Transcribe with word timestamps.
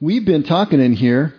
We've 0.00 0.24
been 0.24 0.42
talking 0.42 0.80
in 0.80 0.92
here 0.92 1.34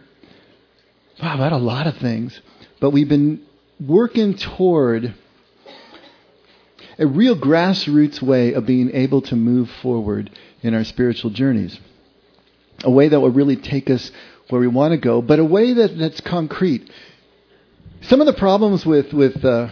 wow, 1.22 1.36
about 1.36 1.54
a 1.54 1.58
lot 1.58 1.88
of 1.88 1.98
things, 1.98 2.40
but 2.80 2.92
we've 2.92 3.10
been 3.10 3.42
working 3.80 4.36
toward 4.38 5.14
a 7.00 7.08
real 7.08 7.36
grassroots 7.36 8.22
way 8.22 8.54
of 8.54 8.66
being 8.66 8.92
able 8.92 9.22
to 9.24 9.36
move 9.36 9.70
forward 9.82 10.30
in 10.62 10.74
our 10.74 10.84
spiritual 10.84 11.32
journeys. 11.32 11.80
A 12.84 12.92
way 12.92 13.08
that 13.08 13.20
will 13.20 13.32
really 13.32 13.56
take 13.56 13.90
us 13.90 14.12
where 14.50 14.60
we 14.60 14.68
want 14.68 14.92
to 14.92 14.98
go, 14.98 15.22
but 15.22 15.40
a 15.40 15.46
way 15.46 15.74
that, 15.74 15.98
that's 15.98 16.22
concrete. 16.22 16.90
Some 18.02 18.20
of 18.20 18.28
the 18.28 18.34
problems 18.34 18.86
with, 18.86 19.14
with 19.14 19.44
uh, 19.46 19.70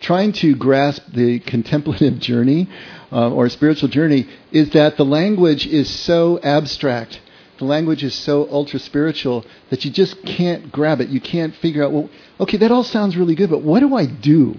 trying 0.00 0.32
to 0.32 0.54
grasp 0.54 1.02
the 1.12 1.40
contemplative 1.40 2.18
journey 2.20 2.68
uh, 3.10 3.30
or 3.32 3.48
spiritual 3.48 3.88
journey 3.88 4.28
is 4.52 4.70
that 4.70 4.96
the 4.96 5.04
language 5.04 5.66
is 5.66 5.90
so 5.90 6.38
abstract. 6.40 7.20
The 7.58 7.64
language 7.64 8.04
is 8.04 8.14
so 8.14 8.48
ultra 8.50 8.78
spiritual 8.78 9.44
that 9.70 9.84
you 9.84 9.90
just 9.90 10.22
can't 10.24 10.70
grab 10.70 11.00
it. 11.00 11.08
You 11.08 11.20
can't 11.20 11.54
figure 11.56 11.84
out, 11.84 11.92
well, 11.92 12.10
okay, 12.40 12.58
that 12.58 12.70
all 12.70 12.84
sounds 12.84 13.16
really 13.16 13.34
good, 13.34 13.50
but 13.50 13.62
what 13.62 13.80
do 13.80 13.94
I 13.94 14.06
do? 14.06 14.56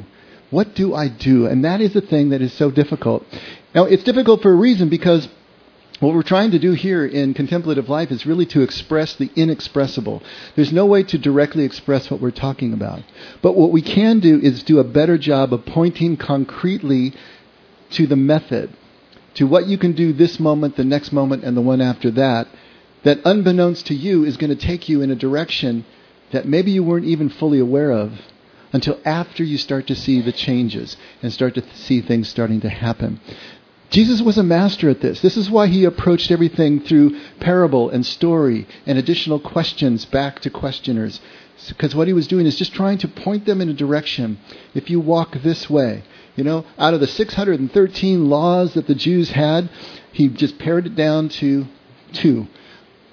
What 0.49 0.75
do 0.75 0.95
I 0.95 1.07
do? 1.07 1.45
And 1.45 1.63
that 1.65 1.81
is 1.81 1.93
the 1.93 2.01
thing 2.01 2.29
that 2.29 2.41
is 2.41 2.53
so 2.53 2.71
difficult. 2.71 3.25
Now, 3.75 3.85
it's 3.85 4.03
difficult 4.03 4.41
for 4.41 4.51
a 4.51 4.55
reason 4.55 4.89
because 4.89 5.27
what 5.99 6.13
we're 6.13 6.23
trying 6.23 6.51
to 6.51 6.59
do 6.59 6.73
here 6.73 7.05
in 7.05 7.33
contemplative 7.33 7.89
life 7.89 8.11
is 8.11 8.25
really 8.25 8.45
to 8.47 8.61
express 8.61 9.15
the 9.15 9.31
inexpressible. 9.35 10.21
There's 10.55 10.71
no 10.71 10.85
way 10.85 11.03
to 11.03 11.17
directly 11.17 11.65
express 11.65 12.09
what 12.09 12.21
we're 12.21 12.31
talking 12.31 12.71
about. 12.71 13.03
But 13.41 13.55
what 13.55 13.71
we 13.71 13.81
can 13.81 14.19
do 14.19 14.39
is 14.39 14.63
do 14.63 14.79
a 14.79 14.83
better 14.83 15.17
job 15.17 15.53
of 15.53 15.65
pointing 15.65 16.17
concretely 16.17 17.13
to 17.91 18.05
the 18.05 18.15
method, 18.15 18.71
to 19.35 19.45
what 19.45 19.67
you 19.67 19.77
can 19.77 19.93
do 19.93 20.13
this 20.13 20.39
moment, 20.39 20.77
the 20.77 20.83
next 20.83 21.11
moment, 21.11 21.43
and 21.43 21.57
the 21.57 21.61
one 21.61 21.81
after 21.81 22.11
that, 22.11 22.47
that 23.07 23.21
unbeknownst 23.23 23.87
to 23.87 23.95
you 23.95 24.25
is 24.25 24.35
going 24.35 24.49
to 24.49 24.67
take 24.67 24.89
you 24.89 25.01
in 25.01 25.09
a 25.09 25.15
direction 25.15 25.85
that 26.31 26.45
maybe 26.45 26.71
you 26.71 26.83
weren't 26.83 27.05
even 27.05 27.29
fully 27.29 27.57
aware 27.57 27.89
of 27.89 28.11
until 28.73 28.99
after 29.05 29.45
you 29.45 29.57
start 29.57 29.87
to 29.87 29.95
see 29.95 30.19
the 30.19 30.33
changes 30.33 30.97
and 31.21 31.31
start 31.31 31.55
to 31.55 31.63
see 31.73 32.01
things 32.01 32.27
starting 32.27 32.59
to 32.59 32.67
happen. 32.67 33.17
Jesus 33.89 34.21
was 34.21 34.37
a 34.37 34.43
master 34.43 34.89
at 34.89 34.99
this. 34.99 35.21
This 35.21 35.37
is 35.37 35.49
why 35.49 35.67
he 35.67 35.85
approached 35.85 36.31
everything 36.31 36.81
through 36.81 37.17
parable 37.39 37.89
and 37.89 38.05
story 38.05 38.67
and 38.85 38.97
additional 38.97 39.39
questions 39.39 40.03
back 40.03 40.41
to 40.41 40.49
questioners. 40.49 41.21
Because 41.69 41.95
what 41.95 42.07
he 42.07 42.13
was 42.13 42.27
doing 42.27 42.45
is 42.45 42.57
just 42.57 42.73
trying 42.73 42.97
to 42.97 43.07
point 43.07 43.45
them 43.45 43.61
in 43.61 43.69
a 43.69 43.73
direction. 43.73 44.37
If 44.73 44.89
you 44.89 44.99
walk 44.99 45.31
this 45.31 45.69
way, 45.69 46.03
you 46.35 46.43
know, 46.43 46.65
out 46.77 46.93
of 46.93 46.99
the 46.99 47.07
613 47.07 48.29
laws 48.29 48.73
that 48.73 48.87
the 48.87 48.95
Jews 48.95 49.31
had, 49.31 49.69
he 50.11 50.27
just 50.27 50.59
pared 50.59 50.87
it 50.87 50.95
down 50.95 51.29
to 51.29 51.67
two 52.11 52.47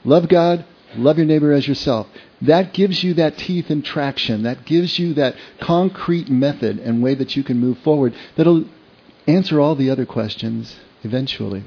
love 0.05 0.29
God, 0.29 0.65
love 0.97 1.19
your 1.19 1.27
neighbor 1.27 1.53
as 1.53 1.67
yourself. 1.67 2.07
That 2.43 2.73
gives 2.73 3.03
you 3.03 3.15
that 3.15 3.39
teeth 3.39 3.71
and 3.71 3.85
traction. 3.85 4.43
That 4.43 4.65
gives 4.65 4.99
you 4.99 5.15
that 5.15 5.37
concrete 5.61 6.29
method 6.29 6.79
and 6.79 7.03
way 7.03 7.15
that 7.15 7.37
you 7.37 7.43
can 7.43 7.59
move 7.59 7.79
forward 7.79 8.15
that'll 8.37 8.65
answer 9.27 9.61
all 9.61 9.75
the 9.75 9.91
other 9.91 10.07
questions 10.07 10.77
eventually. 11.03 11.65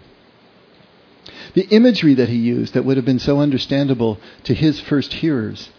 The 1.54 1.68
imagery 1.70 2.14
that 2.16 2.30
he 2.30 2.38
used 2.38 2.74
that 2.74 2.86
would 2.86 2.98
have 2.98 3.06
been 3.06 3.20
so 3.20 3.40
understandable 3.40 4.20
to 4.44 4.54
his 4.54 4.80
first 4.80 5.14
hearers, 5.14 5.70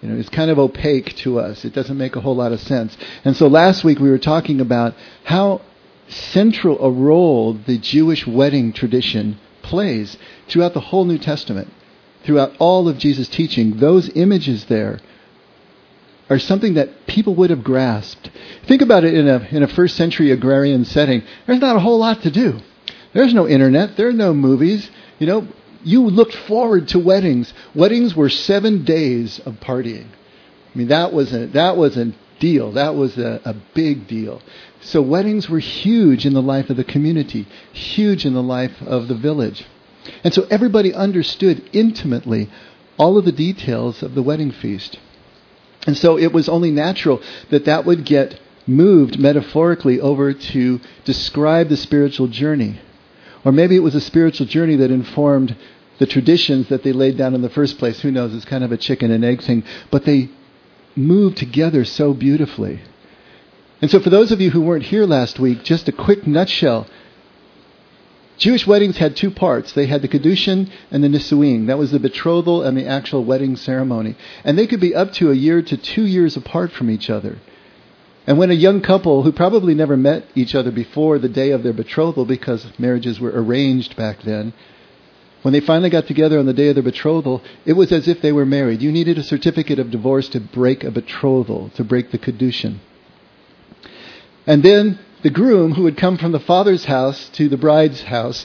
you 0.00 0.08
know, 0.08 0.16
is 0.16 0.28
kind 0.28 0.50
of 0.50 0.58
opaque 0.58 1.14
to 1.16 1.38
us. 1.38 1.64
It 1.64 1.72
doesn't 1.72 1.96
make 1.96 2.16
a 2.16 2.20
whole 2.20 2.36
lot 2.36 2.52
of 2.52 2.60
sense. 2.60 2.96
And 3.24 3.36
so 3.36 3.46
last 3.46 3.84
week 3.84 3.98
we 3.98 4.10
were 4.10 4.18
talking 4.18 4.60
about 4.60 4.94
how 5.24 5.62
central 6.08 6.82
a 6.84 6.90
role 6.90 7.54
the 7.54 7.78
Jewish 7.78 8.26
wedding 8.26 8.72
tradition 8.72 9.38
plays 9.62 10.18
throughout 10.48 10.74
the 10.74 10.80
whole 10.80 11.04
New 11.04 11.18
Testament, 11.18 11.72
throughout 12.24 12.52
all 12.58 12.88
of 12.88 12.98
Jesus' 12.98 13.28
teaching. 13.28 13.78
Those 13.78 14.08
images 14.16 14.66
there 14.66 15.00
are 16.30 16.38
something 16.38 16.74
that 16.74 17.06
people 17.06 17.34
would 17.34 17.50
have 17.50 17.64
grasped. 17.64 18.30
Think 18.66 18.82
about 18.82 19.04
it 19.04 19.14
in 19.14 19.28
a, 19.28 19.38
in 19.50 19.62
a 19.62 19.68
first 19.68 19.96
century 19.96 20.30
agrarian 20.30 20.84
setting. 20.84 21.22
There's 21.46 21.60
not 21.60 21.76
a 21.76 21.80
whole 21.80 21.98
lot 21.98 22.22
to 22.22 22.30
do. 22.30 22.60
There's 23.12 23.34
no 23.34 23.46
internet. 23.46 23.96
There 23.96 24.08
are 24.08 24.12
no 24.12 24.32
movies. 24.32 24.90
You 25.18 25.26
know, 25.26 25.48
you 25.84 26.02
looked 26.02 26.34
forward 26.34 26.88
to 26.88 26.98
weddings. 26.98 27.52
Weddings 27.74 28.14
were 28.14 28.28
seven 28.28 28.84
days 28.84 29.40
of 29.40 29.54
partying. 29.56 30.06
I 30.06 30.78
mean, 30.78 30.88
that 30.88 31.12
was 31.12 31.32
a, 31.34 31.46
that 31.48 31.76
was 31.76 31.96
a 31.96 32.14
deal. 32.38 32.72
That 32.72 32.94
was 32.94 33.18
a, 33.18 33.40
a 33.44 33.54
big 33.74 34.08
deal. 34.08 34.40
So 34.80 35.02
weddings 35.02 35.48
were 35.48 35.58
huge 35.58 36.24
in 36.24 36.32
the 36.32 36.42
life 36.42 36.70
of 36.70 36.76
the 36.76 36.84
community, 36.84 37.46
huge 37.72 38.24
in 38.24 38.34
the 38.34 38.42
life 38.42 38.80
of 38.82 39.08
the 39.08 39.14
village. 39.14 39.64
And 40.24 40.32
so 40.34 40.46
everybody 40.50 40.94
understood 40.94 41.68
intimately 41.72 42.50
all 42.98 43.18
of 43.18 43.24
the 43.24 43.32
details 43.32 44.02
of 44.02 44.14
the 44.14 44.22
wedding 44.22 44.50
feast. 44.50 44.98
And 45.86 45.96
so 45.96 46.18
it 46.18 46.32
was 46.32 46.48
only 46.48 46.70
natural 46.70 47.20
that 47.50 47.64
that 47.64 47.84
would 47.84 48.04
get 48.04 48.38
moved 48.66 49.18
metaphorically 49.18 50.00
over 50.00 50.32
to 50.32 50.80
describe 51.04 51.68
the 51.68 51.76
spiritual 51.76 52.28
journey. 52.28 52.80
Or 53.44 53.50
maybe 53.50 53.74
it 53.74 53.82
was 53.82 53.94
a 53.94 54.00
spiritual 54.00 54.46
journey 54.46 54.76
that 54.76 54.90
informed 54.90 55.56
the 55.98 56.06
traditions 56.06 56.68
that 56.68 56.84
they 56.84 56.92
laid 56.92 57.16
down 57.16 57.34
in 57.34 57.42
the 57.42 57.50
first 57.50 57.78
place. 57.78 58.00
Who 58.00 58.10
knows? 58.10 58.34
It's 58.34 58.44
kind 58.44 58.64
of 58.64 58.72
a 58.72 58.76
chicken 58.76 59.10
and 59.10 59.24
egg 59.24 59.42
thing. 59.42 59.64
But 59.90 60.04
they 60.04 60.30
moved 60.94 61.38
together 61.38 61.84
so 61.84 62.14
beautifully. 62.14 62.80
And 63.80 63.90
so, 63.90 63.98
for 63.98 64.10
those 64.10 64.30
of 64.30 64.40
you 64.40 64.50
who 64.50 64.60
weren't 64.60 64.84
here 64.84 65.06
last 65.06 65.40
week, 65.40 65.64
just 65.64 65.88
a 65.88 65.92
quick 65.92 66.24
nutshell 66.26 66.86
Jewish 68.38 68.66
weddings 68.66 68.96
had 68.96 69.16
two 69.16 69.30
parts. 69.30 69.72
They 69.72 69.86
had 69.86 70.02
the 70.02 70.08
Kedushin 70.08 70.70
and 70.90 71.04
the 71.04 71.08
Nisuin. 71.08 71.66
That 71.66 71.78
was 71.78 71.90
the 71.90 72.00
betrothal 72.00 72.62
and 72.62 72.76
the 72.76 72.86
actual 72.86 73.24
wedding 73.24 73.56
ceremony. 73.56 74.16
And 74.44 74.58
they 74.58 74.66
could 74.66 74.80
be 74.80 74.94
up 74.94 75.12
to 75.14 75.30
a 75.30 75.34
year 75.34 75.62
to 75.62 75.76
two 75.76 76.06
years 76.06 76.36
apart 76.36 76.72
from 76.72 76.90
each 76.90 77.10
other. 77.10 77.38
And 78.26 78.38
when 78.38 78.50
a 78.50 78.54
young 78.54 78.80
couple 78.80 79.22
who 79.22 79.32
probably 79.32 79.74
never 79.74 79.96
met 79.96 80.24
each 80.34 80.54
other 80.54 80.70
before 80.70 81.18
the 81.18 81.28
day 81.28 81.50
of 81.50 81.62
their 81.62 81.72
betrothal, 81.72 82.24
because 82.24 82.66
marriages 82.78 83.20
were 83.20 83.32
arranged 83.34 83.96
back 83.96 84.22
then, 84.22 84.52
when 85.42 85.52
they 85.52 85.60
finally 85.60 85.90
got 85.90 86.06
together 86.06 86.38
on 86.38 86.46
the 86.46 86.52
day 86.52 86.68
of 86.68 86.76
their 86.76 86.84
betrothal, 86.84 87.42
it 87.64 87.72
was 87.72 87.90
as 87.90 88.06
if 88.06 88.22
they 88.22 88.30
were 88.30 88.46
married. 88.46 88.80
You 88.80 88.92
needed 88.92 89.18
a 89.18 89.24
certificate 89.24 89.80
of 89.80 89.90
divorce 89.90 90.28
to 90.30 90.40
break 90.40 90.84
a 90.84 90.92
betrothal, 90.92 91.70
to 91.70 91.82
break 91.82 92.12
the 92.12 92.18
Kedushin. 92.18 92.78
And 94.46 94.62
then 94.62 95.00
the 95.22 95.30
groom, 95.30 95.72
who 95.72 95.84
had 95.84 95.96
come 95.96 96.18
from 96.18 96.32
the 96.32 96.40
father's 96.40 96.84
house 96.84 97.28
to 97.30 97.48
the 97.48 97.56
bride's 97.56 98.02
house, 98.02 98.44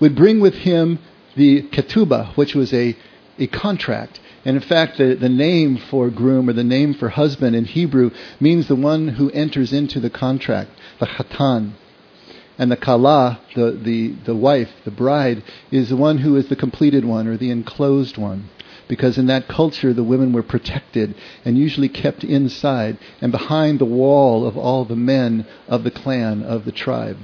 would 0.00 0.14
bring 0.14 0.40
with 0.40 0.54
him 0.54 0.98
the 1.36 1.62
ketubah, 1.62 2.36
which 2.36 2.54
was 2.54 2.72
a, 2.72 2.96
a 3.38 3.46
contract. 3.48 4.20
And 4.44 4.56
in 4.56 4.62
fact, 4.62 4.98
the, 4.98 5.14
the 5.14 5.28
name 5.28 5.76
for 5.76 6.08
groom 6.08 6.48
or 6.48 6.52
the 6.52 6.64
name 6.64 6.94
for 6.94 7.08
husband 7.08 7.56
in 7.56 7.64
Hebrew 7.64 8.10
means 8.38 8.68
the 8.68 8.76
one 8.76 9.08
who 9.08 9.30
enters 9.30 9.72
into 9.72 9.98
the 9.98 10.10
contract, 10.10 10.70
the 11.00 11.06
hatan. 11.06 11.72
And 12.58 12.70
the 12.70 12.76
kala, 12.76 13.40
the, 13.54 13.72
the, 13.72 14.14
the 14.24 14.36
wife, 14.36 14.70
the 14.84 14.90
bride, 14.90 15.42
is 15.70 15.90
the 15.90 15.96
one 15.96 16.18
who 16.18 16.36
is 16.36 16.48
the 16.48 16.56
completed 16.56 17.04
one 17.04 17.26
or 17.26 17.36
the 17.36 17.50
enclosed 17.50 18.16
one 18.16 18.48
because 18.88 19.18
in 19.18 19.26
that 19.26 19.48
culture 19.48 19.92
the 19.92 20.04
women 20.04 20.32
were 20.32 20.42
protected 20.42 21.14
and 21.44 21.58
usually 21.58 21.88
kept 21.88 22.24
inside 22.24 22.98
and 23.20 23.32
behind 23.32 23.78
the 23.78 23.84
wall 23.84 24.46
of 24.46 24.56
all 24.56 24.84
the 24.84 24.96
men 24.96 25.46
of 25.68 25.84
the 25.84 25.90
clan, 25.90 26.42
of 26.42 26.64
the 26.64 26.72
tribe. 26.72 27.18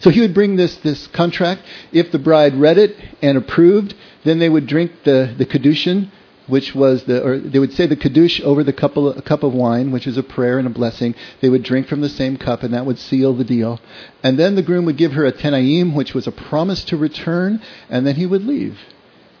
So 0.00 0.10
he 0.10 0.20
would 0.20 0.34
bring 0.34 0.56
this, 0.56 0.76
this 0.76 1.06
contract. 1.08 1.62
If 1.92 2.12
the 2.12 2.18
bride 2.18 2.54
read 2.54 2.78
it 2.78 2.96
and 3.20 3.36
approved, 3.36 3.94
then 4.24 4.38
they 4.38 4.48
would 4.48 4.66
drink 4.66 4.92
the, 5.04 5.34
the 5.36 5.46
Kedushin, 5.46 6.10
which 6.46 6.74
was 6.74 7.04
the, 7.04 7.22
or 7.22 7.38
they 7.38 7.58
would 7.58 7.72
say 7.72 7.86
the 7.86 7.96
Kiddush 7.96 8.40
over 8.40 8.64
the 8.64 8.72
cup 8.72 8.96
of, 8.96 9.24
cup 9.24 9.42
of 9.42 9.52
wine, 9.52 9.92
which 9.92 10.06
is 10.06 10.16
a 10.16 10.22
prayer 10.22 10.58
and 10.58 10.66
a 10.66 10.70
blessing. 10.70 11.14
They 11.40 11.48
would 11.48 11.62
drink 11.62 11.86
from 11.86 12.00
the 12.00 12.08
same 12.08 12.36
cup, 12.36 12.62
and 12.62 12.74
that 12.74 12.86
would 12.86 12.98
seal 12.98 13.34
the 13.34 13.44
deal. 13.44 13.80
And 14.22 14.38
then 14.38 14.54
the 14.54 14.62
groom 14.62 14.84
would 14.84 14.96
give 14.96 15.12
her 15.12 15.24
a 15.24 15.32
tenayim, 15.32 15.94
which 15.94 16.14
was 16.14 16.26
a 16.26 16.32
promise 16.32 16.84
to 16.86 16.96
return, 16.96 17.62
and 17.88 18.06
then 18.06 18.16
he 18.16 18.26
would 18.26 18.44
leave 18.44 18.78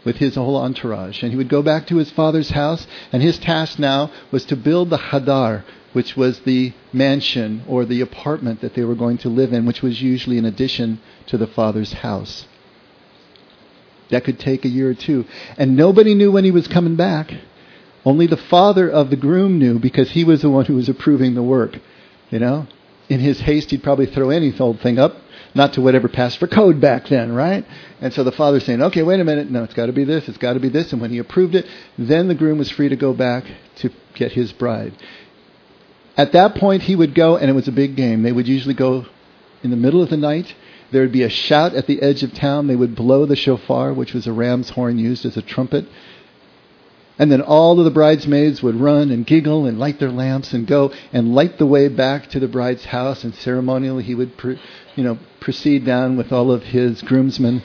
with 0.04 0.16
his 0.16 0.34
whole 0.34 0.56
entourage. 0.56 1.22
And 1.22 1.30
he 1.30 1.36
would 1.36 1.48
go 1.48 1.62
back 1.62 1.86
to 1.86 1.96
his 1.96 2.10
father's 2.10 2.50
house, 2.50 2.86
and 3.12 3.22
his 3.22 3.38
task 3.38 3.78
now 3.78 4.10
was 4.30 4.44
to 4.46 4.56
build 4.56 4.90
the 4.90 4.98
Hadar, 4.98 5.64
which 5.92 6.16
was 6.16 6.40
the 6.40 6.72
mansion 6.92 7.64
or 7.68 7.84
the 7.84 8.00
apartment 8.00 8.60
that 8.60 8.74
they 8.74 8.84
were 8.84 8.94
going 8.94 9.18
to 9.18 9.28
live 9.28 9.52
in, 9.52 9.66
which 9.66 9.82
was 9.82 10.02
usually 10.02 10.38
an 10.38 10.44
addition 10.44 11.00
to 11.26 11.36
the 11.36 11.46
father's 11.46 11.92
house. 11.92 12.46
That 14.10 14.24
could 14.24 14.38
take 14.38 14.64
a 14.64 14.68
year 14.68 14.90
or 14.90 14.94
two. 14.94 15.24
And 15.56 15.76
nobody 15.76 16.14
knew 16.14 16.32
when 16.32 16.44
he 16.44 16.50
was 16.50 16.68
coming 16.68 16.96
back. 16.96 17.32
Only 18.04 18.26
the 18.26 18.36
father 18.36 18.90
of 18.90 19.10
the 19.10 19.16
groom 19.16 19.58
knew 19.58 19.78
because 19.78 20.10
he 20.10 20.24
was 20.24 20.42
the 20.42 20.50
one 20.50 20.64
who 20.64 20.74
was 20.74 20.88
approving 20.88 21.34
the 21.34 21.42
work. 21.42 21.78
You 22.30 22.40
know? 22.40 22.66
In 23.08 23.20
his 23.20 23.40
haste, 23.40 23.70
he'd 23.70 23.82
probably 23.82 24.06
throw 24.06 24.30
any 24.30 24.58
old 24.58 24.80
thing 24.80 24.98
up 24.98 25.16
not 25.54 25.74
to 25.74 25.80
whatever 25.80 26.08
passed 26.08 26.38
for 26.38 26.46
code 26.46 26.80
back 26.80 27.08
then, 27.08 27.32
right? 27.32 27.66
And 28.00 28.12
so 28.12 28.24
the 28.24 28.32
father's 28.32 28.64
saying, 28.64 28.82
okay, 28.82 29.02
wait 29.02 29.20
a 29.20 29.24
minute, 29.24 29.50
no, 29.50 29.64
it's 29.64 29.74
got 29.74 29.86
to 29.86 29.92
be 29.92 30.04
this, 30.04 30.28
it's 30.28 30.38
got 30.38 30.54
to 30.54 30.60
be 30.60 30.68
this. 30.68 30.92
And 30.92 31.00
when 31.00 31.10
he 31.10 31.18
approved 31.18 31.54
it, 31.54 31.66
then 31.98 32.28
the 32.28 32.34
groom 32.34 32.58
was 32.58 32.70
free 32.70 32.88
to 32.88 32.96
go 32.96 33.12
back 33.12 33.44
to 33.76 33.90
get 34.14 34.32
his 34.32 34.52
bride. 34.52 34.94
At 36.16 36.32
that 36.32 36.56
point, 36.56 36.82
he 36.82 36.96
would 36.96 37.14
go, 37.14 37.36
and 37.36 37.48
it 37.48 37.54
was 37.54 37.68
a 37.68 37.72
big 37.72 37.96
game. 37.96 38.22
They 38.22 38.32
would 38.32 38.48
usually 38.48 38.74
go 38.74 39.06
in 39.62 39.70
the 39.70 39.76
middle 39.76 40.02
of 40.02 40.10
the 40.10 40.16
night, 40.16 40.54
There 40.92 41.00
would 41.00 41.12
be 41.12 41.22
a 41.22 41.30
shout 41.30 41.74
at 41.74 41.86
the 41.86 42.02
edge 42.02 42.22
of 42.22 42.34
town. 42.34 42.66
They 42.66 42.76
would 42.76 42.94
blow 42.94 43.24
the 43.24 43.36
shofar, 43.36 43.94
which 43.94 44.12
was 44.12 44.26
a 44.26 44.32
ram's 44.32 44.70
horn 44.70 44.98
used 44.98 45.24
as 45.24 45.38
a 45.38 45.42
trumpet. 45.42 45.86
And 47.22 47.30
then 47.30 47.40
all 47.40 47.78
of 47.78 47.84
the 47.84 47.90
bridesmaids 47.92 48.62
would 48.62 48.74
run 48.74 49.10
and 49.12 49.24
giggle 49.24 49.66
and 49.66 49.78
light 49.78 50.00
their 50.00 50.10
lamps 50.10 50.52
and 50.52 50.66
go 50.66 50.92
and 51.12 51.34
light 51.34 51.58
the 51.58 51.66
way 51.66 51.86
back 51.86 52.28
to 52.30 52.40
the 52.40 52.48
bride's 52.48 52.86
house. 52.86 53.22
And 53.22 53.34
ceremonially, 53.34 54.02
he 54.02 54.14
would, 54.14 54.32
you 54.96 55.04
know, 55.04 55.18
proceed 55.38 55.84
down 55.84 56.16
with 56.16 56.32
all 56.32 56.50
of 56.50 56.64
his 56.64 57.00
groomsmen. 57.02 57.62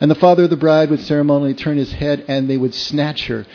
And 0.00 0.10
the 0.10 0.14
father 0.14 0.44
of 0.44 0.50
the 0.50 0.56
bride 0.56 0.90
would 0.90 1.00
ceremonially 1.00 1.54
turn 1.54 1.78
his 1.78 1.92
head 1.92 2.24
and 2.28 2.48
they 2.48 2.56
would 2.56 2.74
snatch 2.74 3.26
her 3.26 3.46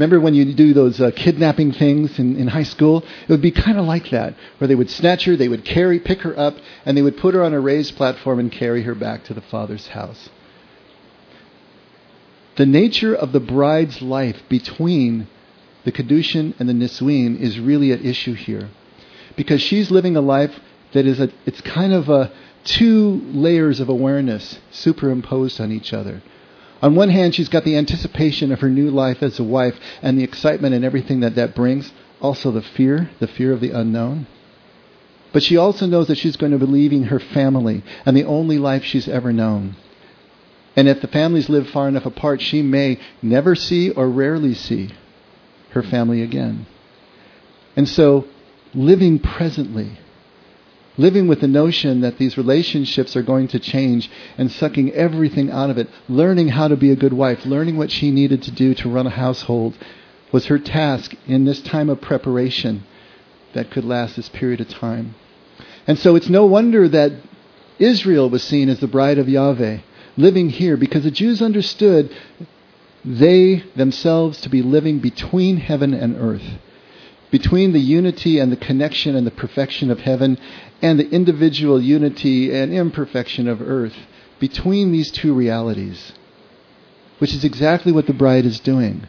Remember 0.00 0.18
when 0.18 0.32
you 0.32 0.54
do 0.54 0.72
those 0.72 0.98
uh, 0.98 1.10
kidnapping 1.14 1.72
things 1.72 2.18
in, 2.18 2.34
in 2.36 2.48
high 2.48 2.62
school? 2.62 3.04
It 3.24 3.28
would 3.28 3.42
be 3.42 3.50
kind 3.50 3.78
of 3.78 3.84
like 3.84 4.08
that, 4.08 4.34
where 4.56 4.66
they 4.66 4.74
would 4.74 4.88
snatch 4.88 5.26
her, 5.26 5.36
they 5.36 5.46
would 5.46 5.62
carry, 5.62 6.00
pick 6.00 6.22
her 6.22 6.38
up, 6.38 6.56
and 6.86 6.96
they 6.96 7.02
would 7.02 7.18
put 7.18 7.34
her 7.34 7.44
on 7.44 7.52
a 7.52 7.60
raised 7.60 7.96
platform 7.96 8.38
and 8.38 8.50
carry 8.50 8.84
her 8.84 8.94
back 8.94 9.24
to 9.24 9.34
the 9.34 9.42
father's 9.42 9.88
house. 9.88 10.30
The 12.60 12.66
nature 12.66 13.14
of 13.14 13.32
the 13.32 13.40
bride's 13.40 14.02
life 14.02 14.42
between 14.50 15.28
the 15.84 15.92
Kedushin 15.92 16.52
and 16.60 16.68
the 16.68 16.74
Nisuin 16.74 17.40
is 17.40 17.58
really 17.58 17.90
at 17.90 18.04
issue 18.04 18.34
here. 18.34 18.68
Because 19.34 19.62
she's 19.62 19.90
living 19.90 20.14
a 20.14 20.20
life 20.20 20.60
that 20.92 21.06
is 21.06 21.20
a, 21.20 21.30
it's 21.46 21.62
kind 21.62 21.94
of 21.94 22.10
a 22.10 22.30
two 22.64 23.22
layers 23.32 23.80
of 23.80 23.88
awareness 23.88 24.58
superimposed 24.70 25.58
on 25.58 25.72
each 25.72 25.94
other. 25.94 26.22
On 26.82 26.94
one 26.94 27.08
hand, 27.08 27.34
she's 27.34 27.48
got 27.48 27.64
the 27.64 27.78
anticipation 27.78 28.52
of 28.52 28.60
her 28.60 28.68
new 28.68 28.90
life 28.90 29.22
as 29.22 29.38
a 29.38 29.42
wife 29.42 29.80
and 30.02 30.18
the 30.18 30.24
excitement 30.24 30.74
and 30.74 30.84
everything 30.84 31.20
that 31.20 31.36
that 31.36 31.54
brings. 31.54 31.90
Also, 32.20 32.50
the 32.50 32.60
fear, 32.60 33.08
the 33.20 33.26
fear 33.26 33.54
of 33.54 33.62
the 33.62 33.70
unknown. 33.70 34.26
But 35.32 35.42
she 35.42 35.56
also 35.56 35.86
knows 35.86 36.08
that 36.08 36.18
she's 36.18 36.36
going 36.36 36.52
to 36.52 36.58
be 36.58 36.66
leaving 36.66 37.04
her 37.04 37.20
family 37.20 37.82
and 38.04 38.14
the 38.14 38.24
only 38.24 38.58
life 38.58 38.84
she's 38.84 39.08
ever 39.08 39.32
known. 39.32 39.76
And 40.76 40.88
if 40.88 41.00
the 41.00 41.08
families 41.08 41.48
live 41.48 41.68
far 41.68 41.88
enough 41.88 42.06
apart, 42.06 42.40
she 42.40 42.62
may 42.62 42.98
never 43.22 43.54
see 43.54 43.90
or 43.90 44.08
rarely 44.08 44.54
see 44.54 44.90
her 45.70 45.82
family 45.82 46.22
again. 46.22 46.66
And 47.76 47.88
so, 47.88 48.26
living 48.74 49.18
presently 49.18 49.98
living 51.00 51.26
with 51.26 51.40
the 51.40 51.48
notion 51.48 52.02
that 52.02 52.18
these 52.18 52.36
relationships 52.36 53.16
are 53.16 53.22
going 53.22 53.48
to 53.48 53.58
change 53.58 54.10
and 54.36 54.52
sucking 54.52 54.92
everything 54.92 55.50
out 55.50 55.70
of 55.70 55.78
it, 55.78 55.88
learning 56.08 56.48
how 56.48 56.68
to 56.68 56.76
be 56.76 56.90
a 56.90 56.96
good 56.96 57.12
wife, 57.12 57.46
learning 57.46 57.76
what 57.76 57.90
she 57.90 58.10
needed 58.10 58.42
to 58.42 58.50
do 58.50 58.74
to 58.74 58.88
run 58.88 59.06
a 59.06 59.10
household 59.10 59.76
was 60.30 60.46
her 60.46 60.58
task 60.58 61.14
in 61.26 61.44
this 61.44 61.60
time 61.60 61.88
of 61.88 62.00
preparation 62.00 62.84
that 63.54 63.70
could 63.70 63.84
last 63.84 64.14
this 64.14 64.28
period 64.28 64.60
of 64.60 64.68
time. 64.68 65.14
And 65.86 65.98
so 65.98 66.14
it's 66.14 66.28
no 66.28 66.46
wonder 66.46 66.86
that 66.88 67.12
Israel 67.78 68.28
was 68.28 68.44
seen 68.44 68.68
as 68.68 68.80
the 68.80 68.86
bride 68.86 69.18
of 69.18 69.28
Yahweh, 69.28 69.78
living 70.16 70.50
here, 70.50 70.76
because 70.76 71.04
the 71.04 71.10
Jews 71.10 71.40
understood 71.42 72.14
they 73.04 73.64
themselves 73.76 74.40
to 74.42 74.48
be 74.48 74.62
living 74.62 74.98
between 74.98 75.56
heaven 75.56 75.94
and 75.94 76.16
earth 76.16 76.58
between 77.30 77.72
the 77.72 77.80
unity 77.80 78.38
and 78.38 78.50
the 78.50 78.56
connection 78.56 79.14
and 79.14 79.26
the 79.26 79.30
perfection 79.30 79.90
of 79.90 80.00
heaven 80.00 80.38
and 80.82 80.98
the 80.98 81.08
individual 81.10 81.80
unity 81.80 82.52
and 82.52 82.72
imperfection 82.72 83.46
of 83.48 83.62
earth, 83.62 83.96
between 84.38 84.90
these 84.90 85.10
two 85.10 85.34
realities, 85.34 86.12
which 87.18 87.34
is 87.34 87.44
exactly 87.44 87.92
what 87.92 88.06
the 88.06 88.12
bride 88.12 88.44
is 88.44 88.58
doing. 88.60 89.06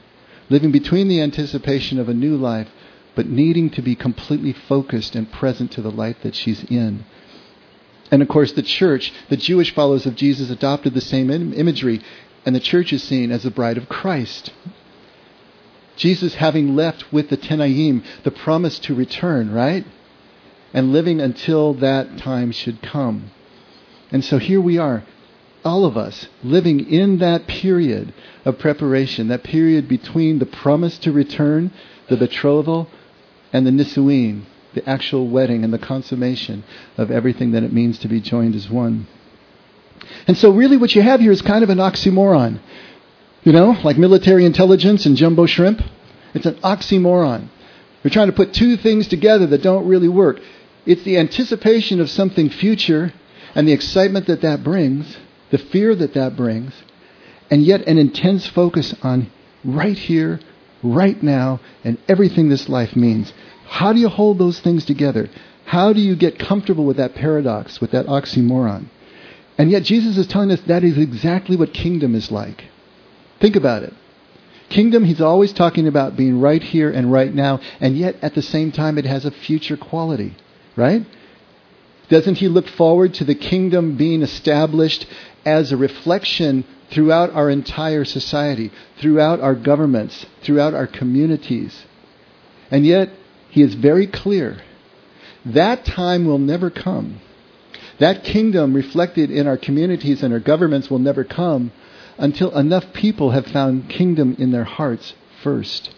Living 0.49 0.71
between 0.71 1.07
the 1.07 1.21
anticipation 1.21 1.97
of 1.97 2.09
a 2.09 2.13
new 2.13 2.35
life, 2.35 2.67
but 3.15 3.27
needing 3.27 3.69
to 3.69 3.81
be 3.81 3.95
completely 3.95 4.53
focused 4.53 5.15
and 5.15 5.31
present 5.31 5.71
to 5.71 5.81
the 5.81 5.91
light 5.91 6.21
that 6.21 6.35
she's 6.35 6.63
in. 6.65 7.05
And 8.11 8.21
of 8.21 8.27
course, 8.27 8.51
the 8.51 8.61
church, 8.61 9.13
the 9.29 9.37
Jewish 9.37 9.73
followers 9.73 10.05
of 10.05 10.15
Jesus, 10.15 10.49
adopted 10.49 10.93
the 10.93 11.01
same 11.01 11.31
Im- 11.31 11.53
imagery, 11.53 12.01
and 12.45 12.53
the 12.53 12.59
church 12.59 12.91
is 12.91 13.01
seen 13.01 13.31
as 13.31 13.43
the 13.43 13.51
bride 13.51 13.77
of 13.77 13.87
Christ. 13.87 14.51
Jesus 15.95 16.35
having 16.35 16.75
left 16.75 17.13
with 17.13 17.29
the 17.29 17.37
Tenayim 17.37 18.03
the 18.23 18.31
promise 18.31 18.79
to 18.79 18.95
return, 18.95 19.51
right? 19.51 19.85
And 20.73 20.91
living 20.91 21.21
until 21.21 21.73
that 21.75 22.17
time 22.17 22.51
should 22.51 22.81
come. 22.81 23.31
And 24.11 24.25
so 24.25 24.39
here 24.39 24.59
we 24.59 24.77
are, 24.77 25.03
all 25.63 25.85
of 25.85 25.95
us, 25.95 26.27
living 26.43 26.91
in 26.91 27.19
that 27.19 27.47
period 27.47 28.13
of 28.43 28.59
preparation, 28.59 29.27
that 29.29 29.43
period 29.43 29.87
between 29.87 30.39
the 30.39 30.45
promise 30.45 30.97
to 30.99 31.11
return, 31.11 31.71
the 32.09 32.17
betrothal, 32.17 32.89
and 33.53 33.65
the 33.65 33.71
Nisuin, 33.71 34.43
the 34.73 34.87
actual 34.87 35.27
wedding 35.27 35.63
and 35.63 35.73
the 35.73 35.79
consummation 35.79 36.63
of 36.97 37.11
everything 37.11 37.51
that 37.51 37.63
it 37.63 37.73
means 37.73 37.99
to 37.99 38.07
be 38.07 38.21
joined 38.21 38.55
as 38.55 38.69
one. 38.69 39.07
And 40.27 40.37
so 40.37 40.51
really 40.51 40.77
what 40.77 40.95
you 40.95 41.01
have 41.01 41.19
here 41.19 41.31
is 41.31 41.41
kind 41.41 41.63
of 41.63 41.69
an 41.69 41.77
oxymoron. 41.77 42.59
You 43.43 43.53
know, 43.53 43.75
like 43.83 43.97
military 43.97 44.45
intelligence 44.45 45.05
and 45.05 45.17
jumbo 45.17 45.45
shrimp. 45.45 45.81
It's 46.33 46.45
an 46.45 46.55
oxymoron. 46.55 47.49
You're 48.03 48.11
trying 48.11 48.27
to 48.27 48.35
put 48.35 48.53
two 48.53 48.77
things 48.77 49.07
together 49.07 49.47
that 49.47 49.63
don't 49.63 49.87
really 49.87 50.07
work. 50.07 50.39
It's 50.85 51.03
the 51.03 51.17
anticipation 51.17 51.99
of 51.99 52.09
something 52.09 52.49
future 52.49 53.13
and 53.53 53.67
the 53.67 53.73
excitement 53.73 54.27
that 54.27 54.41
that 54.41 54.63
brings, 54.63 55.17
the 55.49 55.57
fear 55.57 55.95
that 55.95 56.13
that 56.13 56.35
brings, 56.35 56.73
and 57.49 57.63
yet 57.63 57.87
an 57.87 57.97
intense 57.97 58.47
focus 58.47 58.95
on 59.03 59.29
right 59.63 59.97
here, 59.97 60.39
right 60.81 61.21
now, 61.21 61.59
and 61.83 61.97
everything 62.07 62.49
this 62.49 62.69
life 62.69 62.95
means. 62.95 63.33
How 63.71 63.93
do 63.93 64.01
you 64.01 64.09
hold 64.09 64.37
those 64.37 64.59
things 64.59 64.83
together? 64.83 65.29
How 65.63 65.93
do 65.93 66.01
you 66.01 66.17
get 66.17 66.37
comfortable 66.37 66.83
with 66.83 66.97
that 66.97 67.15
paradox, 67.15 67.79
with 67.79 67.91
that 67.91 68.05
oxymoron? 68.05 68.87
And 69.57 69.71
yet 69.71 69.83
Jesus 69.83 70.17
is 70.17 70.27
telling 70.27 70.51
us 70.51 70.59
that 70.67 70.83
is 70.83 70.97
exactly 70.97 71.55
what 71.55 71.73
kingdom 71.73 72.13
is 72.13 72.29
like. 72.29 72.65
Think 73.39 73.55
about 73.55 73.83
it. 73.83 73.93
Kingdom, 74.67 75.05
he's 75.05 75.21
always 75.21 75.53
talking 75.53 75.87
about 75.87 76.17
being 76.17 76.41
right 76.41 76.61
here 76.61 76.91
and 76.91 77.13
right 77.13 77.33
now, 77.33 77.61
and 77.79 77.95
yet 77.95 78.17
at 78.21 78.35
the 78.35 78.41
same 78.41 78.73
time 78.73 78.97
it 78.97 79.05
has 79.05 79.23
a 79.23 79.31
future 79.31 79.77
quality, 79.77 80.35
right? 80.75 81.05
Doesn't 82.09 82.39
he 82.39 82.49
look 82.49 82.67
forward 82.67 83.13
to 83.15 83.23
the 83.23 83.35
kingdom 83.35 83.95
being 83.95 84.21
established 84.21 85.05
as 85.45 85.71
a 85.71 85.77
reflection 85.77 86.65
throughout 86.89 87.31
our 87.31 87.49
entire 87.49 88.03
society, 88.03 88.69
throughout 88.99 89.39
our 89.39 89.55
governments, 89.55 90.25
throughout 90.41 90.73
our 90.73 90.87
communities? 90.87 91.85
And 92.69 92.85
yet, 92.85 93.09
he 93.51 93.61
is 93.61 93.75
very 93.75 94.07
clear 94.07 94.57
that 95.45 95.85
time 95.85 96.25
will 96.25 96.39
never 96.39 96.69
come. 96.69 97.19
That 97.99 98.23
kingdom 98.23 98.73
reflected 98.73 99.29
in 99.29 99.47
our 99.47 99.57
communities 99.57 100.23
and 100.23 100.33
our 100.33 100.39
governments 100.39 100.89
will 100.89 100.99
never 100.99 101.23
come 101.23 101.71
until 102.17 102.55
enough 102.57 102.93
people 102.93 103.31
have 103.31 103.47
found 103.47 103.89
kingdom 103.89 104.35
in 104.39 104.51
their 104.51 104.63
hearts 104.63 105.13
first. 105.43 105.93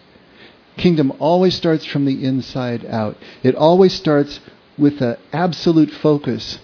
Kingdom 0.76 1.12
always 1.18 1.54
starts 1.54 1.84
from 1.84 2.04
the 2.04 2.24
inside 2.24 2.84
out. 2.86 3.16
It 3.42 3.54
always 3.54 3.92
starts 3.92 4.40
with 4.76 5.00
an 5.00 5.16
absolute 5.32 5.90
focus 5.90 6.58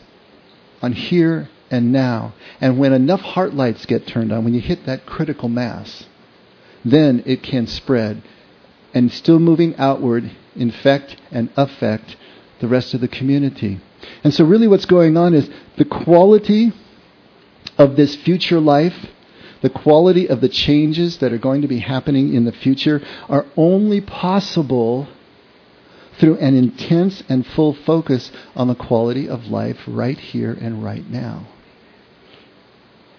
on 0.83 0.93
here 0.93 1.49
and 1.71 1.93
now. 1.93 2.35
And 2.61 2.79
when 2.79 2.93
enough 2.93 3.21
heart 3.21 3.55
lights 3.55 3.87
get 3.87 4.07
turned 4.07 4.33
on, 4.33 4.45
when 4.45 4.55
you 4.55 4.61
hit 4.61 4.87
that 4.87 5.07
critical 5.07 5.49
mass, 5.49 6.07
then 6.85 7.23
it 7.27 7.43
can 7.43 7.67
spread 7.67 8.23
and 8.93 9.13
still 9.13 9.39
moving 9.39 9.77
outward, 9.77 10.31
infect 10.61 11.17
and 11.31 11.51
affect 11.57 12.17
the 12.61 12.69
rest 12.69 12.95
of 12.95 13.01
the 13.01 13.09
community. 13.09 13.81
And 14.23 14.33
so, 14.33 14.45
really, 14.45 14.69
what's 14.69 14.87
going 14.87 15.17
on 15.17 15.35
is 15.35 15.49
the 15.77 15.85
quality 15.85 16.73
of 17.79 17.97
this 17.97 18.15
future 18.17 18.61
life 18.61 19.07
the 19.63 19.71
quality 19.71 20.29
of 20.29 20.41
the 20.41 20.49
changes 20.49 21.19
that 21.19 21.33
are 21.33 21.39
going 21.39 21.63
to 21.63 21.69
be 21.69 21.81
happening 21.81 22.35
in 22.35 22.45
the 22.45 22.53
future 22.53 23.03
are 23.29 23.47
only 23.57 24.01
possible 24.01 25.09
through 26.19 26.37
an 26.39 26.57
intense 26.57 27.23
and 27.29 27.47
full 27.47 27.75
focus 27.75 28.31
on 28.55 28.69
the 28.69 28.75
quality 28.75 29.29
of 29.29 29.47
life 29.47 29.79
right 29.87 30.19
here 30.19 30.53
and 30.53 30.83
right 30.83 31.09
now. 31.09 31.47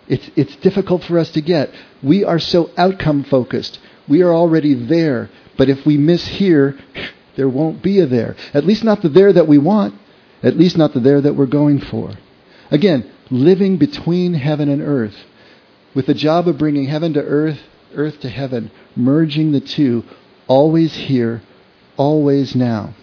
It's, 0.07 0.29
it's 0.35 0.55
difficult 0.57 1.03
for 1.03 1.17
us 1.17 1.31
to 1.31 1.41
get. 1.41 1.69
We 2.03 2.23
are 2.23 2.39
so 2.39 2.71
outcome 2.75 3.23
focused. 3.23 3.79
We 4.07 4.23
are 4.23 4.33
already 4.33 4.73
there. 4.73 5.29
But 5.57 5.69
if 5.69 5.85
we 5.85 5.97
miss 5.97 6.27
here, 6.27 6.77
there 7.35 7.49
won't 7.49 7.81
be 7.81 7.99
a 7.99 8.05
there. 8.05 8.35
At 8.53 8.65
least 8.65 8.83
not 8.83 9.01
the 9.01 9.09
there 9.09 9.33
that 9.33 9.47
we 9.47 9.57
want. 9.57 9.95
At 10.43 10.57
least 10.57 10.77
not 10.77 10.93
the 10.93 10.99
there 10.99 11.21
that 11.21 11.35
we're 11.35 11.45
going 11.45 11.79
for. 11.79 12.13
Again, 12.71 13.09
living 13.29 13.77
between 13.77 14.33
heaven 14.33 14.69
and 14.69 14.81
earth 14.81 15.15
with 15.93 16.05
the 16.05 16.13
job 16.13 16.47
of 16.47 16.57
bringing 16.57 16.85
heaven 16.85 17.13
to 17.13 17.21
earth, 17.21 17.59
earth 17.95 18.19
to 18.21 18.29
heaven, 18.29 18.71
merging 18.95 19.51
the 19.51 19.59
two, 19.59 20.03
always 20.47 20.93
here, 20.95 21.41
always 21.97 22.55
now. 22.55 22.93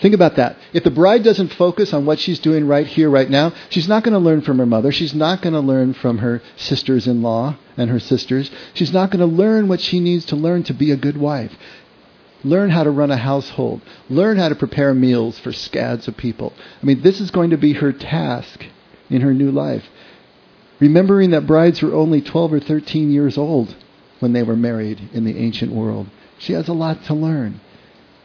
Think 0.00 0.14
about 0.14 0.36
that. 0.36 0.56
If 0.72 0.82
the 0.82 0.90
bride 0.90 1.22
doesn't 1.22 1.52
focus 1.54 1.92
on 1.92 2.06
what 2.06 2.18
she's 2.18 2.38
doing 2.38 2.66
right 2.66 2.86
here, 2.86 3.10
right 3.10 3.28
now, 3.28 3.52
she's 3.68 3.86
not 3.86 4.02
going 4.02 4.14
to 4.14 4.18
learn 4.18 4.40
from 4.40 4.58
her 4.58 4.64
mother. 4.64 4.92
She's 4.92 5.14
not 5.14 5.42
going 5.42 5.52
to 5.52 5.60
learn 5.60 5.92
from 5.92 6.18
her 6.18 6.40
sisters 6.56 7.06
in 7.06 7.20
law 7.20 7.58
and 7.76 7.90
her 7.90 8.00
sisters. 8.00 8.50
She's 8.72 8.94
not 8.94 9.10
going 9.10 9.20
to 9.20 9.36
learn 9.36 9.68
what 9.68 9.80
she 9.80 10.00
needs 10.00 10.24
to 10.26 10.36
learn 10.36 10.62
to 10.64 10.74
be 10.74 10.90
a 10.90 10.96
good 10.96 11.18
wife. 11.18 11.52
Learn 12.42 12.70
how 12.70 12.84
to 12.84 12.90
run 12.90 13.10
a 13.10 13.16
household. 13.16 13.82
Learn 14.08 14.38
how 14.38 14.48
to 14.48 14.54
prepare 14.54 14.94
meals 14.94 15.38
for 15.38 15.52
scads 15.52 16.08
of 16.08 16.16
people. 16.16 16.52
I 16.82 16.86
mean, 16.86 17.02
this 17.02 17.20
is 17.20 17.30
going 17.30 17.50
to 17.50 17.58
be 17.58 17.74
her 17.74 17.92
task 17.92 18.64
in 19.10 19.20
her 19.20 19.34
new 19.34 19.50
life. 19.50 19.84
Remembering 20.78 21.30
that 21.30 21.46
brides 21.46 21.82
were 21.82 21.94
only 21.94 22.22
12 22.22 22.54
or 22.54 22.60
13 22.60 23.10
years 23.10 23.36
old 23.36 23.76
when 24.20 24.32
they 24.32 24.42
were 24.42 24.56
married 24.56 25.10
in 25.12 25.24
the 25.24 25.36
ancient 25.36 25.72
world. 25.72 26.06
She 26.38 26.54
has 26.54 26.68
a 26.68 26.72
lot 26.72 27.04
to 27.04 27.14
learn. 27.14 27.60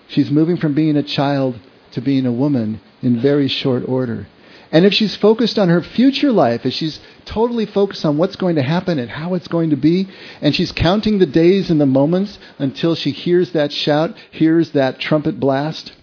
She's 0.07 0.31
moving 0.31 0.57
from 0.57 0.73
being 0.73 0.95
a 0.95 1.03
child 1.03 1.59
to 1.91 2.01
being 2.01 2.25
a 2.25 2.31
woman 2.31 2.79
in 3.01 3.19
very 3.19 3.47
short 3.47 3.83
order. 3.87 4.27
And 4.75 4.85
if 4.85 4.93
she's 4.93 5.15
focused 5.15 5.57
on 5.57 5.69
her 5.69 5.81
future 5.81 6.33
life, 6.33 6.65
if 6.65 6.73
she's 6.73 6.99
totally 7.23 7.65
focused 7.65 8.03
on 8.03 8.17
what's 8.17 8.35
going 8.35 8.57
to 8.57 8.61
happen 8.61 8.99
and 8.99 9.09
how 9.09 9.33
it's 9.33 9.47
going 9.47 9.69
to 9.69 9.77
be, 9.77 10.09
and 10.41 10.53
she's 10.53 10.73
counting 10.73 11.17
the 11.17 11.25
days 11.25 11.69
and 11.69 11.79
the 11.79 11.85
moments 11.85 12.37
until 12.59 12.93
she 12.93 13.11
hears 13.11 13.53
that 13.53 13.71
shout, 13.71 14.13
hears 14.31 14.71
that 14.71 14.99
trumpet 14.99 15.39
blast, 15.39 15.93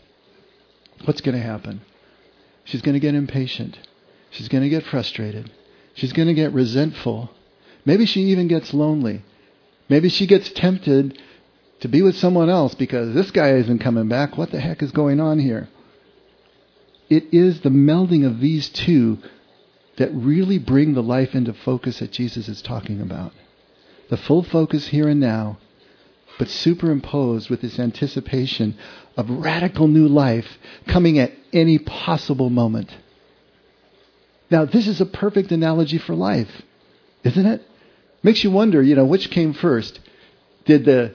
what's 1.05 1.21
going 1.21 1.37
to 1.37 1.43
happen? 1.43 1.83
She's 2.65 2.81
going 2.81 2.95
to 2.95 2.99
get 2.99 3.15
impatient. 3.15 3.79
She's 4.31 4.49
going 4.49 4.63
to 4.63 4.71
get 4.71 4.85
frustrated. 4.85 5.51
She's 5.93 6.15
going 6.15 6.29
to 6.29 6.35
get 6.35 6.55
resentful. 6.55 7.29
Maybe 7.85 8.07
she 8.07 8.23
even 8.23 8.49
gets 8.49 8.73
lonely. 8.73 9.23
Maybe 9.91 10.09
she 10.09 10.27
gets 10.27 10.51
tempted 10.51 11.19
to 11.81 11.89
be 11.89 12.01
with 12.01 12.17
someone 12.17 12.49
else 12.49 12.75
because 12.75 13.15
this 13.15 13.33
guy 13.33 13.51
isn't 13.51 13.81
coming 13.81 14.09
back. 14.09 14.39
What 14.39 14.51
the 14.51 14.61
heck 14.61 14.83
is 14.83 14.93
going 14.93 15.21
on 15.21 15.41
here? 15.41 15.69
It 17.13 17.35
is 17.35 17.61
the 17.61 17.69
melding 17.69 18.25
of 18.25 18.41
these 18.41 18.71
two 18.71 19.19
that 19.99 20.11
really 20.15 20.57
bring 20.57 20.95
the 20.95 21.03
life 21.03 21.35
into 21.35 21.53
focus 21.53 21.99
that 21.99 22.11
Jesus 22.11 22.49
is 22.49 22.63
talking 22.63 23.03
about. 23.03 23.35
The 24.09 24.17
full 24.17 24.43
focus 24.43 24.87
here 24.87 25.09
and 25.09 25.21
now, 25.21 25.59
but 26.39 26.49
superimposed 26.49 27.51
with 27.51 27.61
this 27.61 27.79
anticipation 27.79 28.79
of 29.15 29.29
radical 29.29 29.89
new 29.89 30.09
life 30.09 30.57
coming 30.87 31.19
at 31.19 31.33
any 31.53 31.79
possible 31.79 32.49
moment. 32.49 32.97
Now, 34.51 34.65
this 34.65 34.89
is 34.89 35.03
a 35.03 35.05
perfect 35.05 35.53
analogy 35.53 35.99
for 35.99 36.15
life, 36.15 36.63
isn't 37.25 37.45
it? 37.45 37.61
Makes 38.23 38.43
you 38.43 38.51
wonder, 38.51 38.83
you 38.83 38.95
know, 38.95 39.05
which 39.05 39.31
came 39.31 39.53
first? 39.53 40.01
Did 40.65 40.87
the 40.87 41.15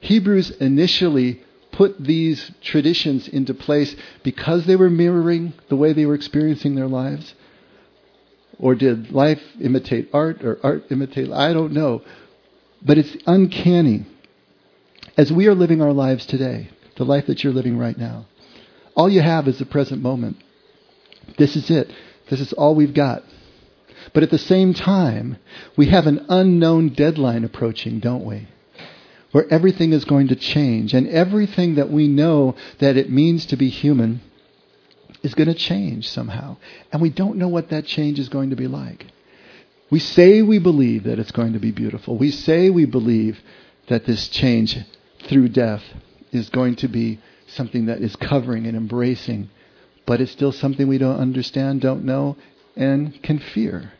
Hebrews 0.00 0.50
initially 0.50 1.42
put 1.72 2.02
these 2.02 2.50
traditions 2.62 3.26
into 3.26 3.54
place 3.54 3.96
because 4.22 4.66
they 4.66 4.76
were 4.76 4.90
mirroring 4.90 5.54
the 5.68 5.76
way 5.76 5.92
they 5.92 6.06
were 6.06 6.14
experiencing 6.14 6.74
their 6.74 6.86
lives? 6.86 7.34
Or 8.58 8.74
did 8.74 9.10
life 9.10 9.40
imitate 9.60 10.10
art 10.12 10.44
or 10.44 10.60
art 10.62 10.84
imitate? 10.90 11.30
I 11.32 11.52
don't 11.52 11.72
know. 11.72 12.02
But 12.80 12.98
it's 12.98 13.16
uncanny. 13.26 14.06
As 15.16 15.32
we 15.32 15.46
are 15.46 15.54
living 15.54 15.82
our 15.82 15.92
lives 15.92 16.26
today, 16.26 16.70
the 16.96 17.04
life 17.04 17.26
that 17.26 17.42
you're 17.42 17.52
living 17.52 17.78
right 17.78 17.96
now, 17.96 18.26
all 18.94 19.08
you 19.08 19.22
have 19.22 19.48
is 19.48 19.58
the 19.58 19.66
present 19.66 20.02
moment. 20.02 20.36
This 21.38 21.56
is 21.56 21.70
it. 21.70 21.90
This 22.30 22.40
is 22.40 22.52
all 22.52 22.74
we've 22.74 22.94
got. 22.94 23.22
But 24.12 24.22
at 24.22 24.30
the 24.30 24.38
same 24.38 24.74
time, 24.74 25.38
we 25.76 25.86
have 25.88 26.06
an 26.06 26.26
unknown 26.28 26.90
deadline 26.90 27.44
approaching, 27.44 28.00
don't 28.00 28.24
we? 28.24 28.48
Where 29.32 29.50
everything 29.52 29.92
is 29.92 30.04
going 30.04 30.28
to 30.28 30.36
change 30.36 30.94
and 30.94 31.08
everything 31.08 31.74
that 31.74 31.90
we 31.90 32.06
know 32.06 32.54
that 32.78 32.96
it 32.96 33.10
means 33.10 33.46
to 33.46 33.56
be 33.56 33.68
human 33.68 34.20
is 35.22 35.34
going 35.34 35.48
to 35.48 35.54
change 35.54 36.08
somehow. 36.08 36.56
And 36.92 37.00
we 37.00 37.10
don't 37.10 37.38
know 37.38 37.48
what 37.48 37.70
that 37.70 37.86
change 37.86 38.18
is 38.18 38.28
going 38.28 38.50
to 38.50 38.56
be 38.56 38.68
like. 38.68 39.06
We 39.90 39.98
say 39.98 40.42
we 40.42 40.58
believe 40.58 41.04
that 41.04 41.18
it's 41.18 41.32
going 41.32 41.52
to 41.54 41.58
be 41.58 41.70
beautiful. 41.70 42.16
We 42.16 42.30
say 42.30 42.70
we 42.70 42.86
believe 42.86 43.40
that 43.88 44.06
this 44.06 44.28
change 44.28 44.78
through 45.28 45.48
death 45.50 45.82
is 46.30 46.48
going 46.48 46.76
to 46.76 46.88
be 46.88 47.20
something 47.46 47.86
that 47.86 48.00
is 48.00 48.16
covering 48.16 48.66
and 48.66 48.76
embracing, 48.76 49.50
but 50.06 50.20
it's 50.20 50.32
still 50.32 50.52
something 50.52 50.88
we 50.88 50.98
don't 50.98 51.20
understand, 51.20 51.80
don't 51.80 52.04
know, 52.04 52.36
and 52.74 53.22
can 53.22 53.38
fear. 53.38 53.92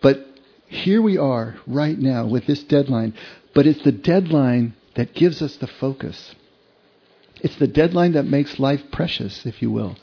But 0.00 0.24
here 0.68 1.02
we 1.02 1.18
are 1.18 1.56
right 1.66 1.98
now 1.98 2.26
with 2.26 2.46
this 2.46 2.62
deadline 2.62 3.14
but 3.54 3.66
it's 3.66 3.82
the 3.82 3.92
deadline 3.92 4.74
that 4.94 5.14
gives 5.14 5.42
us 5.42 5.56
the 5.56 5.66
focus. 5.66 6.34
It's 7.42 7.56
the 7.56 7.66
deadline 7.66 8.12
that 8.12 8.26
makes 8.26 8.58
life 8.58 8.82
precious, 8.92 9.46
if 9.46 9.62
you 9.62 9.70
will. 9.70 9.96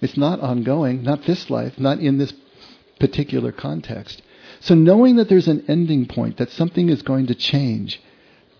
It's 0.00 0.16
not 0.16 0.40
ongoing, 0.40 1.02
not 1.02 1.24
this 1.24 1.50
life, 1.50 1.78
not 1.78 1.98
in 1.98 2.18
this 2.18 2.32
particular 2.98 3.52
context. 3.52 4.22
So 4.60 4.74
knowing 4.74 5.16
that 5.16 5.28
there's 5.28 5.48
an 5.48 5.64
ending 5.68 6.06
point, 6.06 6.38
that 6.38 6.50
something 6.50 6.88
is 6.88 7.02
going 7.02 7.26
to 7.26 7.34
change, 7.34 8.00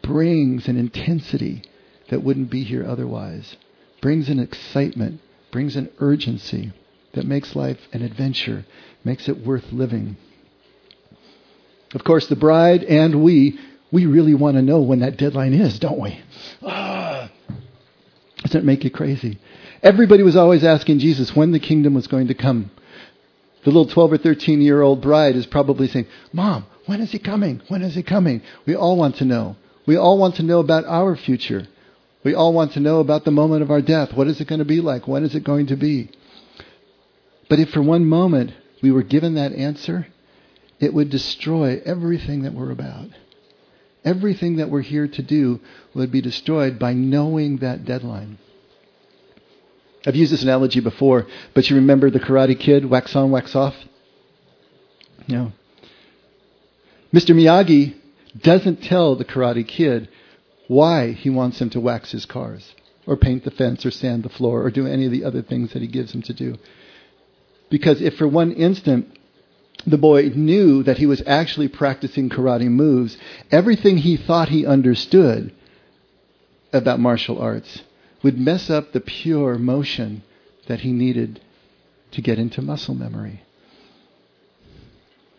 brings 0.03 0.69
an 0.69 0.77
intensity 0.77 1.63
that 2.09 2.23
wouldn't 2.23 2.51
be 2.51 2.65
here 2.65 2.85
otherwise, 2.87 3.57
brings 4.01 4.29
an 4.29 4.39
excitement, 4.39 5.21
brings 5.51 5.77
an 5.77 5.91
urgency 5.99 6.73
that 7.13 7.27
makes 7.27 7.57
life 7.57 7.79
an 7.93 8.03
adventure, 8.03 8.65
makes 9.05 9.29
it 9.29 9.45
worth 9.45 9.73
living. 9.73 10.17
Of 11.95 12.05
course, 12.05 12.29
the 12.29 12.37
bride 12.37 12.85
and 12.85 13.23
we 13.23 13.59
we 13.93 14.07
really 14.07 14.35
want 14.35 14.57
to 14.57 14.63
know 14.63 14.81
when 14.81 15.01
that 15.01 15.17
deadline 15.17 15.53
is, 15.53 15.79
don't 15.79 15.99
we? 15.99 16.21
Ah, 16.63 17.31
doesn't 18.43 18.61
it 18.61 18.65
make 18.65 18.85
you 18.85 18.91
crazy? 18.91 19.39
Everybody 19.83 20.23
was 20.23 20.37
always 20.37 20.65
asking 20.65 20.99
Jesus 20.99 21.35
when 21.35 21.53
the 21.53 21.61
kingdom 21.61 21.95
was 21.95 22.07
going 22.07 22.29
to 22.29 22.35
come. 22.35 22.71
The 23.65 23.71
little 23.71 23.87
12 23.87 24.13
or 24.13 24.19
13 24.19 24.61
year 24.61 24.81
old 24.81 25.03
bride 25.03 25.37
is 25.37 25.47
probably 25.47 25.89
saying, 25.89 26.07
Mom, 26.33 26.67
when 26.87 27.01
is 27.01 27.13
he 27.13 27.19
coming? 27.19 27.61
When 27.69 27.83
is 27.83 27.95
he 27.95 28.03
coming? 28.03 28.43
We 28.67 28.75
all 28.75 28.97
want 28.97 29.17
to 29.17 29.25
know. 29.25 29.57
We 29.87 29.97
all 29.97 30.19
want 30.19 30.37
to 30.37 30.43
know 30.43 30.61
about 30.61 30.85
our 30.87 31.17
future. 31.17 31.67
We 32.23 32.35
all 32.35 32.53
want 32.53 32.73
to 32.73 32.81
know 32.81 33.01
about 33.01 33.25
the 33.25 33.31
moment 33.31 33.63
of 33.63 33.71
our 33.71 33.81
death. 33.81 34.13
What 34.15 34.29
is 34.29 34.41
it 34.41 34.49
going 34.49 34.59
to 34.59 34.65
be 34.65 34.81
like? 34.81 35.09
When 35.09 35.25
is 35.25 35.35
it 35.35 35.45
going 35.45 35.67
to 35.69 35.77
be? 35.77 36.11
But 37.49 37.59
if 37.59 37.71
for 37.71 37.83
one 37.83 38.05
moment 38.07 38.53
we 38.83 38.93
were 38.93 39.03
given 39.03 39.35
that 39.35 39.53
answer, 39.53 40.07
it 40.79 40.95
would 40.95 41.11
destroy 41.11 41.81
everything 41.85 42.43
that 42.43 42.55
we're 42.55 42.71
about. 42.71 43.09
Everything 44.05 44.57
that 44.57 44.71
we're 44.71 44.81
here 44.81 45.09
to 45.09 45.23
do 45.23 45.61
would 45.95 46.11
be 46.11 46.21
destroyed 46.21 46.79
by 46.79 46.95
knowing 46.95 47.59
that 47.59 47.85
deadline. 47.85 48.39
I've 50.07 50.17
used 50.17 50.33
this 50.33 50.43
analogy 50.43 50.81
before, 50.81 51.27
but 51.55 51.69
you 51.69 51.77
remember 51.77 52.11
the 52.11 52.21
Karate 52.21 52.59
Kid, 52.59 52.89
wax 52.89 53.15
on, 53.15 53.31
wax 53.31 53.55
off? 53.55 53.75
No. 55.29 55.53
Mr. 57.13 57.35
Miyagi 57.35 57.95
doesn't 58.41 58.83
tell 58.83 59.17
the 59.17 59.25
Karate 59.25 59.67
Kid 59.67 60.09
why 60.69 61.13
he 61.13 61.29
wants 61.29 61.61
him 61.61 61.69
to 61.71 61.81
wax 61.81 62.13
his 62.13 62.25
cars, 62.25 62.75
or 63.07 63.17
paint 63.17 63.45
the 63.45 63.51
fence, 63.51 63.85
or 63.85 63.91
sand 63.91 64.23
the 64.23 64.29
floor, 64.31 64.63
or 64.63 64.71
do 64.71 64.87
any 64.87 65.05
of 65.05 65.13
the 65.13 65.25
other 65.25 65.43
things 65.43 65.73
that 65.73 65.83
he 65.83 65.89
gives 65.89 66.13
him 66.15 66.23
to 66.23 66.33
do. 66.33 66.57
Because 67.69 68.01
if 68.01 68.17
for 68.17 68.29
one 68.29 68.53
instant 68.53 69.19
the 69.87 69.99
boy 69.99 70.31
knew 70.35 70.83
that 70.83 70.99
he 70.99 71.07
was 71.07 71.23
actually 71.27 71.69
practicing 71.69 72.29
karate 72.29 72.69
moves. 72.69 73.17
Everything 73.51 73.99
he 73.99 74.17
thought 74.17 74.49
he 74.49 74.67
understood 74.67 75.53
about 76.73 77.01
martial 77.01 77.39
arts 77.39 77.83
would 78.23 78.39
mess 78.39 78.71
up 78.71 78.93
the 78.93 79.01
pure 79.01 79.57
motion 79.59 80.23
that 80.67 80.81
he 80.81 80.93
needed 80.93 81.41
to 82.13 82.21
get 82.21 82.39
into 82.39 82.63
muscle 82.63 82.95
memory. 82.95 83.43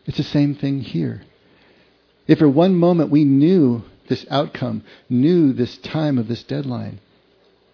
It's 0.05 0.17
the 0.17 0.24
same 0.24 0.55
thing 0.55 0.81
here. 0.81 1.21
If 2.27 2.39
for 2.39 2.50
one 2.50 2.75
moment 2.75 3.12
we 3.12 3.24
knew 3.24 3.83
this 4.07 4.25
outcome, 4.29 4.83
knew 5.10 5.53
this 5.53 5.77
time 5.77 6.17
of 6.17 6.27
this 6.27 6.43
deadline, 6.43 7.00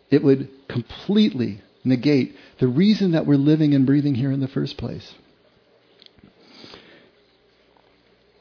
it 0.09 0.24
would 0.24 0.50
completely 0.67 1.62
negate 1.83 2.36
the 2.59 2.67
reason 2.67 3.12
that 3.12 3.25
we're 3.25 3.38
living 3.38 3.74
and 3.74 3.86
breathing 3.86 4.15
here 4.15 4.31
in 4.31 4.39
the 4.39 4.47
first 4.47 4.77
place. 4.77 5.13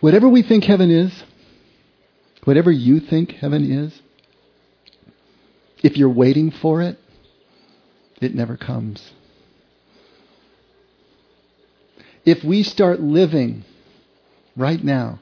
Whatever 0.07 0.29
we 0.29 0.43
think 0.43 0.63
heaven 0.63 0.89
is, 0.89 1.25
whatever 2.45 2.71
you 2.71 3.01
think 3.01 3.33
heaven 3.33 3.69
is, 3.69 4.01
if 5.83 5.97
you're 5.97 6.09
waiting 6.09 6.53
for 6.53 6.81
it, 6.81 6.97
it 8.21 8.33
never 8.33 8.57
comes. 8.57 9.11
If 12.25 12.45
we 12.45 12.63
start 12.63 13.01
living 13.01 13.65
right 14.57 14.85
now 14.85 15.19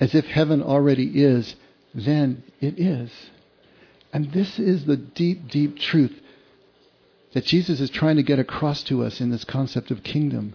as 0.00 0.14
if 0.14 0.24
heaven 0.24 0.62
already 0.62 1.22
is, 1.22 1.54
then 1.94 2.42
it 2.62 2.80
is. 2.80 3.10
And 4.14 4.32
this 4.32 4.58
is 4.58 4.86
the 4.86 4.96
deep, 4.96 5.48
deep 5.48 5.78
truth 5.78 6.18
that 7.34 7.44
Jesus 7.44 7.80
is 7.80 7.90
trying 7.90 8.16
to 8.16 8.22
get 8.22 8.38
across 8.38 8.82
to 8.84 9.04
us 9.04 9.20
in 9.20 9.30
this 9.30 9.44
concept 9.44 9.90
of 9.90 10.02
kingdom. 10.02 10.54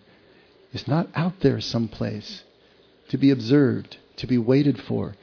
It's 0.74 0.88
not 0.88 1.09
out 1.13 1.41
there 1.41 1.62
someplace 1.62 2.41
to 3.09 3.17
be 3.17 3.31
observed, 3.31 3.97
to 4.17 4.27
be 4.27 4.37
waited 4.37 4.81
for. 4.81 5.15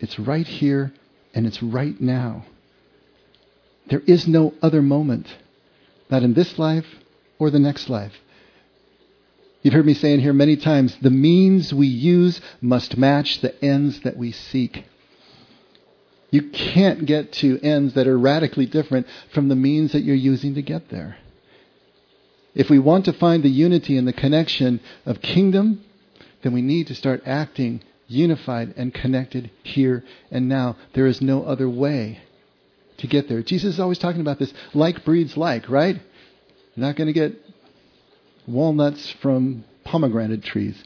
It's 0.00 0.18
right 0.18 0.46
here 0.46 0.92
and 1.34 1.46
it's 1.46 1.62
right 1.62 2.00
now. 2.00 2.44
There 3.88 4.02
is 4.06 4.28
no 4.28 4.54
other 4.60 4.82
moment, 4.82 5.26
not 6.10 6.22
in 6.22 6.34
this 6.34 6.58
life 6.58 6.86
or 7.38 7.50
the 7.50 7.58
next 7.58 7.88
life. 7.88 8.12
You've 9.62 9.74
heard 9.74 9.86
me 9.86 9.94
say 9.94 10.12
in 10.12 10.20
here 10.20 10.32
many 10.32 10.56
times 10.56 10.96
the 11.00 11.10
means 11.10 11.74
we 11.74 11.86
use 11.86 12.40
must 12.60 12.96
match 12.96 13.40
the 13.40 13.62
ends 13.64 14.00
that 14.00 14.16
we 14.16 14.32
seek. 14.32 14.84
You 16.30 16.50
can't 16.50 17.06
get 17.06 17.32
to 17.34 17.58
ends 17.60 17.94
that 17.94 18.06
are 18.06 18.18
radically 18.18 18.66
different 18.66 19.06
from 19.32 19.48
the 19.48 19.56
means 19.56 19.92
that 19.92 20.02
you're 20.02 20.14
using 20.14 20.54
to 20.54 20.62
get 20.62 20.90
there. 20.90 21.16
If 22.54 22.68
we 22.68 22.78
want 22.78 23.06
to 23.06 23.12
find 23.12 23.42
the 23.42 23.48
unity 23.48 23.96
and 23.96 24.06
the 24.06 24.12
connection 24.12 24.80
of 25.06 25.20
kingdom, 25.22 25.84
then 26.42 26.52
we 26.52 26.62
need 26.62 26.86
to 26.88 26.94
start 26.94 27.22
acting 27.26 27.82
unified 28.06 28.74
and 28.76 28.92
connected 28.92 29.50
here 29.62 30.04
and 30.30 30.48
now. 30.48 30.76
There 30.94 31.06
is 31.06 31.20
no 31.20 31.44
other 31.44 31.68
way 31.68 32.20
to 32.98 33.06
get 33.06 33.28
there. 33.28 33.42
Jesus 33.42 33.74
is 33.74 33.80
always 33.80 33.98
talking 33.98 34.20
about 34.20 34.38
this 34.38 34.52
like 34.74 35.04
breeds 35.04 35.36
like, 35.36 35.68
right? 35.68 35.94
You're 35.94 36.86
not 36.86 36.96
going 36.96 37.06
to 37.06 37.12
get 37.12 37.34
walnuts 38.46 39.10
from 39.22 39.64
pomegranate 39.84 40.42
trees. 40.42 40.82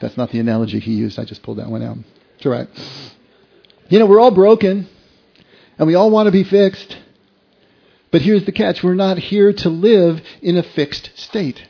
That's 0.00 0.16
not 0.16 0.30
the 0.30 0.40
analogy 0.40 0.80
he 0.80 0.92
used. 0.92 1.18
I 1.18 1.24
just 1.24 1.42
pulled 1.42 1.58
that 1.58 1.68
one 1.68 1.82
out. 1.82 1.98
It's 2.36 2.46
all 2.46 2.52
right. 2.52 2.68
You 3.88 3.98
know, 3.98 4.06
we're 4.06 4.20
all 4.20 4.30
broken 4.30 4.88
and 5.78 5.86
we 5.86 5.94
all 5.94 6.10
want 6.10 6.26
to 6.26 6.32
be 6.32 6.44
fixed. 6.44 6.96
But 8.10 8.22
here's 8.22 8.44
the 8.44 8.52
catch 8.52 8.82
we're 8.82 8.94
not 8.94 9.18
here 9.18 9.52
to 9.52 9.68
live 9.68 10.20
in 10.42 10.56
a 10.56 10.62
fixed 10.62 11.10
state. 11.14 11.62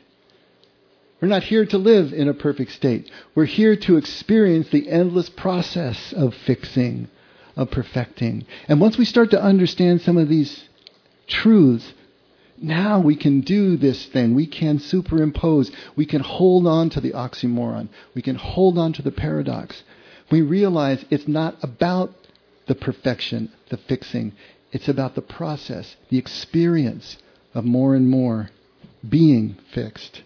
We're 1.21 1.27
not 1.27 1.43
here 1.43 1.67
to 1.67 1.77
live 1.77 2.13
in 2.13 2.27
a 2.27 2.33
perfect 2.33 2.71
state. 2.71 3.11
We're 3.35 3.45
here 3.45 3.75
to 3.75 3.97
experience 3.97 4.69
the 4.69 4.89
endless 4.89 5.29
process 5.29 6.13
of 6.13 6.33
fixing, 6.33 7.09
of 7.55 7.69
perfecting. 7.69 8.47
And 8.67 8.81
once 8.81 8.97
we 8.97 9.05
start 9.05 9.29
to 9.31 9.41
understand 9.41 10.01
some 10.01 10.17
of 10.17 10.29
these 10.29 10.67
truths, 11.27 11.93
now 12.57 12.99
we 12.99 13.15
can 13.15 13.41
do 13.41 13.77
this 13.77 14.07
thing. 14.07 14.33
We 14.33 14.47
can 14.47 14.79
superimpose. 14.79 15.71
We 15.95 16.07
can 16.07 16.21
hold 16.21 16.65
on 16.65 16.89
to 16.91 17.01
the 17.01 17.11
oxymoron. 17.11 17.89
We 18.15 18.23
can 18.23 18.35
hold 18.35 18.79
on 18.79 18.91
to 18.93 19.03
the 19.03 19.11
paradox. 19.11 19.83
We 20.31 20.41
realize 20.41 21.05
it's 21.11 21.27
not 21.27 21.55
about 21.61 22.15
the 22.65 22.75
perfection, 22.75 23.51
the 23.69 23.77
fixing. 23.77 24.33
It's 24.71 24.87
about 24.87 25.13
the 25.13 25.21
process, 25.21 25.95
the 26.09 26.17
experience 26.17 27.17
of 27.53 27.63
more 27.63 27.93
and 27.93 28.09
more 28.09 28.49
being 29.07 29.57
fixed. 29.71 30.23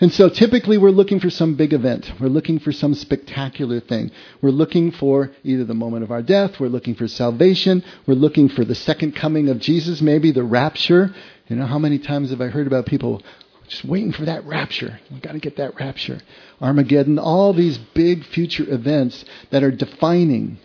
And 0.00 0.12
so 0.12 0.28
typically 0.28 0.76
we're 0.76 0.90
looking 0.90 1.20
for 1.20 1.30
some 1.30 1.54
big 1.54 1.72
event. 1.72 2.12
We're 2.20 2.28
looking 2.28 2.58
for 2.58 2.72
some 2.72 2.94
spectacular 2.94 3.80
thing. 3.80 4.10
We're 4.42 4.50
looking 4.50 4.90
for 4.90 5.30
either 5.44 5.64
the 5.64 5.74
moment 5.74 6.02
of 6.02 6.10
our 6.10 6.22
death, 6.22 6.58
we're 6.58 6.68
looking 6.68 6.94
for 6.94 7.06
salvation, 7.06 7.84
we're 8.06 8.14
looking 8.14 8.48
for 8.48 8.64
the 8.64 8.74
second 8.74 9.14
coming 9.14 9.48
of 9.48 9.60
Jesus, 9.60 10.02
maybe 10.02 10.32
the 10.32 10.42
rapture. 10.42 11.14
You 11.48 11.56
know, 11.56 11.66
how 11.66 11.78
many 11.78 11.98
times 11.98 12.30
have 12.30 12.40
I 12.40 12.48
heard 12.48 12.66
about 12.66 12.86
people 12.86 13.22
just 13.68 13.84
waiting 13.84 14.12
for 14.12 14.24
that 14.24 14.44
rapture? 14.44 14.98
We've 15.10 15.22
got 15.22 15.32
to 15.32 15.38
get 15.38 15.58
that 15.58 15.78
rapture. 15.78 16.20
Armageddon, 16.60 17.18
all 17.18 17.52
these 17.52 17.78
big 17.78 18.24
future 18.24 18.64
events 18.68 19.24
that 19.50 19.62
are 19.62 19.70
defining 19.70 20.58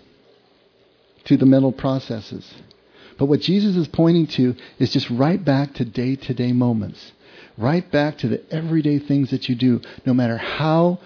to 1.25 1.37
the 1.37 1.45
mental 1.45 1.71
processes. 1.71 2.51
But 3.19 3.25
what 3.25 3.41
Jesus 3.41 3.75
is 3.75 3.87
pointing 3.87 4.27
to 4.27 4.55
is 4.79 4.91
just 4.91 5.09
right 5.09 5.43
back 5.43 5.75
to 5.75 5.85
day 5.85 6.15
to 6.15 6.33
day 6.33 6.53
moments 6.53 7.11
right 7.59 7.89
back 7.91 8.17
to 8.17 8.27
the 8.27 8.41
everyday 8.51 8.97
things 8.97 9.31
that 9.31 9.49
you 9.49 9.55
do, 9.55 9.81
no 10.05 10.13
matter 10.13 10.37
how 10.37 10.99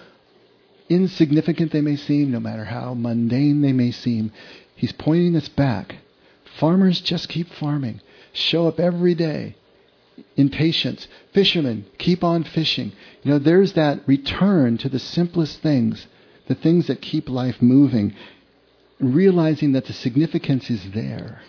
insignificant 0.88 1.72
they 1.72 1.82
may 1.82 1.96
seem, 1.96 2.32
no 2.32 2.40
matter 2.40 2.66
how 2.66 2.94
mundane 2.94 3.62
they 3.62 3.74
may 3.74 3.92
seem. 3.92 4.32
He's 4.76 4.92
pointing 4.92 5.36
us 5.36 5.50
back. 5.50 5.96
Farmers 6.60 7.02
just 7.02 7.30
keep 7.30 7.50
farming. 7.50 8.02
Show 8.32 8.68
up 8.68 8.80
every 8.80 9.16
day 9.16 9.56
in 10.36 10.50
patience. 10.50 11.08
Fishermen, 11.34 11.86
keep 11.98 12.24
on 12.24 12.44
fishing. 12.44 12.92
You 13.24 13.32
know, 13.32 13.40
there's 13.40 13.74
that 13.74 14.08
return 14.08 14.78
to 14.80 14.90
the 14.90 15.00
simplest 15.00 15.62
things, 15.62 16.08
the 16.48 16.56
things 16.56 16.88
that 16.88 17.02
keep 17.02 17.30
life 17.30 17.62
moving, 17.62 18.14
realizing 19.00 19.72
that 19.72 19.86
the 19.86 19.94
significance 19.94 20.70
is 20.70 20.92
there 20.92 21.42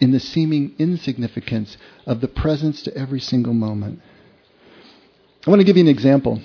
in 0.00 0.12
the 0.12 0.20
seeming 0.20 0.74
insignificance 0.78 1.76
of 2.04 2.20
the 2.20 2.28
presence 2.28 2.82
to 2.82 2.96
every 2.96 3.20
single 3.20 3.54
moment. 3.54 4.00
I 5.46 5.50
want 5.50 5.60
to 5.60 5.64
give 5.64 5.76
you 5.76 5.84
an 5.84 5.88
example. 5.88 6.40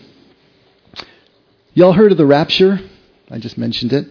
Y'all 1.74 1.93
heard 1.93 2.12
of 2.12 2.17
the 2.17 2.25
rapture? 2.25 2.79
I 3.29 3.39
just 3.39 3.58
mentioned 3.58 3.93
it. 3.93 4.08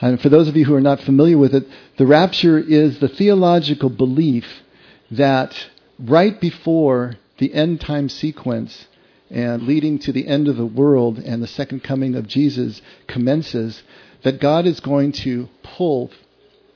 And 0.00 0.20
for 0.20 0.28
those 0.28 0.48
of 0.48 0.56
you 0.56 0.64
who 0.64 0.74
are 0.74 0.80
not 0.80 1.00
familiar 1.00 1.38
with 1.38 1.54
it, 1.54 1.66
the 1.96 2.06
rapture 2.06 2.58
is 2.58 2.98
the 2.98 3.08
theological 3.08 3.88
belief 3.88 4.44
that 5.10 5.68
right 5.98 6.38
before 6.40 7.14
the 7.38 7.54
end 7.54 7.80
time 7.80 8.08
sequence 8.08 8.86
and 9.30 9.62
leading 9.62 9.98
to 10.00 10.12
the 10.12 10.26
end 10.26 10.48
of 10.48 10.56
the 10.56 10.66
world 10.66 11.18
and 11.18 11.42
the 11.42 11.46
second 11.48 11.82
coming 11.82 12.14
of 12.14 12.26
Jesus 12.26 12.82
commences, 13.06 13.82
that 14.22 14.40
God 14.40 14.66
is 14.66 14.80
going 14.80 15.12
to 15.12 15.48
pull 15.62 16.10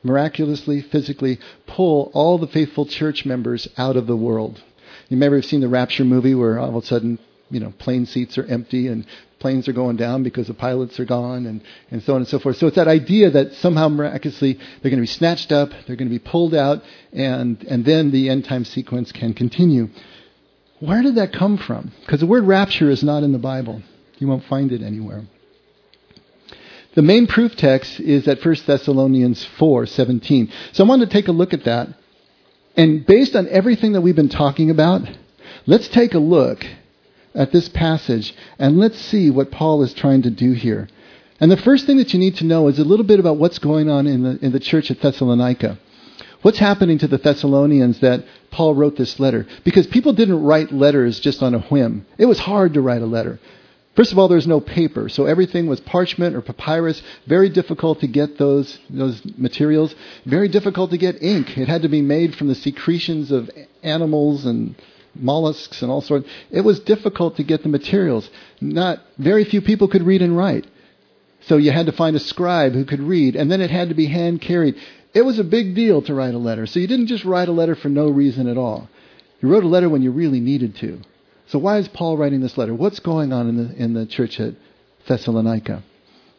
miraculously, 0.03 0.83
physically 0.83 1.39
pull 1.67 2.11
all 2.15 2.39
the 2.39 2.47
faithful 2.47 2.87
church 2.87 3.25
members 3.25 3.69
out 3.77 3.97
of 3.97 4.07
the 4.07 4.17
world. 4.17 4.63
You 5.09 5.17
may 5.17 5.31
have 5.31 5.45
seen 5.45 5.61
the 5.61 5.69
Rapture 5.69 6.05
movie 6.05 6.35
where 6.35 6.59
all 6.59 6.77
of 6.77 6.83
a 6.83 6.87
sudden, 6.87 7.19
you 7.51 7.61
know, 7.61 7.73
plane 7.79 8.07
seats 8.07 8.39
are 8.39 8.45
empty 8.45 8.87
and 8.87 9.07
planes 9.41 9.69
are 9.69 9.73
going 9.73 9.97
down 9.97 10.23
because 10.23 10.47
the 10.47 10.55
pilots 10.55 11.01
are 11.01 11.05
gone 11.05 11.47
and, 11.47 11.63
and 11.91 12.03
so 12.03 12.15
on 12.15 12.21
and 12.21 12.29
so 12.29 12.39
forth. 12.39 12.57
So 12.57 12.67
it's 12.67 12.77
that 12.77 12.89
idea 12.89 13.31
that 13.31 13.55
somehow 13.55 13.89
miraculously 13.89 14.55
they're 14.55 14.91
going 14.91 14.97
to 14.97 15.03
be 15.03 15.07
snatched 15.07 15.51
up, 15.51 15.71
they're 15.87 15.97
going 15.97 16.09
to 16.09 16.19
be 16.19 16.19
pulled 16.19 16.55
out, 16.55 16.83
and, 17.13 17.63
and 17.65 17.85
then 17.85 18.13
the 18.13 18.29
end 18.29 18.45
time 18.45 18.65
sequence 18.65 19.11
can 19.11 19.35
continue. 19.35 19.89
Where 20.79 21.03
did 21.03 21.17
that 21.17 21.33
come 21.33 21.59
from? 21.59 21.93
Because 22.01 22.21
the 22.21 22.27
word 22.27 22.45
rapture 22.45 22.91
is 22.91 23.03
not 23.03 23.23
in 23.23 23.33
the 23.33 23.39
Bible. 23.39 23.83
You 24.19 24.29
won't 24.29 24.45
find 24.45 24.71
it 24.73 24.83
anywhere. 24.83 25.25
The 26.95 27.03
main 27.03 27.27
proof 27.27 27.57
text 27.57 28.01
is 28.01 28.27
at 28.27 28.45
1 28.45 28.67
Thessalonians 28.67 29.47
4:17. 29.59 30.49
So 30.73 30.85
I 30.85 30.89
want 30.89 31.03
to 31.03 31.07
take 31.07 31.29
a 31.29 31.33
look 31.33 31.55
at 31.55 31.65
that. 31.65 31.89
And 32.77 33.07
based 33.07 33.37
on 33.37 33.49
everything 33.49 33.93
that 33.93 34.01
we've 34.01 34.17
been 34.17 34.29
talking 34.29 34.71
about, 34.71 35.03
let's 35.67 35.89
take 35.89 36.15
a 36.15 36.19
look 36.19 36.67
at 37.35 37.53
this 37.53 37.69
passage 37.69 38.35
and 38.59 38.79
let's 38.79 38.99
see 38.99 39.31
what 39.31 39.51
Paul 39.53 39.83
is 39.83 39.95
trying 39.95 40.23
to 40.23 40.31
do 40.31 40.53
here. 40.53 40.89
And 41.39 41.51
the 41.51 41.57
first 41.57 41.87
thing 41.87 41.99
that 41.99 42.13
you 42.13 42.19
need 42.19 42.37
to 42.37 42.45
know 42.45 42.69
is 42.69 42.79
a 42.79 42.85
little 42.85 43.07
bit 43.07 43.21
about 43.21 43.39
what's 43.39 43.59
going 43.59 43.89
on 43.89 44.07
in 44.07 44.23
the, 44.25 44.39
in 44.45 44.53
the 44.53 44.61
church 44.61 44.91
at 44.91 45.01
Thessalonica. 45.01 45.79
What's 46.43 46.59
happening 46.59 46.99
to 46.99 47.07
the 47.07 47.19
Thessalonians 47.19 48.01
that 48.01 48.25
Paul 48.51 48.75
wrote 48.75 48.97
this 48.97 49.21
letter? 49.21 49.47
Because 49.63 49.87
people 49.87 50.13
didn't 50.13 50.43
write 50.43 50.73
letters 50.73 51.21
just 51.21 51.43
on 51.43 51.55
a 51.55 51.61
whim. 51.61 52.07
It 52.19 52.27
was 52.27 52.41
hard 52.41 52.75
to 52.75 52.81
write 52.81 53.03
a 53.03 53.07
letter. 53.07 53.39
First 53.97 54.13
of 54.13 54.19
all, 54.19 54.29
there's 54.29 54.47
no 54.47 54.61
paper, 54.61 55.09
so 55.09 55.27
everything 55.27 55.67
was 55.67 55.81
parchment 55.81 56.37
or 56.37 56.43
papyrus. 56.43 57.03
Very 57.27 57.49
difficult 57.49 58.01
to 58.01 58.07
get 58.07 58.39
those 58.39 58.79
those 58.89 59.21
materials. 59.37 59.95
Very 60.25 60.49
difficult 60.49 60.91
to 60.93 60.99
get 60.99 61.23
ink. 61.23 61.59
It 61.59 61.69
had 61.69 61.83
to 61.83 61.89
be 61.89 62.01
made 62.01 62.37
from 62.37 62.49
the 62.49 62.55
secretions 62.55 63.33
of 63.33 63.51
animals 63.83 64.47
and 64.47 64.77
mollusks 65.15 65.83
and 65.83 65.91
all 65.91 66.01
sorts. 66.01 66.29
It 66.51 66.61
was 66.61 66.79
difficult 66.81 67.37
to 67.37 67.43
get 67.43 67.65
the 67.65 67.69
materials. 67.69 68.31
Not 68.61 69.01
very 69.19 69.45
few 69.45 69.61
people 69.61 69.89
could 69.89 70.05
read 70.05 70.23
and 70.23 70.37
write. 70.37 70.67
So 71.43 71.57
you 71.57 71.73
had 71.73 71.87
to 71.87 71.93
find 71.93 72.15
a 72.15 72.21
scribe 72.21 72.75
who 72.75 72.85
could 72.85 73.01
read, 73.01 73.35
and 73.35 73.51
then 73.51 73.61
it 73.61 73.71
had 73.71 73.89
to 73.89 73.95
be 73.95 74.07
hand 74.07 74.41
carried. 74.41 74.77
It 75.15 75.23
was 75.23 75.39
a 75.39 75.45
big 75.45 75.75
deal 75.75 76.03
to 76.03 76.15
write 76.15 76.35
a 76.35 76.39
letter. 76.39 76.67
So 76.67 76.79
you 76.79 76.87
didn't 76.87 77.09
just 77.09 77.25
write 77.25 77.49
a 77.49 77.53
letter 77.53 77.75
for 77.75 77.89
no 77.89 78.09
reason 78.09 78.47
at 78.47 78.57
all. 78.57 78.89
You 79.41 79.49
wrote 79.49 79.65
a 79.65 79.69
letter 79.69 79.89
when 79.89 80.03
you 80.03 80.13
really 80.13 80.39
needed 80.39 80.77
to. 80.77 81.01
So 81.51 81.59
why 81.59 81.79
is 81.79 81.89
Paul 81.89 82.17
writing 82.17 82.41
this 82.41 82.57
letter? 82.57 82.73
What's 82.73 83.01
going 83.01 83.33
on 83.33 83.49
in 83.49 83.57
the, 83.57 83.75
in 83.75 83.93
the 83.93 84.07
church 84.07 84.39
at 84.39 84.55
Thessalonica? 85.09 85.83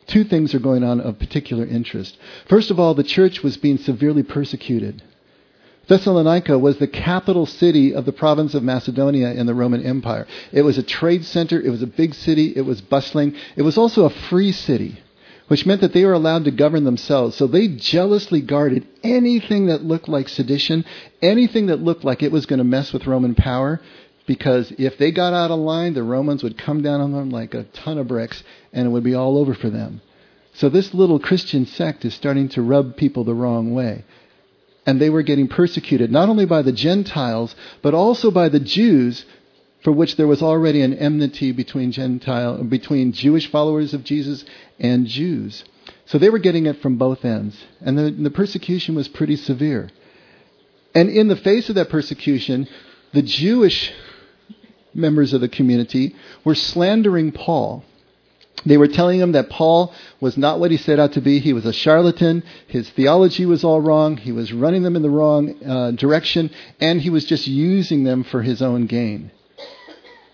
Two 0.08 0.24
things 0.24 0.56
are 0.56 0.60
going 0.60 0.86
on 0.86 1.02
of 1.02 1.20
particular 1.20 1.66
interest. 1.66 2.18
First 2.48 2.72
of 2.72 2.80
all, 2.80 2.94
the 2.94 3.04
church 3.04 3.44
was 3.44 3.58
being 3.58 3.78
severely 3.78 4.24
persecuted. 4.24 5.04
Thessalonica 5.88 6.58
was 6.58 6.78
the 6.78 6.88
capital 6.88 7.46
city 7.46 7.94
of 7.94 8.06
the 8.06 8.14
province 8.14 8.54
of 8.54 8.64
Macedonia 8.64 9.34
in 9.34 9.48
the 9.48 9.54
Roman 9.54 9.86
Empire. 9.86 10.28
It 10.54 10.62
was 10.62 10.78
a 10.78 10.84
trade 10.84 11.26
center, 11.26 11.60
it 11.60 11.70
was 11.70 11.82
a 11.82 11.88
big 11.88 12.14
city, 12.14 12.54
it 12.56 12.62
was 12.62 12.80
bustling. 12.80 13.36
It 13.58 13.64
was 13.64 13.78
also 13.78 14.06
a 14.06 14.10
free 14.10 14.54
city, 14.54 14.98
which 15.50 15.66
meant 15.66 15.82
that 15.82 15.92
they 15.92 16.06
were 16.06 16.14
allowed 16.14 16.46
to 16.46 16.52
govern 16.52 16.86
themselves. 16.86 17.36
So 17.36 17.48
they 17.48 17.68
jealously 17.68 18.40
guarded 18.40 18.88
anything 19.04 19.66
that 19.66 19.84
looked 19.84 20.08
like 20.08 20.30
sedition, 20.30 20.86
anything 21.22 21.66
that 21.66 21.82
looked 21.82 22.06
like 22.06 22.24
it 22.24 22.32
was 22.32 22.46
going 22.46 22.60
to 22.60 22.64
mess 22.64 22.94
with 22.94 23.08
Roman 23.08 23.36
power 23.36 23.82
because 24.32 24.72
if 24.78 24.98
they 24.98 25.12
got 25.12 25.34
out 25.34 25.52
of 25.52 25.60
line, 25.60 25.94
the 25.94 26.04
Romans 26.04 26.42
would 26.42 26.58
come 26.58 26.82
down 26.82 27.02
on 27.02 27.12
them 27.12 27.32
like 27.32 27.54
a 27.54 27.66
ton 27.66 27.98
of 27.98 28.08
bricks 28.08 28.42
and 28.72 28.88
it 28.88 28.90
would 28.90 29.04
be 29.04 29.14
all 29.14 29.38
over 29.38 29.54
for 29.54 29.70
them. 29.70 30.00
So 30.54 30.70
this 30.70 30.94
little 30.94 31.20
Christian 31.20 31.66
sect 31.66 32.06
is 32.06 32.14
starting 32.14 32.48
to 32.50 32.62
rub 32.62 32.96
people 32.96 33.26
the 33.26 33.34
wrong 33.34 33.74
way. 33.74 34.06
And 34.86 35.02
they 35.02 35.10
were 35.10 35.22
getting 35.22 35.50
persecuted 35.50 36.14
not 36.14 36.30
only 36.30 36.46
by 36.46 36.62
the 36.62 36.72
Gentiles, 36.72 37.54
but 37.82 37.94
also 37.94 38.32
by 38.32 38.48
the 38.48 38.62
Jews, 38.62 39.26
for 39.84 39.92
which 39.92 40.16
there 40.16 40.28
was 40.28 40.42
already 40.42 40.82
an 40.82 40.94
enmity 40.94 41.52
between 41.52 41.92
Gentile, 41.92 42.64
between 42.64 43.12
Jewish 43.12 43.52
followers 43.52 43.94
of 43.94 44.06
Jesus 44.06 44.46
and 44.80 45.08
Jews. 45.08 45.66
So 46.06 46.18
they 46.18 46.30
were 46.30 46.40
getting 46.40 46.68
it 46.68 46.82
from 46.82 46.96
both 46.96 47.26
ends. 47.26 47.62
And 47.82 47.98
the, 47.98 48.12
the 48.12 48.32
persecution 48.32 48.96
was 48.96 49.10
pretty 49.10 49.36
severe. 49.36 49.90
And 50.96 51.10
in 51.10 51.28
the 51.28 51.36
face 51.36 51.68
of 51.68 51.76
that 51.76 51.90
persecution, 51.90 52.70
the 53.12 53.22
Jewish 53.22 53.92
members 54.94 55.34
of 55.34 55.42
the 55.42 55.50
community 55.50 56.16
were 56.44 56.56
slandering 56.56 57.32
Paul. 57.32 57.84
They 58.66 58.78
were 58.78 58.88
telling 58.88 59.20
him 59.20 59.32
that 59.32 59.50
Paul 59.50 59.94
was 60.20 60.38
not 60.38 60.60
what 60.60 60.72
he 60.72 60.78
set 60.78 61.00
out 61.00 61.14
to 61.14 61.22
be. 61.22 61.40
He 61.40 61.54
was 61.54 61.66
a 61.66 61.74
charlatan. 61.74 62.44
His 62.68 62.90
theology 62.92 63.46
was 63.46 63.64
all 63.64 63.82
wrong. 63.82 64.18
He 64.18 64.32
was 64.32 64.54
running 64.54 64.84
them 64.84 64.96
in 64.96 65.02
the 65.02 65.10
wrong 65.10 65.56
uh, 65.64 65.92
direction, 65.92 66.52
and 66.80 67.02
he 67.02 67.10
was 67.10 67.26
just 67.26 67.48
using 67.48 68.04
them 68.04 68.24
for 68.24 68.44
his 68.44 68.62
own 68.62 68.86
gain. 68.86 69.32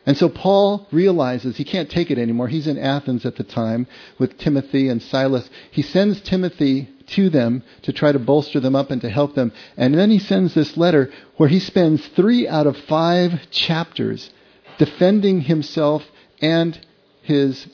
And 0.06 0.18
so 0.18 0.30
Paul 0.30 0.88
realizes 0.92 1.58
he 1.58 1.66
can't 1.66 1.90
take 1.90 2.10
it 2.10 2.18
anymore. 2.18 2.48
He's 2.48 2.68
in 2.68 2.78
Athens 2.78 3.26
at 3.26 3.36
the 3.36 3.44
time 3.44 3.88
with 4.18 4.38
Timothy 4.38 4.88
and 4.88 5.02
Silas. 5.02 5.50
He 5.70 5.82
sends 5.82 6.22
Timothy 6.22 6.90
to 7.08 7.30
them 7.30 7.62
to 7.82 7.92
try 7.92 8.14
to 8.14 8.20
bolster 8.20 8.62
them 8.62 8.76
up 8.76 8.90
and 8.90 9.02
to 9.02 9.10
help 9.10 9.36
them. 9.36 9.52
And 9.76 9.94
then 9.94 10.10
he 10.10 10.20
sends 10.20 10.54
this 10.54 10.78
letter 10.78 11.12
where 11.36 11.50
he 11.50 11.60
spends 11.60 12.06
three 12.08 12.48
out 12.48 12.68
of 12.68 12.78
five 12.78 13.50
chapters 13.52 14.30
defending 14.78 15.42
himself 15.42 16.04
and 16.42 16.80
his 17.22 17.68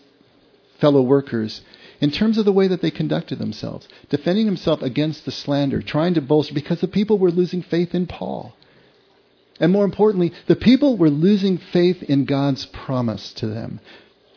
fellow 0.79 1.01
workers 1.01 1.61
in 2.01 2.11
terms 2.11 2.37
of 2.37 2.45
the 2.45 2.51
way 2.51 2.67
that 2.67 2.81
they 2.81 2.91
conducted 2.91 3.39
themselves, 3.39 3.87
defending 4.09 4.45
himself 4.45 4.81
against 4.81 5.23
the 5.23 5.31
slander, 5.31 5.81
trying 5.81 6.13
to 6.13 6.21
bolster, 6.21 6.53
because 6.53 6.81
the 6.81 6.87
people 6.87 7.17
were 7.17 7.31
losing 7.31 7.61
faith 7.61 7.95
in 7.95 8.07
Paul. 8.07 8.53
And 9.59 9.71
more 9.71 9.85
importantly, 9.85 10.33
the 10.47 10.55
people 10.55 10.97
were 10.97 11.09
losing 11.09 11.57
faith 11.57 12.03
in 12.03 12.25
God's 12.25 12.65
promise 12.65 13.31
to 13.33 13.47
them 13.47 13.79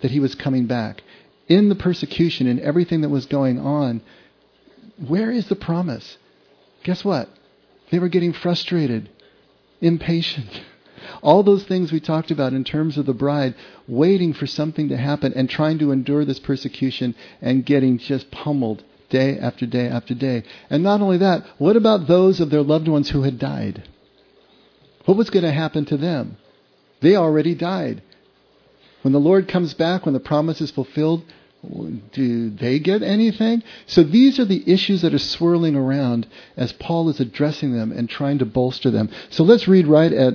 that 0.02 0.10
He 0.10 0.20
was 0.20 0.34
coming 0.34 0.66
back. 0.66 1.02
In 1.48 1.68
the 1.68 1.74
persecution 1.74 2.46
and 2.46 2.60
everything 2.60 3.00
that 3.00 3.08
was 3.08 3.26
going 3.26 3.58
on, 3.58 4.02
where 5.04 5.30
is 5.30 5.48
the 5.48 5.56
promise? 5.56 6.18
Guess 6.84 7.04
what? 7.04 7.28
They 7.90 7.98
were 7.98 8.08
getting 8.08 8.32
frustrated, 8.32 9.08
impatient. 9.80 10.62
All 11.26 11.42
those 11.42 11.64
things 11.64 11.90
we 11.90 11.98
talked 11.98 12.30
about 12.30 12.52
in 12.52 12.62
terms 12.62 12.96
of 12.96 13.04
the 13.04 13.12
bride, 13.12 13.56
waiting 13.88 14.32
for 14.32 14.46
something 14.46 14.90
to 14.90 14.96
happen 14.96 15.32
and 15.34 15.50
trying 15.50 15.80
to 15.80 15.90
endure 15.90 16.24
this 16.24 16.38
persecution 16.38 17.16
and 17.42 17.66
getting 17.66 17.98
just 17.98 18.30
pummeled 18.30 18.84
day 19.10 19.36
after 19.36 19.66
day 19.66 19.88
after 19.88 20.14
day. 20.14 20.44
And 20.70 20.84
not 20.84 21.00
only 21.00 21.18
that, 21.18 21.44
what 21.58 21.74
about 21.74 22.06
those 22.06 22.38
of 22.38 22.50
their 22.50 22.62
loved 22.62 22.86
ones 22.86 23.10
who 23.10 23.22
had 23.22 23.40
died? 23.40 23.88
What 25.04 25.16
was 25.16 25.28
going 25.30 25.42
to 25.42 25.50
happen 25.50 25.84
to 25.86 25.96
them? 25.96 26.36
They 27.00 27.16
already 27.16 27.56
died. 27.56 28.04
When 29.02 29.12
the 29.12 29.18
Lord 29.18 29.48
comes 29.48 29.74
back, 29.74 30.06
when 30.06 30.14
the 30.14 30.20
promise 30.20 30.60
is 30.60 30.70
fulfilled, 30.70 31.24
do 32.12 32.50
they 32.50 32.78
get 32.78 33.02
anything? 33.02 33.64
So 33.86 34.04
these 34.04 34.38
are 34.38 34.44
the 34.44 34.62
issues 34.72 35.02
that 35.02 35.12
are 35.12 35.18
swirling 35.18 35.74
around 35.74 36.28
as 36.56 36.72
Paul 36.72 37.08
is 37.08 37.18
addressing 37.18 37.72
them 37.72 37.90
and 37.90 38.08
trying 38.08 38.38
to 38.38 38.46
bolster 38.46 38.92
them. 38.92 39.10
So 39.30 39.42
let's 39.42 39.66
read 39.66 39.88
right 39.88 40.12
at 40.12 40.34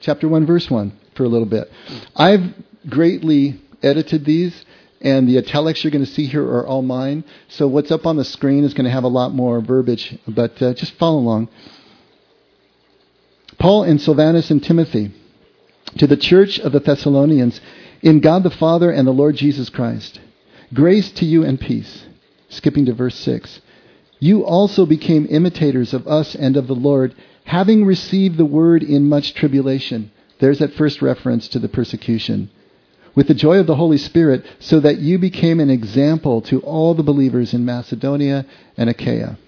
chapter 0.00 0.28
1, 0.28 0.46
verse 0.46 0.70
1 0.70 0.92
for 1.14 1.24
a 1.24 1.28
little 1.28 1.46
bit. 1.46 1.70
I've 2.14 2.54
greatly 2.88 3.60
edited 3.82 4.24
these, 4.24 4.64
and 5.00 5.28
the 5.28 5.38
italics 5.38 5.82
you're 5.82 5.90
going 5.90 6.04
to 6.04 6.10
see 6.10 6.26
here 6.26 6.44
are 6.44 6.66
all 6.66 6.82
mine. 6.82 7.24
So 7.48 7.68
what's 7.68 7.90
up 7.90 8.06
on 8.06 8.16
the 8.16 8.24
screen 8.24 8.64
is 8.64 8.74
going 8.74 8.84
to 8.84 8.90
have 8.90 9.04
a 9.04 9.08
lot 9.08 9.34
more 9.34 9.60
verbiage, 9.60 10.18
but 10.26 10.60
uh, 10.62 10.74
just 10.74 10.92
follow 10.94 11.18
along. 11.18 11.48
Paul 13.58 13.84
and 13.84 14.00
Silvanus 14.00 14.50
and 14.50 14.62
Timothy, 14.62 15.12
to 15.98 16.06
the 16.06 16.16
church 16.16 16.60
of 16.60 16.72
the 16.72 16.80
Thessalonians, 16.80 17.60
in 18.02 18.20
God 18.20 18.44
the 18.44 18.50
Father 18.50 18.90
and 18.90 19.06
the 19.06 19.12
Lord 19.12 19.34
Jesus 19.34 19.68
Christ, 19.68 20.20
grace 20.72 21.10
to 21.12 21.24
you 21.24 21.44
and 21.44 21.60
peace. 21.60 22.04
Skipping 22.50 22.86
to 22.86 22.94
verse 22.94 23.16
6. 23.16 23.60
You 24.20 24.44
also 24.44 24.86
became 24.86 25.26
imitators 25.28 25.92
of 25.92 26.06
us 26.08 26.34
and 26.34 26.56
of 26.56 26.66
the 26.66 26.74
Lord, 26.74 27.14
having 27.48 27.82
received 27.82 28.36
the 28.36 28.44
word 28.44 28.82
in 28.82 29.08
much 29.08 29.32
tribulation. 29.32 30.10
There's 30.38 30.58
that 30.58 30.74
first 30.74 31.00
reference 31.00 31.48
to 31.48 31.58
the 31.58 31.68
persecution. 31.68 32.50
With 33.14 33.26
the 33.26 33.34
joy 33.34 33.58
of 33.58 33.66
the 33.66 33.74
Holy 33.74 33.96
Spirit, 33.96 34.44
so 34.58 34.80
that 34.80 34.98
you 34.98 35.18
became 35.18 35.58
an 35.58 35.70
example 35.70 36.42
to 36.42 36.60
all 36.60 36.92
the 36.92 37.02
believers 37.02 37.54
in 37.54 37.64
Macedonia 37.64 38.44
and 38.76 38.90
Achaia. 38.90 39.38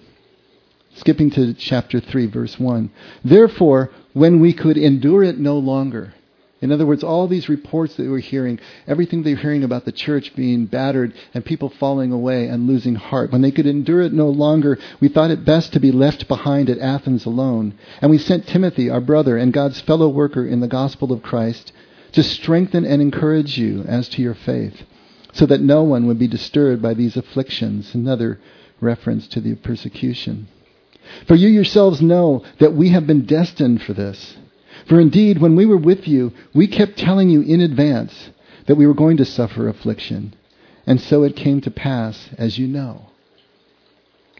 Skipping 0.95 1.29
to 1.31 1.53
chapter 1.53 1.99
3, 1.99 2.25
verse 2.25 2.59
1. 2.59 2.91
Therefore, 3.23 3.91
when 4.13 4.39
we 4.39 4.51
could 4.51 4.77
endure 4.77 5.23
it 5.23 5.37
no 5.37 5.59
longer. 5.59 6.15
In 6.61 6.71
other 6.71 6.85
words, 6.85 7.03
all 7.03 7.27
these 7.27 7.49
reports 7.49 7.95
that 7.95 8.07
we're 8.07 8.19
hearing, 8.19 8.59
everything 8.85 9.23
they're 9.23 9.35
hearing 9.35 9.63
about 9.63 9.83
the 9.83 9.91
church 9.91 10.35
being 10.35 10.67
battered 10.67 11.13
and 11.33 11.43
people 11.43 11.69
falling 11.69 12.11
away 12.11 12.47
and 12.47 12.67
losing 12.67 12.93
heart, 12.93 13.31
when 13.31 13.41
they 13.41 13.51
could 13.51 13.65
endure 13.65 14.01
it 14.01 14.13
no 14.13 14.29
longer, 14.29 14.77
we 14.99 15.09
thought 15.09 15.31
it 15.31 15.43
best 15.43 15.73
to 15.73 15.79
be 15.79 15.91
left 15.91 16.27
behind 16.27 16.69
at 16.69 16.77
Athens 16.77 17.25
alone. 17.25 17.73
And 17.99 18.11
we 18.11 18.19
sent 18.19 18.47
Timothy, 18.47 18.91
our 18.91 19.01
brother 19.01 19.37
and 19.37 19.51
God's 19.51 19.81
fellow 19.81 20.07
worker 20.07 20.45
in 20.45 20.59
the 20.59 20.67
gospel 20.67 21.11
of 21.11 21.23
Christ, 21.23 21.71
to 22.11 22.21
strengthen 22.21 22.85
and 22.85 23.01
encourage 23.01 23.57
you 23.57 23.83
as 23.87 24.07
to 24.09 24.21
your 24.21 24.35
faith, 24.35 24.83
so 25.33 25.47
that 25.47 25.61
no 25.61 25.81
one 25.81 26.05
would 26.05 26.19
be 26.19 26.27
disturbed 26.27 26.81
by 26.81 26.93
these 26.93 27.17
afflictions. 27.17 27.95
Another 27.95 28.39
reference 28.79 29.27
to 29.29 29.41
the 29.41 29.55
persecution. 29.55 30.47
For 31.27 31.35
you 31.35 31.47
yourselves 31.47 32.01
know 32.01 32.43
that 32.59 32.73
we 32.73 32.89
have 32.89 33.07
been 33.07 33.25
destined 33.25 33.81
for 33.81 33.93
this. 33.93 34.37
For 34.91 34.99
indeed, 34.99 35.37
when 35.37 35.55
we 35.55 35.65
were 35.65 35.77
with 35.77 36.05
you, 36.05 36.33
we 36.53 36.67
kept 36.67 36.97
telling 36.97 37.29
you 37.29 37.43
in 37.43 37.61
advance 37.61 38.29
that 38.65 38.75
we 38.75 38.85
were 38.85 38.93
going 38.93 39.15
to 39.15 39.23
suffer 39.23 39.69
affliction. 39.69 40.33
And 40.85 40.99
so 40.99 41.23
it 41.23 41.37
came 41.37 41.61
to 41.61 41.71
pass, 41.71 42.27
as 42.37 42.57
you 42.57 42.67
know. 42.67 43.05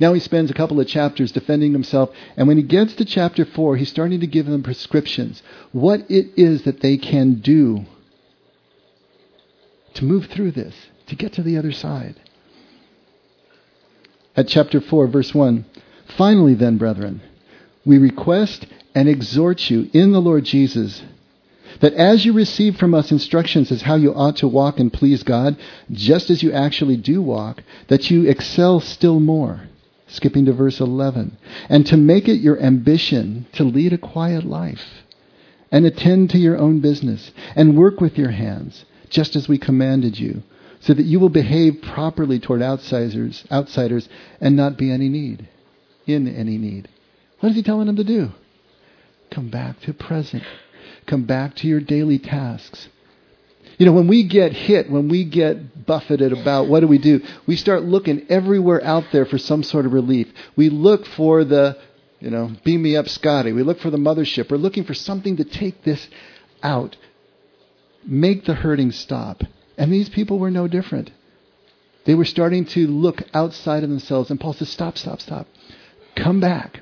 Now 0.02 0.12
he 0.12 0.20
spends 0.20 0.52
a 0.52 0.54
couple 0.54 0.78
of 0.78 0.88
chapters 0.88 1.32
defending 1.32 1.72
himself, 1.72 2.10
and 2.36 2.50
when 2.50 2.58
he 2.58 2.64
gets 2.64 2.96
to 2.96 3.06
chapter 3.06 3.46
4, 3.46 3.78
he's 3.78 3.88
starting 3.88 4.20
to 4.20 4.28
give 4.28 4.46
them 4.46 4.62
prescriptions. 4.62 5.42
What 5.72 6.02
it 6.12 6.32
is 6.36 6.64
that 6.64 6.82
they 6.82 6.98
can 6.98 7.36
do 7.36 7.86
to 9.94 10.04
move 10.04 10.26
through 10.26 10.52
this, 10.52 10.76
to 11.08 11.16
get 11.16 11.32
to 11.32 11.44
the 11.44 11.56
other 11.56 11.72
side. 11.72 12.20
At 14.36 14.50
chapter 14.50 14.82
4, 14.82 15.08
verse 15.08 15.34
1 15.34 15.64
Finally, 16.18 16.56
then, 16.56 16.78
brethren, 16.78 17.22
we 17.86 17.98
request 17.98 18.66
and 18.93 19.08
exhort 19.08 19.69
you 19.69 19.89
in 19.93 20.12
the 20.12 20.21
Lord 20.21 20.43
Jesus 20.43 21.01
that 21.80 21.93
as 21.93 22.25
you 22.25 22.34
receive 22.34 22.77
from 22.77 22.93
us 22.93 23.12
instructions 23.12 23.71
as 23.71 23.82
how 23.82 23.95
you 23.95 24.13
ought 24.13 24.38
to 24.38 24.47
walk 24.47 24.80
and 24.80 24.93
please 24.93 25.23
God, 25.23 25.58
just 25.91 26.30
as 26.30 26.43
you 26.43 26.51
actually 26.51 26.97
do 26.97 27.21
walk, 27.21 27.63
that 27.88 28.10
you 28.12 28.27
excel 28.30 28.80
still 28.80 29.19
more. 29.19 29.62
Skipping 30.08 30.45
to 30.45 30.54
verse 30.54 30.80
11. 30.80 31.38
And 31.69 31.86
to 31.88 31.97
make 31.97 32.27
it 32.27 32.41
your 32.41 32.60
ambition 32.60 33.47
to 33.54 33.63
lead 33.63 33.93
a 33.93 33.97
quiet 33.97 34.45
life 34.45 35.04
and 35.71 35.86
attend 35.86 36.30
to 36.32 36.38
your 36.38 36.58
own 36.58 36.82
business 36.82 37.32
and 37.56 37.77
work 37.77 38.01
with 38.01 38.17
your 38.17 38.32
hands, 38.32 38.86
just 39.10 39.36
as 39.36 39.47
we 39.47 39.58
commanded 39.58 40.19
you, 40.19 40.43
so 40.82 40.93
that 40.93 41.06
you 41.06 41.19
will 41.19 41.30
behave 41.30 41.82
properly 41.82 42.39
toward 42.39 42.62
outsiders, 42.62 43.45
outsiders 43.51 44.10
and 44.41 44.56
not 44.56 44.77
be 44.77 44.91
any 44.91 45.08
need 45.08 45.47
in 46.06 46.27
any 46.27 46.58
need. 46.58 46.89
What 47.39 47.49
is 47.49 47.56
he 47.56 47.63
telling 47.63 47.88
them 47.88 47.95
to 47.95 48.04
do? 48.04 48.32
Come 49.32 49.50
back 49.50 49.80
to 49.82 49.94
present. 49.94 50.44
Come 51.08 51.24
back 51.24 51.56
to 51.58 51.67
your 51.67 51.80
daily 51.80 52.20
tasks. 52.20 52.89
You 53.78 53.86
know, 53.86 53.94
when 53.94 54.08
we 54.08 54.28
get 54.28 54.52
hit, 54.54 54.91
when 54.91 55.08
we 55.10 55.24
get 55.24 55.86
buffeted 55.86 56.34
about 56.34 56.67
what 56.67 56.82
do 56.82 56.88
we 56.88 57.00
do, 57.00 57.22
we 57.48 57.56
start 57.56 57.84
looking 57.84 58.28
everywhere 58.30 58.84
out 58.84 59.06
there 59.12 59.26
for 59.26 59.38
some 59.38 59.63
sort 59.63 59.86
of 59.86 59.94
relief. 59.94 60.28
We 60.56 60.70
look 60.70 61.06
for 61.06 61.44
the, 61.44 61.78
you 62.20 62.30
know, 62.30 62.52
beam 62.63 62.84
me 62.84 62.96
up, 62.96 63.08
Scotty. 63.08 63.54
We 63.54 63.63
look 63.63 63.80
for 63.80 63.89
the 63.89 63.98
mothership. 63.98 64.52
We're 64.52 64.58
looking 64.58 64.84
for 64.84 64.94
something 64.94 65.38
to 65.38 65.44
take 65.44 65.84
this 65.84 66.08
out, 66.62 66.96
make 68.06 68.46
the 68.46 68.54
hurting 68.54 68.91
stop. 68.91 69.41
And 69.78 69.91
these 69.91 70.10
people 70.10 70.38
were 70.38 70.52
no 70.52 70.67
different. 70.67 71.10
They 72.06 72.13
were 72.13 72.26
starting 72.26 72.65
to 72.65 72.88
look 72.88 73.24
outside 73.34 73.84
of 73.84 73.89
themselves. 73.89 74.30
And 74.30 74.39
Paul 74.39 74.54
says, 74.54 74.70
Stop, 74.70 74.98
stop, 74.98 75.22
stop. 75.22 75.48
Come 76.15 76.39
back. 76.39 76.82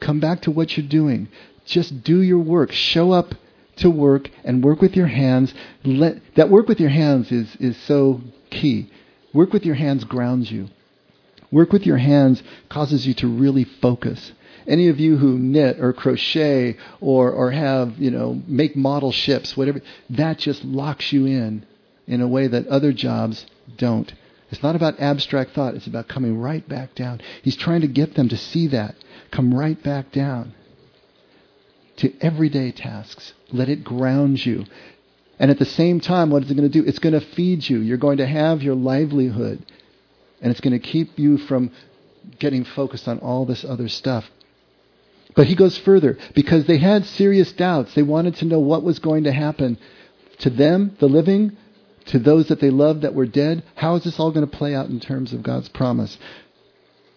Come 0.00 0.20
back 0.20 0.42
to 0.42 0.50
what 0.50 0.76
you're 0.76 0.86
doing. 0.86 1.28
Just 1.70 2.02
do 2.02 2.20
your 2.20 2.40
work. 2.40 2.72
Show 2.72 3.12
up 3.12 3.32
to 3.76 3.88
work 3.88 4.28
and 4.44 4.62
work 4.62 4.82
with 4.82 4.96
your 4.96 5.06
hands. 5.06 5.54
Let, 5.84 6.16
that 6.34 6.50
work 6.50 6.66
with 6.66 6.80
your 6.80 6.90
hands 6.90 7.30
is, 7.30 7.56
is 7.56 7.76
so 7.76 8.20
key. 8.50 8.90
Work 9.32 9.52
with 9.52 9.64
your 9.64 9.76
hands 9.76 10.02
grounds 10.02 10.50
you. 10.50 10.68
Work 11.52 11.72
with 11.72 11.86
your 11.86 11.96
hands 11.96 12.42
causes 12.68 13.06
you 13.06 13.14
to 13.14 13.28
really 13.28 13.62
focus. 13.64 14.32
Any 14.66 14.88
of 14.88 14.98
you 14.98 15.16
who 15.16 15.38
knit 15.38 15.78
or 15.78 15.92
crochet 15.92 16.76
or, 17.00 17.30
or 17.30 17.52
have, 17.52 17.98
you 17.98 18.10
know, 18.10 18.42
make 18.48 18.74
model 18.74 19.12
ships, 19.12 19.56
whatever, 19.56 19.80
that 20.10 20.38
just 20.38 20.64
locks 20.64 21.12
you 21.12 21.26
in 21.26 21.64
in 22.08 22.20
a 22.20 22.28
way 22.28 22.48
that 22.48 22.66
other 22.66 22.92
jobs 22.92 23.46
don't. 23.76 24.12
It's 24.50 24.62
not 24.62 24.74
about 24.74 24.98
abstract 24.98 25.52
thought, 25.52 25.76
it's 25.76 25.86
about 25.86 26.08
coming 26.08 26.36
right 26.36 26.68
back 26.68 26.96
down. 26.96 27.20
He's 27.42 27.56
trying 27.56 27.82
to 27.82 27.86
get 27.86 28.14
them 28.14 28.28
to 28.28 28.36
see 28.36 28.66
that. 28.68 28.96
Come 29.30 29.54
right 29.54 29.80
back 29.80 30.10
down 30.10 30.54
to 32.00 32.12
everyday 32.20 32.72
tasks. 32.72 33.32
Let 33.52 33.68
it 33.68 33.84
ground 33.84 34.44
you. 34.44 34.64
And 35.38 35.50
at 35.50 35.58
the 35.58 35.64
same 35.64 36.00
time, 36.00 36.30
what 36.30 36.42
is 36.42 36.50
it 36.50 36.54
going 36.54 36.70
to 36.70 36.82
do? 36.82 36.86
It's 36.86 36.98
going 36.98 37.18
to 37.18 37.26
feed 37.34 37.66
you. 37.68 37.80
You're 37.80 37.96
going 37.96 38.18
to 38.18 38.26
have 38.26 38.62
your 38.62 38.74
livelihood. 38.74 39.64
And 40.42 40.50
it's 40.50 40.60
going 40.60 40.78
to 40.78 40.86
keep 40.86 41.18
you 41.18 41.38
from 41.38 41.70
getting 42.38 42.64
focused 42.64 43.08
on 43.08 43.18
all 43.20 43.46
this 43.46 43.64
other 43.64 43.88
stuff. 43.88 44.24
But 45.34 45.46
he 45.46 45.54
goes 45.54 45.78
further 45.78 46.18
because 46.34 46.66
they 46.66 46.78
had 46.78 47.06
serious 47.06 47.52
doubts. 47.52 47.94
They 47.94 48.02
wanted 48.02 48.36
to 48.36 48.44
know 48.44 48.58
what 48.58 48.82
was 48.82 48.98
going 48.98 49.24
to 49.24 49.32
happen 49.32 49.78
to 50.40 50.50
them, 50.50 50.96
the 50.98 51.06
living, 51.06 51.56
to 52.06 52.18
those 52.18 52.48
that 52.48 52.60
they 52.60 52.70
loved 52.70 53.02
that 53.02 53.14
were 53.14 53.26
dead. 53.26 53.62
How 53.74 53.94
is 53.96 54.04
this 54.04 54.18
all 54.18 54.32
going 54.32 54.48
to 54.48 54.56
play 54.56 54.74
out 54.74 54.88
in 54.88 55.00
terms 55.00 55.32
of 55.32 55.42
God's 55.42 55.68
promise? 55.68 56.18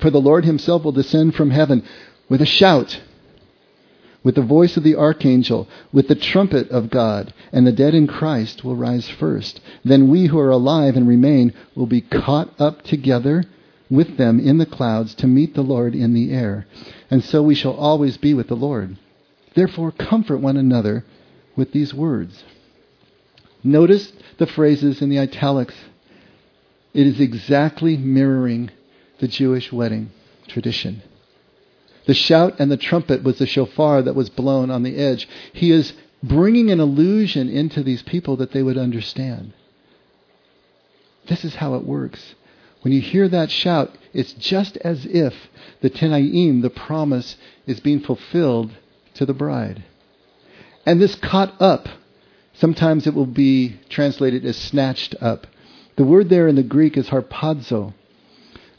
For 0.00 0.10
the 0.10 0.20
Lord 0.20 0.44
himself 0.44 0.84
will 0.84 0.92
descend 0.92 1.34
from 1.34 1.50
heaven 1.50 1.82
with 2.28 2.42
a 2.42 2.46
shout, 2.46 3.00
with 4.22 4.34
the 4.34 4.42
voice 4.42 4.76
of 4.76 4.82
the 4.82 4.96
archangel, 4.96 5.68
with 5.92 6.08
the 6.08 6.14
trumpet 6.14 6.68
of 6.70 6.90
God, 6.90 7.32
and 7.52 7.66
the 7.66 7.72
dead 7.72 7.94
in 7.94 8.06
Christ 8.06 8.64
will 8.64 8.76
rise 8.76 9.08
first. 9.08 9.60
Then 9.84 10.08
we 10.08 10.26
who 10.26 10.38
are 10.38 10.50
alive 10.50 10.96
and 10.96 11.06
remain 11.06 11.54
will 11.74 11.86
be 11.86 12.00
caught 12.00 12.52
up 12.60 12.82
together 12.82 13.44
with 13.88 14.16
them 14.16 14.40
in 14.40 14.58
the 14.58 14.66
clouds 14.66 15.14
to 15.14 15.26
meet 15.26 15.54
the 15.54 15.62
Lord 15.62 15.94
in 15.94 16.12
the 16.12 16.32
air. 16.32 16.66
And 17.10 17.22
so 17.22 17.42
we 17.42 17.54
shall 17.54 17.74
always 17.74 18.16
be 18.16 18.34
with 18.34 18.48
the 18.48 18.56
Lord. 18.56 18.96
Therefore, 19.54 19.92
comfort 19.92 20.38
one 20.38 20.56
another 20.56 21.04
with 21.54 21.72
these 21.72 21.94
words. 21.94 22.44
Notice 23.62 24.12
the 24.38 24.46
phrases 24.46 25.00
in 25.00 25.08
the 25.08 25.18
italics. 25.18 25.74
It 26.92 27.06
is 27.06 27.20
exactly 27.20 27.96
mirroring 27.96 28.70
the 29.18 29.28
Jewish 29.28 29.72
wedding 29.72 30.10
tradition. 30.46 31.02
The 32.06 32.14
shout 32.14 32.56
and 32.58 32.70
the 32.70 32.76
trumpet 32.76 33.22
was 33.22 33.38
the 33.38 33.46
shofar 33.46 34.02
that 34.02 34.14
was 34.14 34.30
blown 34.30 34.70
on 34.70 34.82
the 34.82 34.96
edge. 34.96 35.28
He 35.52 35.72
is 35.72 35.92
bringing 36.22 36.70
an 36.70 36.80
illusion 36.80 37.48
into 37.48 37.82
these 37.82 38.02
people 38.02 38.36
that 38.36 38.52
they 38.52 38.62
would 38.62 38.78
understand. 38.78 39.52
This 41.28 41.44
is 41.44 41.56
how 41.56 41.74
it 41.74 41.84
works. 41.84 42.34
When 42.82 42.92
you 42.92 43.00
hear 43.00 43.28
that 43.28 43.50
shout, 43.50 43.96
it's 44.12 44.32
just 44.34 44.76
as 44.78 45.04
if 45.06 45.34
the 45.80 45.90
Tenaim, 45.90 46.62
the 46.62 46.70
promise, 46.70 47.36
is 47.66 47.80
being 47.80 48.00
fulfilled 48.00 48.70
to 49.14 49.26
the 49.26 49.34
bride. 49.34 49.82
And 50.84 51.00
this 51.00 51.16
caught 51.16 51.60
up, 51.60 51.88
sometimes 52.54 53.08
it 53.08 53.14
will 53.14 53.26
be 53.26 53.80
translated 53.88 54.44
as 54.44 54.56
snatched 54.56 55.16
up. 55.20 55.48
The 55.96 56.04
word 56.04 56.28
there 56.28 56.46
in 56.46 56.54
the 56.54 56.62
Greek 56.62 56.96
is 56.96 57.08
harpazo. 57.08 57.94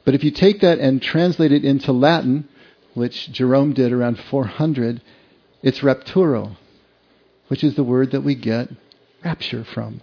But 0.08 0.16
if 0.16 0.24
you 0.24 0.32
take 0.32 0.62
that 0.62 0.80
and 0.80 1.02
translate 1.02 1.52
it 1.52 1.66
into 1.66 1.92
Latin, 1.92 2.48
which 2.94 3.30
Jerome 3.30 3.74
did 3.74 3.92
around 3.92 4.18
400, 4.18 5.02
it's 5.62 5.82
rapturo, 5.82 6.56
which 7.50 7.62
is 7.62 7.76
the 7.76 7.84
word 7.84 8.12
that 8.12 8.22
we 8.22 8.34
get 8.34 8.70
rapture 9.26 9.66
from. 9.66 10.00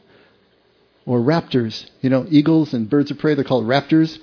Or 1.06 1.20
raptors. 1.20 1.86
You 2.02 2.10
know, 2.10 2.26
eagles 2.28 2.74
and 2.74 2.90
birds 2.90 3.10
of 3.10 3.18
prey, 3.18 3.32
they're 3.32 3.44
called 3.44 3.64
raptors, 3.64 4.18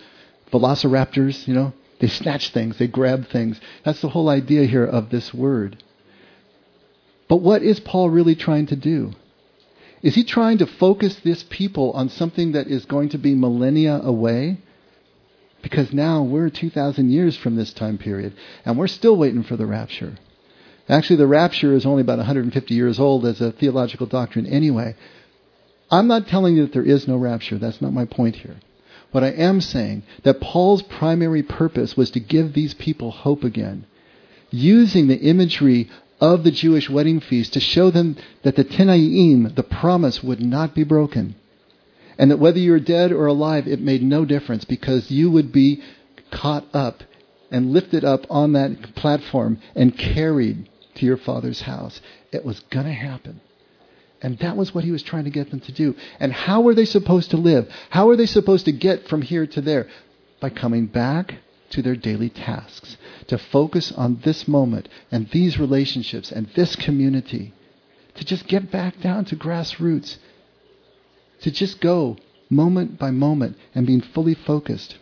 velociraptors, 0.54 1.48
you 1.48 1.56
know. 1.56 1.74
They 2.00 2.10
snatch 2.10 2.54
things, 2.54 2.78
they 2.78 2.86
grab 2.86 3.30
things. 3.30 3.60
That's 3.84 4.02
the 4.02 4.10
whole 4.10 4.30
idea 4.30 4.65
here 4.65 4.86
of 4.86 5.10
this 5.10 5.34
word. 5.34 5.84
But 7.28 7.38
what 7.38 7.63
is 7.63 7.80
Paul 7.80 8.12
really 8.12 8.36
trying 8.36 8.67
to 8.67 8.76
do? 8.76 9.13
Is 10.04 10.13
he 10.13 10.26
trying 10.26 10.60
to 10.60 10.67
focus 10.67 11.15
this 11.24 11.41
people 11.41 11.91
on 11.94 12.10
something 12.10 12.52
that 12.52 12.67
is 12.67 12.86
going 12.86 13.10
to 13.10 13.17
be 13.17 13.34
millennia 13.34 14.00
away? 14.00 14.60
Because 15.62 15.93
now 15.93 16.24
we're 16.24 16.50
2,000 16.50 17.12
years 17.12 17.38
from 17.38 17.56
this 17.56 17.74
time 17.74 17.97
period, 17.97 18.34
and 18.65 18.78
we're 18.78 18.88
still 18.88 19.15
waiting 19.15 19.43
for 19.43 19.56
the 19.56 19.65
rapture. 19.65 20.17
Actually, 20.89 21.17
the 21.17 21.28
rapture 21.28 21.74
is 21.74 21.86
only 21.86 22.02
about 22.02 22.17
150 22.17 22.74
years 22.74 23.00
old 23.00 23.26
as 23.26 23.39
a 23.39 23.52
theological 23.52 24.08
doctrine 24.08 24.45
anyway. 24.45 24.95
I'm 25.89 26.08
not 26.08 26.28
telling 26.28 26.56
you 26.56 26.63
that 26.63 26.74
there 26.74 26.84
is 26.84 27.08
no 27.08 27.17
rapture. 27.17 27.58
That's 27.58 27.82
not 27.82 27.93
my 27.93 28.06
point 28.06 28.38
here. 28.38 28.58
What 29.12 29.24
I 29.24 29.32
am 29.32 29.62
saying 29.62 30.04
that 30.24 30.39
Paul's 30.39 30.82
primary 30.82 31.43
purpose 31.43 31.97
was 31.97 32.12
to 32.12 32.19
give 32.19 32.54
these 32.54 32.74
people 32.74 33.12
hope 33.12 33.43
again, 33.43 33.86
using 34.50 35.08
the 35.08 35.19
imagery 35.19 35.89
of 36.19 36.43
the 36.43 36.52
Jewish 36.52 36.89
wedding 36.89 37.19
feast 37.19 37.54
to 37.54 37.60
show 37.60 37.91
them 37.91 38.15
that 38.43 38.56
the 38.56 38.63
Tenaim, 38.63 39.56
the 39.56 39.63
promise, 39.63 40.24
would 40.24 40.41
not 40.41 40.74
be 40.74 40.84
broken. 40.84 41.36
And 42.22 42.30
that 42.30 42.38
whether 42.38 42.60
you 42.60 42.70
were 42.70 42.80
dead 42.80 43.12
or 43.12 43.26
alive, 43.26 43.68
it 43.68 43.82
made 43.82 44.04
no 44.04 44.26
difference 44.26 44.64
because 44.64 45.10
you 45.10 45.32
would 45.32 45.52
be 45.52 45.82
caught 46.30 46.68
up 46.72 47.02
and 47.50 47.74
lifted 47.74 48.06
up 48.06 48.28
on 48.30 48.54
that 48.54 48.94
platform 48.94 49.60
and 49.76 49.98
carried 49.98 50.70
to 50.96 51.06
your 51.08 51.18
father's 51.18 51.62
house. 51.62 52.00
It 52.32 52.46
was 52.46 52.60
going 52.70 52.86
to 52.86 52.94
happen. 52.94 53.42
And 54.22 54.38
that 54.38 54.56
was 54.56 54.72
what 54.72 54.84
he 54.84 54.92
was 54.92 55.02
trying 55.02 55.24
to 55.24 55.32
get 55.32 55.50
them 55.50 55.62
to 55.62 55.72
do. 55.72 55.96
And 56.20 56.32
how 56.32 56.62
were 56.62 56.76
they 56.76 56.86
supposed 56.86 57.32
to 57.32 57.38
live? 57.38 57.68
How 57.90 58.06
were 58.06 58.16
they 58.16 58.28
supposed 58.28 58.66
to 58.66 58.72
get 58.72 59.08
from 59.08 59.24
here 59.24 59.48
to 59.48 59.60
there? 59.60 59.88
By 60.40 60.52
coming 60.52 60.86
back 60.86 61.40
to 61.72 61.82
their 61.82 61.96
daily 61.96 62.30
tasks, 62.30 62.98
to 63.28 63.40
focus 63.40 63.92
on 63.92 64.22
this 64.24 64.48
moment 64.48 64.90
and 65.12 65.28
these 65.32 65.58
relationships 65.58 66.32
and 66.32 66.48
this 66.56 66.76
community, 66.76 67.56
to 68.14 68.24
just 68.24 68.46
get 68.46 68.70
back 68.70 69.02
down 69.02 69.26
to 69.26 69.36
grassroots 69.36 70.18
to 71.41 71.51
just 71.51 71.82
go 71.82 72.17
moment 72.49 72.99
by 72.99 73.12
moment 73.12 73.58
and 73.73 73.88
being 73.88 74.01
fully 74.01 74.34
focused. 74.34 74.97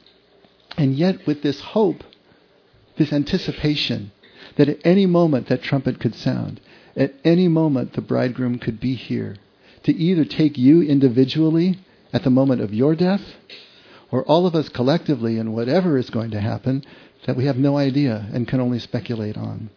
And 0.78 0.96
yet, 0.96 1.26
with 1.26 1.42
this 1.42 1.60
hope, 1.60 2.04
this 2.98 3.12
anticipation 3.12 4.12
that 4.56 4.70
at 4.70 4.80
any 4.84 5.06
moment 5.06 5.48
that 5.48 5.62
trumpet 5.62 6.00
could 6.00 6.16
sound, 6.16 6.60
at 6.96 7.14
any 7.24 7.48
moment 7.48 7.94
the 7.94 8.02
bridegroom 8.02 8.60
could 8.60 8.80
be 8.80 8.96
here 8.96 9.36
to 9.84 9.96
either 9.96 10.26
take 10.26 10.58
you 10.58 10.82
individually 10.82 11.80
at 12.12 12.24
the 12.24 12.30
moment 12.30 12.62
of 12.62 12.74
your 12.74 12.96
death, 12.96 13.22
or 14.12 14.24
all 14.24 14.46
of 14.46 14.56
us 14.56 14.70
collectively 14.70 15.38
in 15.38 15.54
whatever 15.54 15.98
is 15.98 16.10
going 16.10 16.32
to 16.32 16.42
happen 16.42 16.84
that 17.26 17.36
we 17.36 17.46
have 17.46 17.58
no 17.58 17.78
idea 17.78 18.28
and 18.34 18.48
can 18.48 18.60
only 18.60 18.80
speculate 18.80 19.38
on. 19.38 19.70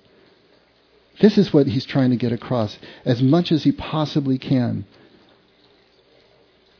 This 1.20 1.36
is 1.36 1.52
what 1.52 1.66
he's 1.66 1.84
trying 1.84 2.10
to 2.10 2.16
get 2.16 2.32
across 2.32 2.78
as 3.04 3.22
much 3.22 3.52
as 3.52 3.64
he 3.64 3.72
possibly 3.72 4.38
can 4.38 4.86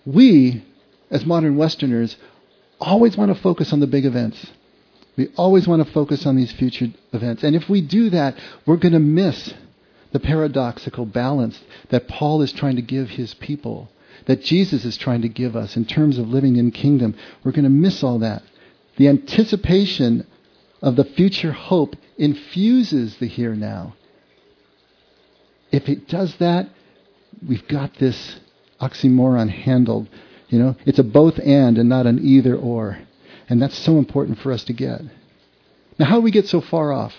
we, 0.05 0.65
as 1.11 1.25
modern 1.25 1.57
Westerners, 1.57 2.17
always 2.81 3.17
want 3.17 3.35
to 3.35 3.41
focus 3.41 3.73
on 3.73 3.81
the 3.81 3.87
big 3.87 4.05
events. 4.05 4.47
We 5.17 5.29
always 5.37 5.69
want 5.69 5.85
to 5.87 5.93
focus 5.93 6.27
on 6.27 6.37
these 6.37 6.53
future 6.53 6.89
events. 7.13 7.43
And 7.43 7.55
if 7.55 7.69
we 7.69 7.81
do 7.81 8.11
that, 8.11 8.37
we're 8.67 8.77
going 8.77 8.93
to 8.95 8.99
miss 8.99 9.53
the 10.13 10.21
paradoxical 10.21 11.07
balance 11.07 11.61
that 11.91 12.09
Paul 12.09 12.43
is 12.43 12.53
trying 12.53 12.77
to 12.77 12.83
give 12.83 13.11
his 13.11 13.35
people, 13.35 13.91
that 14.27 14.43
Jesus 14.43 14.85
is 14.85 14.97
trying 14.97 15.23
to 15.23 15.29
give 15.29 15.55
us 15.57 15.77
in 15.77 15.85
terms 15.85 16.19
of 16.19 16.29
living 16.29 16.57
in 16.57 16.71
kingdom. 16.71 17.15
We're 17.45 17.53
going 17.53 17.65
to 17.65 17.71
miss 17.71 18.03
all 18.03 18.19
that. 18.21 18.43
The 18.97 19.09
anticipation 19.09 20.27
of 20.83 20.97
the 20.97 21.05
future 21.05 21.53
hope 21.53 21.97
infuses 22.19 23.17
the 23.17 23.27
here 23.27 23.55
now. 23.55 23.95
If 25.71 25.89
it 25.89 26.09
does 26.09 26.37
that, 26.37 26.69
we've 27.47 27.67
got 27.69 27.95
this 27.95 28.37
oxymoron 28.83 29.49
handled. 29.49 30.09
You 30.49 30.59
know, 30.59 30.77
it's 30.85 30.99
a 30.99 31.05
both 31.05 31.39
and 31.39 31.79
and 31.79 31.89
not 31.89 32.07
an 32.07 32.19
either 32.23 32.55
or. 32.55 32.99
And 33.49 33.61
that's 33.61 33.79
so 33.79 33.99
important 33.99 34.39
for 34.39 34.53
us 34.53 34.65
to 34.65 34.73
get. 34.73 35.01
Now, 35.99 36.07
how 36.07 36.17
do 36.17 36.23
we 36.23 36.31
get 36.31 36.47
so 36.47 36.61
far 36.61 36.93
off? 36.93 37.15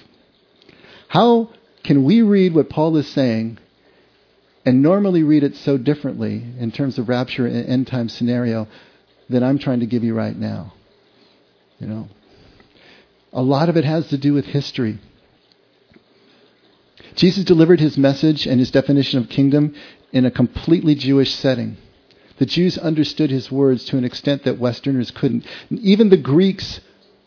How 1.07 1.49
can 1.83 2.03
we 2.03 2.21
read 2.21 2.53
what 2.53 2.69
Paul 2.69 2.97
is 2.97 3.07
saying 3.07 3.57
and 4.65 4.81
normally 4.81 5.23
read 5.23 5.43
it 5.43 5.55
so 5.55 5.77
differently 5.77 6.43
in 6.59 6.71
terms 6.71 6.97
of 6.97 7.09
rapture 7.09 7.45
and 7.45 7.67
end 7.67 7.87
time 7.87 8.09
scenario 8.09 8.67
that 9.29 9.43
I'm 9.43 9.59
trying 9.59 9.81
to 9.81 9.85
give 9.85 10.03
you 10.03 10.15
right 10.15 10.35
now? 10.35 10.73
You 11.79 11.87
know, 11.87 12.07
a 13.31 13.41
lot 13.41 13.69
of 13.69 13.77
it 13.77 13.83
has 13.83 14.07
to 14.09 14.17
do 14.17 14.33
with 14.33 14.45
history. 14.45 14.99
Jesus 17.15 17.43
delivered 17.43 17.79
his 17.79 17.97
message 17.97 18.45
and 18.47 18.59
his 18.59 18.71
definition 18.71 19.19
of 19.19 19.29
kingdom 19.29 19.75
in 20.11 20.25
a 20.25 20.31
completely 20.31 20.95
Jewish 20.95 21.33
setting. 21.33 21.77
The 22.37 22.45
Jews 22.45 22.77
understood 22.77 23.29
his 23.29 23.51
words 23.51 23.85
to 23.85 23.97
an 23.97 24.03
extent 24.03 24.43
that 24.43 24.59
Westerners 24.59 25.11
couldn't. 25.11 25.45
Even 25.69 26.09
the 26.09 26.17
Greeks 26.17 26.79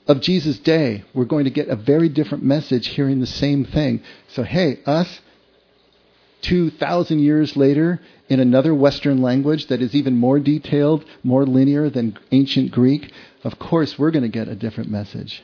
of 0.07 0.21
Jesus' 0.21 0.59
day 0.59 1.05
were 1.15 1.25
going 1.25 1.45
to 1.45 1.51
get 1.51 1.69
a 1.69 1.77
very 1.77 2.09
different 2.09 2.45
message 2.45 2.89
hearing 2.89 3.21
the 3.21 3.27
same 3.27 3.65
thing. 3.65 4.03
So, 4.29 4.43
hey, 4.43 4.81
us, 4.87 5.21
2,000 6.43 7.19
years 7.19 7.57
later, 7.57 8.01
in 8.29 8.41
another 8.41 8.75
Western 8.75 9.23
language 9.23 9.67
that 9.67 9.83
is 9.83 9.95
even 9.95 10.17
more 10.17 10.39
detailed, 10.39 11.05
more 11.23 11.47
linear 11.47 11.91
than 11.91 12.19
ancient 12.33 12.73
Greek, 12.73 13.13
of 13.45 13.59
course 13.59 13.99
we're 13.99 14.11
going 14.11 14.23
to 14.23 14.29
get 14.29 14.49
a 14.49 14.57
different 14.57 14.91
message. 14.91 15.43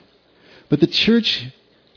But 0.69 0.81
the 0.81 0.87
church 0.87 1.47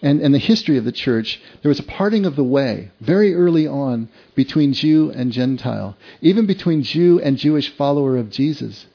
and, 0.02 0.22
and 0.22 0.34
the 0.34 0.40
history 0.40 0.78
of 0.78 0.86
the 0.86 0.92
church, 0.92 1.42
there 1.62 1.70
was 1.70 1.80
a 1.80 1.84
parting 1.84 2.26
of 2.26 2.36
the 2.36 2.44
way 2.44 2.92
very 3.00 3.34
early 3.34 3.68
on 3.68 4.10
between 4.36 4.74
Jew 4.74 5.12
and 5.16 5.32
Gentile, 5.32 5.96
even 6.22 6.46
between 6.46 6.84
Jew 6.84 7.20
and 7.22 7.38
Jewish 7.38 7.70
follower 7.70 8.18
of 8.18 8.30
Jesus. 8.30 8.86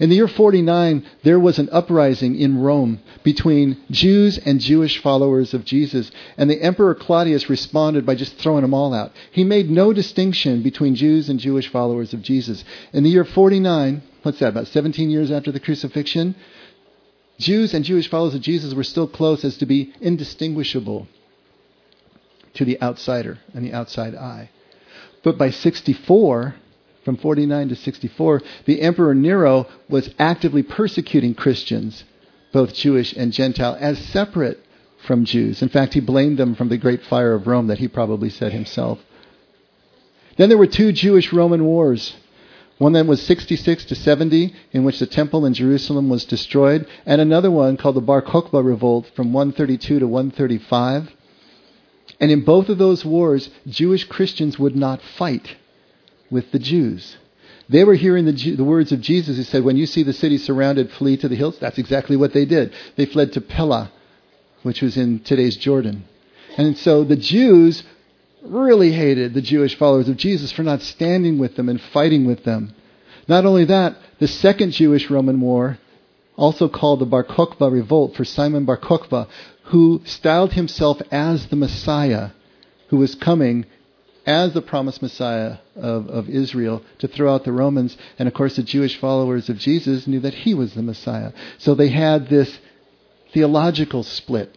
In 0.00 0.10
the 0.10 0.16
year 0.16 0.28
49, 0.28 1.06
there 1.22 1.38
was 1.38 1.58
an 1.58 1.68
uprising 1.70 2.38
in 2.38 2.58
Rome 2.60 3.00
between 3.22 3.76
Jews 3.90 4.38
and 4.38 4.60
Jewish 4.60 4.98
followers 4.98 5.54
of 5.54 5.64
Jesus, 5.64 6.10
and 6.36 6.50
the 6.50 6.60
Emperor 6.60 6.94
Claudius 6.94 7.48
responded 7.48 8.04
by 8.04 8.14
just 8.14 8.36
throwing 8.36 8.62
them 8.62 8.74
all 8.74 8.92
out. 8.92 9.12
He 9.30 9.44
made 9.44 9.70
no 9.70 9.92
distinction 9.92 10.62
between 10.62 10.96
Jews 10.96 11.28
and 11.28 11.38
Jewish 11.38 11.68
followers 11.68 12.12
of 12.12 12.22
Jesus. 12.22 12.64
In 12.92 13.04
the 13.04 13.10
year 13.10 13.24
49, 13.24 14.02
what's 14.22 14.40
that, 14.40 14.48
about 14.48 14.68
17 14.68 15.08
years 15.08 15.30
after 15.30 15.52
the 15.52 15.60
crucifixion, 15.60 16.34
Jews 17.38 17.74
and 17.74 17.84
Jewish 17.84 18.08
followers 18.08 18.34
of 18.34 18.40
Jesus 18.40 18.74
were 18.74 18.84
still 18.84 19.06
close 19.06 19.44
as 19.44 19.58
to 19.58 19.66
be 19.66 19.92
indistinguishable 20.00 21.06
to 22.54 22.64
the 22.64 22.80
outsider 22.80 23.38
and 23.52 23.64
the 23.64 23.72
outside 23.72 24.14
eye. 24.14 24.50
But 25.22 25.36
by 25.36 25.50
64, 25.50 26.54
from 27.04 27.16
49 27.16 27.68
to 27.68 27.76
64, 27.76 28.42
the 28.64 28.80
Emperor 28.80 29.14
Nero 29.14 29.66
was 29.88 30.10
actively 30.18 30.62
persecuting 30.62 31.34
Christians, 31.34 32.04
both 32.52 32.74
Jewish 32.74 33.12
and 33.12 33.32
Gentile, 33.32 33.76
as 33.78 33.98
separate 33.98 34.62
from 35.06 35.24
Jews. 35.24 35.62
In 35.62 35.68
fact, 35.68 35.94
he 35.94 36.00
blamed 36.00 36.38
them 36.38 36.54
from 36.54 36.68
the 36.68 36.78
great 36.78 37.02
fire 37.04 37.34
of 37.34 37.46
Rome 37.46 37.66
that 37.66 37.78
he 37.78 37.88
probably 37.88 38.30
set 38.30 38.52
himself. 38.52 38.98
Then 40.36 40.48
there 40.48 40.58
were 40.58 40.66
two 40.66 40.92
Jewish 40.92 41.32
Roman 41.32 41.64
wars. 41.64 42.14
One 42.78 42.92
that 42.92 43.06
was 43.06 43.22
66 43.22 43.86
to 43.86 43.94
70, 43.94 44.54
in 44.72 44.84
which 44.84 44.98
the 44.98 45.06
temple 45.06 45.46
in 45.46 45.54
Jerusalem 45.54 46.10
was 46.10 46.26
destroyed, 46.26 46.86
and 47.06 47.20
another 47.20 47.50
one 47.50 47.76
called 47.76 47.96
the 47.96 48.02
Bar 48.02 48.20
Kokhba 48.20 48.62
revolt 48.62 49.06
from 49.16 49.32
132 49.32 50.00
to 50.00 50.06
135. 50.06 51.10
And 52.20 52.30
in 52.30 52.44
both 52.44 52.68
of 52.68 52.78
those 52.78 53.04
wars, 53.04 53.48
Jewish 53.66 54.04
Christians 54.04 54.58
would 54.58 54.76
not 54.76 55.00
fight 55.00 55.56
with 56.30 56.52
the 56.52 56.58
Jews. 56.58 57.16
They 57.68 57.82
were 57.84 57.94
hearing 57.94 58.26
the, 58.26 58.56
the, 58.56 58.64
words 58.64 58.92
of 58.92 59.00
Jesus 59.00 59.36
who 59.36 59.42
said, 59.42 59.64
When 59.64 59.76
you 59.76 59.86
see 59.86 60.02
the 60.02 60.12
city 60.12 60.38
surrounded, 60.38 60.92
flee 60.92 61.16
to 61.16 61.28
the 61.28 61.34
hills. 61.34 61.58
That's 61.58 61.78
exactly 61.78 62.16
what 62.16 62.32
they 62.32 62.44
did. 62.44 62.72
They 62.96 63.06
fled 63.06 63.32
to 63.32 63.40
Pella, 63.40 63.90
which 64.62 64.82
was 64.82 64.96
in 64.96 65.20
today's 65.20 65.56
Jordan. 65.56 66.04
And 66.56 66.78
so 66.78 67.04
the 67.04 67.16
Jews 67.16 67.82
really 68.48 68.92
hated 68.92 69.34
the 69.34 69.42
Jewish 69.42 69.76
followers 69.76 70.08
of 70.08 70.16
Jesus 70.16 70.52
for 70.52 70.62
not 70.62 70.82
standing 70.82 71.38
with 71.38 71.56
them 71.56 71.68
and 71.68 71.80
fighting 71.80 72.26
with 72.26 72.44
them. 72.44 72.74
Not 73.28 73.44
only 73.44 73.64
that, 73.64 73.96
the 74.18 74.28
second 74.28 74.72
Jewish 74.72 75.10
Roman 75.10 75.40
war, 75.40 75.78
also 76.36 76.68
called 76.68 77.00
the 77.00 77.06
Bar 77.06 77.24
Kokhba 77.24 77.70
revolt 77.70 78.14
for 78.14 78.24
Simon 78.24 78.64
Bar 78.64 78.76
Kokhba, 78.76 79.26
who 79.64 80.02
styled 80.04 80.52
himself 80.52 81.00
as 81.10 81.46
the 81.46 81.56
Messiah, 81.56 82.30
who 82.88 82.98
was 82.98 83.14
coming 83.14 83.66
as 84.26 84.52
the 84.52 84.62
promised 84.62 85.02
Messiah 85.02 85.58
of, 85.76 86.08
of 86.08 86.28
Israel 86.28 86.82
to 86.98 87.08
throw 87.08 87.34
out 87.34 87.44
the 87.44 87.52
Romans. 87.52 87.96
And 88.18 88.28
of 88.28 88.34
course, 88.34 88.56
the 88.56 88.62
Jewish 88.62 88.98
followers 88.98 89.48
of 89.48 89.58
Jesus 89.58 90.06
knew 90.06 90.20
that 90.20 90.34
he 90.34 90.52
was 90.52 90.74
the 90.74 90.82
Messiah. 90.82 91.32
So 91.58 91.74
they 91.74 91.88
had 91.88 92.28
this 92.28 92.58
theological 93.32 94.02
split. 94.02 94.56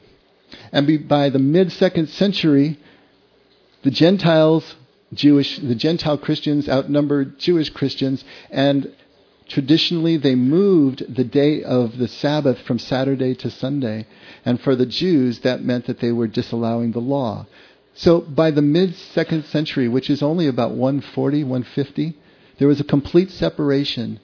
And 0.72 1.08
by 1.08 1.30
the 1.30 1.40
mid 1.40 1.72
second 1.72 2.10
century, 2.10 2.80
the 3.84 3.92
Gentiles, 3.92 4.76
Jewish, 5.14 5.58
the 5.58 5.76
Gentile 5.76 6.18
Christians 6.18 6.68
outnumbered 6.68 7.40
Jewish 7.40 7.70
Christians, 7.70 8.24
and 8.50 8.94
traditionally 9.48 10.18
they 10.18 10.36
moved 10.36 11.16
the 11.16 11.24
day 11.24 11.64
of 11.64 11.98
the 11.98 12.08
Sabbath 12.08 12.60
from 12.62 12.80
Saturday 12.80 13.36
to 13.36 13.50
Sunday. 13.50 14.06
And 14.46 14.62
for 14.62 14.76
the 14.76 14.86
Jews, 14.86 15.40
that 15.40 15.64
meant 15.64 15.88
that 15.88 16.00
they 16.00 16.12
were 16.12 16.28
disallowing 16.28 16.92
the 16.92 17.00
law. 17.00 17.48
So 17.96 18.22
by 18.22 18.52
the 18.52 18.62
mid 18.62 18.96
second 18.96 19.46
century, 19.46 19.88
which 19.88 20.10
is 20.10 20.22
only 20.22 20.48
about 20.48 20.72
140, 20.72 21.44
150, 21.44 22.16
there 22.58 22.68
was 22.68 22.80
a 22.80 22.86
complete 22.86 23.32
separation 23.32 24.20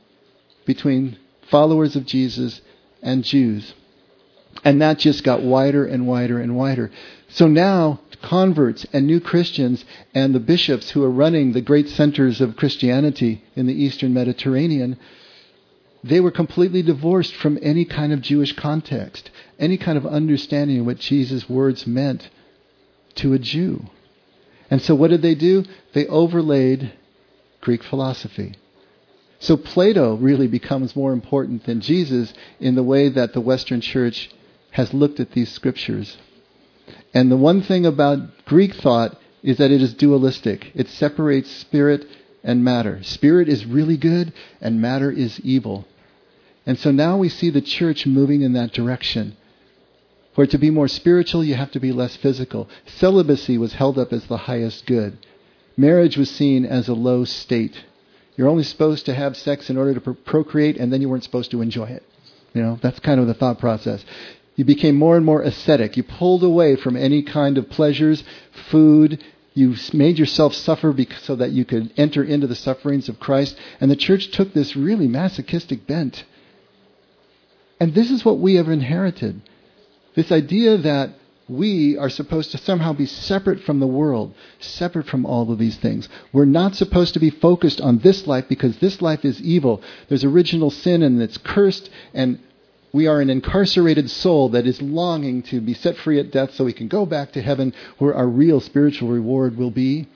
between 0.66 1.18
followers 1.50 1.96
of 1.96 2.06
Jesus 2.06 2.62
and 3.02 3.24
Jews. 3.24 3.74
And 4.64 4.82
that 4.82 5.00
just 5.00 5.24
got 5.24 5.42
wider 5.42 5.86
and 5.86 6.08
wider 6.08 6.40
and 6.40 6.56
wider. 6.56 6.92
So 7.36 7.50
now, 7.50 8.00
converts 8.22 8.86
and 8.94 9.06
new 9.06 9.20
Christians 9.20 9.84
and 10.14 10.34
the 10.34 10.40
bishops 10.40 10.92
who 10.92 11.04
are 11.04 11.12
running 11.12 11.52
the 11.52 11.60
great 11.60 11.90
centers 11.90 12.40
of 12.40 12.56
Christianity 12.56 13.44
in 13.58 13.68
the 13.68 13.74
Eastern 13.74 14.14
Mediterranean, 14.14 14.98
they 16.02 16.22
were 16.22 16.32
completely 16.32 16.82
divorced 16.82 17.36
from 17.36 17.60
any 17.62 17.84
kind 17.84 18.14
of 18.14 18.22
Jewish 18.22 18.56
context, 18.56 19.32
any 19.60 19.76
kind 19.78 19.98
of 19.98 20.06
understanding 20.06 20.80
of 20.80 20.86
what 20.86 21.00
Jesus' 21.00 21.50
words 21.50 21.86
meant 21.86 22.30
to 23.16 23.34
a 23.34 23.40
Jew. 23.40 23.86
And 24.72 24.82
so 24.82 24.96
what 24.96 25.10
did 25.10 25.22
they 25.22 25.36
do? 25.36 25.66
They 25.92 26.08
overlaid 26.08 26.94
Greek 27.60 27.84
philosophy. 27.84 28.56
So 29.40 29.58
Plato 29.58 30.16
really 30.16 30.48
becomes 30.48 30.96
more 30.96 31.12
important 31.12 31.66
than 31.66 31.82
Jesus 31.82 32.34
in 32.62 32.76
the 32.76 32.84
way 32.84 33.10
that 33.10 33.34
the 33.34 33.42
Western 33.42 33.82
Church 33.82 34.32
has 34.72 34.94
looked 34.94 35.20
at 35.20 35.32
these 35.32 35.52
scriptures. 35.52 36.16
And 37.14 37.32
the 37.32 37.38
one 37.38 37.62
thing 37.62 37.86
about 37.86 38.46
Greek 38.46 38.76
thought 38.76 39.18
is 39.44 39.58
that 39.58 39.72
it 39.72 39.82
is 39.82 39.94
dualistic. 39.94 40.72
It 40.76 40.90
separates 40.90 41.50
spirit 41.50 42.06
and 42.44 42.64
matter. 42.64 43.02
Spirit 43.04 43.48
is 43.50 43.66
really 43.66 43.98
good 43.98 44.34
and 44.62 44.82
matter 44.82 45.12
is 45.12 45.40
evil. 45.40 45.86
And 46.66 46.80
so 46.80 46.92
now 46.92 47.18
we 47.18 47.30
see 47.30 47.50
the 47.50 47.62
church 47.62 48.06
moving 48.06 48.42
in 48.42 48.54
that 48.54 48.74
direction. 48.74 49.38
For 50.34 50.46
to 50.48 50.58
be 50.58 50.70
more 50.70 50.88
spiritual, 50.88 51.44
you 51.44 51.56
have 51.56 51.72
to 51.72 51.80
be 51.80 51.92
less 51.92 52.18
physical. 52.18 52.68
Celibacy 52.86 53.58
was 53.58 53.74
held 53.74 53.98
up 53.98 54.12
as 54.12 54.26
the 54.26 54.38
highest 54.38 54.86
good. 54.86 55.18
Marriage 55.78 56.18
was 56.18 56.30
seen 56.30 56.66
as 56.66 56.88
a 56.88 56.94
low 56.94 57.24
state. 57.24 57.84
You're 58.36 58.50
only 58.50 58.64
supposed 58.64 59.06
to 59.06 59.14
have 59.14 59.38
sex 59.38 59.70
in 59.70 59.78
order 59.78 59.94
to 59.94 60.14
procreate, 60.14 60.78
and 60.78 60.92
then 60.92 61.02
you 61.02 61.08
weren't 61.08 61.24
supposed 61.24 61.52
to 61.52 61.62
enjoy 61.62 61.86
it. 61.86 62.04
You 62.54 62.64
know, 62.64 62.80
that's 62.82 63.00
kind 63.00 63.20
of 63.20 63.28
the 63.28 63.34
thought 63.34 63.60
process. 63.60 64.04
You 64.56 64.66
became 64.66 64.96
more 64.96 65.18
and 65.18 65.26
more 65.26 65.42
ascetic. 65.42 65.98
You 65.98 66.04
pulled 66.04 66.44
away 66.44 66.76
from 66.76 66.96
any 66.96 67.24
kind 67.24 67.58
of 67.58 67.70
pleasures, 67.70 68.24
food. 68.70 69.24
You 69.54 69.76
made 69.94 70.18
yourself 70.18 70.54
suffer 70.54 70.96
so 71.22 71.36
that 71.36 71.52
you 71.52 71.66
could 71.66 71.92
enter 71.98 72.24
into 72.24 72.48
the 72.48 72.56
sufferings 72.56 73.10
of 73.10 73.20
Christ. 73.20 73.58
And 73.80 73.92
the 73.92 73.96
church 73.96 74.32
took 74.32 74.54
this 74.54 74.76
really 74.76 75.08
masochistic 75.08 75.86
bent. 75.86 76.24
And 77.80 77.94
this 77.94 78.12
is 78.12 78.24
what 78.24 78.40
we 78.40 78.56
have 78.56 78.70
inherited. 78.70 79.42
This 80.16 80.32
idea 80.32 80.78
that 80.78 81.12
we 81.48 81.98
are 81.98 82.10
supposed 82.10 82.52
to 82.52 82.58
somehow 82.58 82.94
be 82.94 83.06
separate 83.06 83.62
from 83.62 83.80
the 83.80 83.88
world, 83.88 84.34
separate 84.60 85.08
from 85.08 85.26
all 85.26 85.52
of 85.52 85.60
these 85.60 85.78
things. 85.78 86.10
We're 86.34 86.46
not 86.46 86.76
supposed 86.76 87.14
to 87.14 87.20
be 87.20 87.30
focused 87.30 87.80
on 87.80 88.00
this 88.00 88.26
life 88.26 88.46
because 88.48 88.80
this 88.80 89.02
life 89.02 89.24
is 89.24 89.42
evil. 89.42 89.82
There's 90.08 90.24
original 90.24 90.72
sin 90.72 91.04
and 91.04 91.22
it's 91.22 91.38
cursed, 91.38 91.90
and 92.14 92.40
we 92.96 93.08
are 93.08 93.20
an 93.20 93.30
incarcerated 93.30 94.10
soul 94.10 94.48
that 94.48 94.66
is 94.66 94.82
longing 94.82 95.44
to 95.44 95.60
be 95.60 95.74
set 95.74 95.98
free 95.98 96.18
at 96.18 96.32
death 96.32 96.54
so 96.54 96.64
we 96.64 96.72
can 96.72 96.88
go 96.88 97.06
back 97.06 97.34
to 97.34 97.42
heaven 97.42 97.74
where 97.98 98.16
our 98.16 98.26
real 98.26 98.62
spiritual 98.62 99.10
reward 99.10 99.58
will 99.58 99.70
be. 99.70 100.08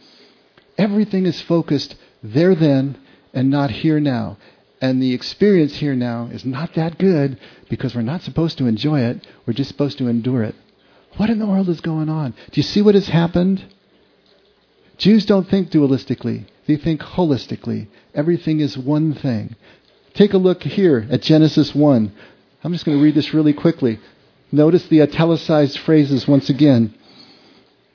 Everything 0.78 1.26
is 1.26 1.42
focused 1.42 1.96
there 2.24 2.56
then 2.56 2.98
and 3.34 3.50
not 3.50 3.70
here 3.70 4.00
now. 4.00 4.38
And 4.80 5.04
the 5.04 5.14
experience 5.14 5.76
here 5.76 5.94
now 5.94 6.30
is 6.32 6.46
not 6.46 6.74
that 6.76 6.98
good 6.98 7.38
because 7.70 7.94
we're 7.94 8.02
not 8.02 8.22
supposed 8.22 8.58
to 8.60 8.68
enjoy 8.68 9.02
it. 9.02 9.28
We're 9.46 9.52
just 9.52 9.72
supposed 9.72 9.98
to 9.98 10.08
endure 10.08 10.44
it. 10.44 10.56
What 11.18 11.30
in 11.30 11.40
the 11.40 11.48
world 11.48 11.68
is 11.68 11.82
going 11.82 12.08
on? 12.08 12.32
Do 12.32 12.62
you 12.62 12.64
see 12.64 12.82
what 12.82 12.96
has 12.96 13.10
happened? 13.10 13.62
Jews 14.98 15.26
don't 15.26 15.50
think 15.50 15.70
dualistically. 15.70 16.46
They 16.66 16.78
think 16.78 17.02
holistically. 17.02 17.88
Everything 18.16 18.62
is 18.62 18.78
one 18.78 19.16
thing. 19.16 19.58
Take 20.14 20.34
a 20.34 20.38
look 20.38 20.64
here 20.64 21.06
at 21.12 21.22
Genesis 21.22 21.76
1. 21.76 22.14
I'm 22.64 22.74
just 22.74 22.86
going 22.86 22.98
to 22.98 23.04
read 23.04 23.16
this 23.16 23.34
really 23.34 23.54
quickly. 23.54 24.00
Notice 24.52 24.88
the 24.88 25.02
italicized 25.02 25.80
phrases 25.80 26.28
once 26.28 26.50
again. 26.50 26.94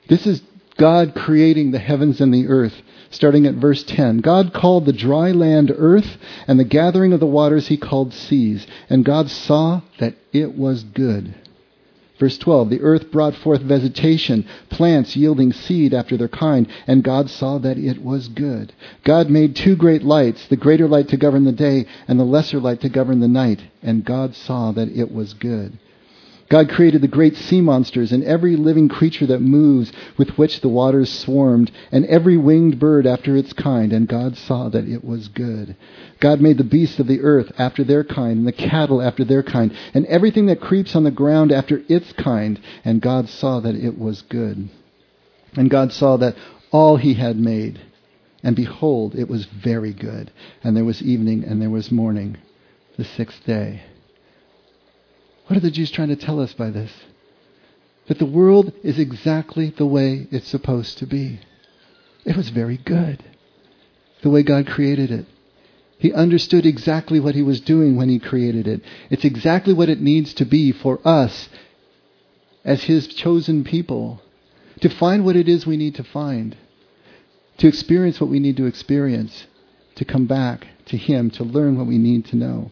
This 0.07 0.25
is 0.25 0.41
God 0.77 1.13
creating 1.15 1.71
the 1.71 1.79
heavens 1.79 2.21
and 2.21 2.33
the 2.33 2.47
earth 2.47 2.73
starting 3.15 3.45
at 3.45 3.55
verse 3.55 3.83
10. 3.83 4.19
God 4.19 4.53
called 4.53 4.85
the 4.85 4.93
dry 4.93 5.31
land 5.31 5.73
earth, 5.75 6.17
and 6.47 6.59
the 6.59 6.65
gathering 6.65 7.13
of 7.13 7.19
the 7.19 7.25
waters 7.25 7.67
he 7.67 7.77
called 7.77 8.13
seas. 8.13 8.67
And 8.89 9.05
God 9.05 9.29
saw 9.29 9.81
that 9.99 10.15
it 10.33 10.55
was 10.57 10.83
good. 10.83 11.33
Verse 12.17 12.37
12 12.37 12.69
The 12.69 12.81
earth 12.81 13.11
brought 13.11 13.35
forth 13.35 13.61
vegetation, 13.61 14.45
plants 14.69 15.15
yielding 15.15 15.51
seed 15.51 15.93
after 15.93 16.15
their 16.15 16.29
kind, 16.29 16.67
and 16.87 17.03
God 17.03 17.29
saw 17.29 17.57
that 17.57 17.77
it 17.77 18.03
was 18.03 18.27
good. 18.29 18.71
God 19.03 19.29
made 19.29 19.55
two 19.55 19.75
great 19.75 20.03
lights, 20.03 20.47
the 20.47 20.55
greater 20.55 20.87
light 20.87 21.09
to 21.09 21.17
govern 21.17 21.43
the 21.43 21.51
day, 21.51 21.85
and 22.07 22.19
the 22.19 22.23
lesser 22.23 22.59
light 22.59 22.81
to 22.81 22.89
govern 22.89 23.19
the 23.19 23.27
night, 23.27 23.61
and 23.83 24.05
God 24.05 24.35
saw 24.35 24.71
that 24.71 24.89
it 24.89 25.11
was 25.11 25.33
good. 25.33 25.77
God 26.47 26.69
created 26.69 27.01
the 27.01 27.07
great 27.07 27.35
sea 27.35 27.59
monsters 27.59 28.11
and 28.11 28.23
every 28.23 28.55
living 28.55 28.87
creature 28.87 29.25
that 29.27 29.41
moves 29.41 29.91
with 30.15 30.37
which 30.37 30.61
the 30.61 30.69
waters 30.69 31.11
swarmed, 31.11 31.71
and 31.91 32.05
every 32.05 32.37
winged 32.37 32.79
bird 32.79 33.07
after 33.07 33.35
its 33.35 33.51
kind, 33.53 33.91
and 33.91 34.07
God 34.07 34.37
saw 34.37 34.69
that 34.69 34.87
it 34.87 35.03
was 35.03 35.27
good. 35.27 35.75
God 36.19 36.41
made 36.41 36.59
the 36.59 36.63
beasts 36.63 36.99
of 36.99 37.07
the 37.07 37.21
earth 37.21 37.51
after 37.57 37.83
their 37.83 38.03
kind, 38.03 38.37
and 38.37 38.47
the 38.47 38.51
cattle 38.51 39.01
after 39.01 39.25
their 39.25 39.41
kind, 39.41 39.75
and 39.95 40.05
everything 40.05 40.45
that 40.45 40.61
creeps 40.61 40.95
on 40.95 41.03
the 41.03 41.11
ground 41.11 41.51
after 41.51 41.81
its 41.87 42.13
kind, 42.13 42.59
and 42.83 43.01
God 43.01 43.27
saw 43.27 43.59
that 43.61 43.75
it 43.75 43.97
was 43.97 44.21
good. 44.21 44.69
And 45.55 45.69
God 45.69 45.91
saw 45.93 46.17
that 46.17 46.35
all 46.71 46.97
he 46.97 47.15
had 47.15 47.37
made, 47.37 47.81
and 48.43 48.55
behold, 48.55 49.15
it 49.15 49.27
was 49.27 49.45
very 49.45 49.93
good. 49.93 50.29
And 50.63 50.77
there 50.77 50.85
was 50.85 51.01
evening 51.01 51.43
and 51.43 51.59
there 51.59 51.71
was 51.71 51.91
morning, 51.91 52.37
the 52.97 53.03
sixth 53.03 53.43
day. 53.45 53.81
What 55.47 55.57
are 55.57 55.61
the 55.61 55.71
Jews 55.71 55.91
trying 55.91 56.09
to 56.09 56.15
tell 56.15 56.39
us 56.39 56.53
by 56.53 56.69
this? 56.69 56.91
That 58.07 58.19
the 58.19 58.25
world 58.25 58.71
is 58.83 58.99
exactly 58.99 59.69
the 59.69 59.85
way 59.85 60.27
it's 60.31 60.47
supposed 60.47 60.97
to 60.99 61.05
be. 61.05 61.39
It 62.23 62.35
was 62.35 62.49
very 62.49 62.77
good, 62.77 63.23
the 64.21 64.29
way 64.29 64.43
God 64.43 64.67
created 64.67 65.11
it. 65.11 65.25
He 65.97 66.11
understood 66.11 66.65
exactly 66.65 67.19
what 67.19 67.35
he 67.35 67.41
was 67.41 67.61
doing 67.61 67.95
when 67.95 68.09
he 68.09 68.19
created 68.19 68.67
it. 68.67 68.81
It's 69.09 69.23
exactly 69.23 69.73
what 69.73 69.89
it 69.89 70.01
needs 70.01 70.33
to 70.35 70.45
be 70.45 70.71
for 70.71 70.99
us 71.05 71.49
as 72.63 72.83
his 72.83 73.07
chosen 73.07 73.63
people 73.63 74.21
to 74.81 74.89
find 74.89 75.23
what 75.23 75.35
it 75.35 75.47
is 75.47 75.65
we 75.65 75.77
need 75.77 75.95
to 75.95 76.03
find, 76.03 76.57
to 77.59 77.67
experience 77.67 78.19
what 78.19 78.29
we 78.29 78.39
need 78.39 78.57
to 78.57 78.65
experience, 78.65 79.45
to 79.95 80.03
come 80.03 80.25
back 80.25 80.67
to 80.87 80.97
him, 80.97 81.29
to 81.31 81.43
learn 81.43 81.77
what 81.77 81.87
we 81.87 81.97
need 81.97 82.25
to 82.25 82.35
know. 82.35 82.71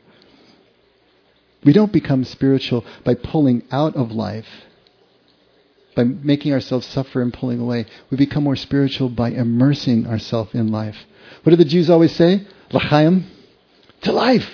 We 1.65 1.73
don't 1.73 1.93
become 1.93 2.23
spiritual 2.23 2.85
by 3.03 3.15
pulling 3.15 3.63
out 3.71 3.95
of 3.95 4.11
life, 4.11 4.47
by 5.95 6.03
making 6.03 6.53
ourselves 6.53 6.85
suffer 6.87 7.21
and 7.21 7.33
pulling 7.33 7.59
away. 7.59 7.85
We 8.09 8.17
become 8.17 8.43
more 8.43 8.55
spiritual 8.55 9.09
by 9.09 9.29
immersing 9.29 10.07
ourselves 10.07 10.53
in 10.53 10.71
life. 10.71 10.97
What 11.43 11.51
do 11.51 11.55
the 11.55 11.65
Jews 11.65 11.89
always 11.89 12.15
say? 12.15 12.45
L'chaim, 12.71 13.25
to 14.01 14.11
life. 14.11 14.49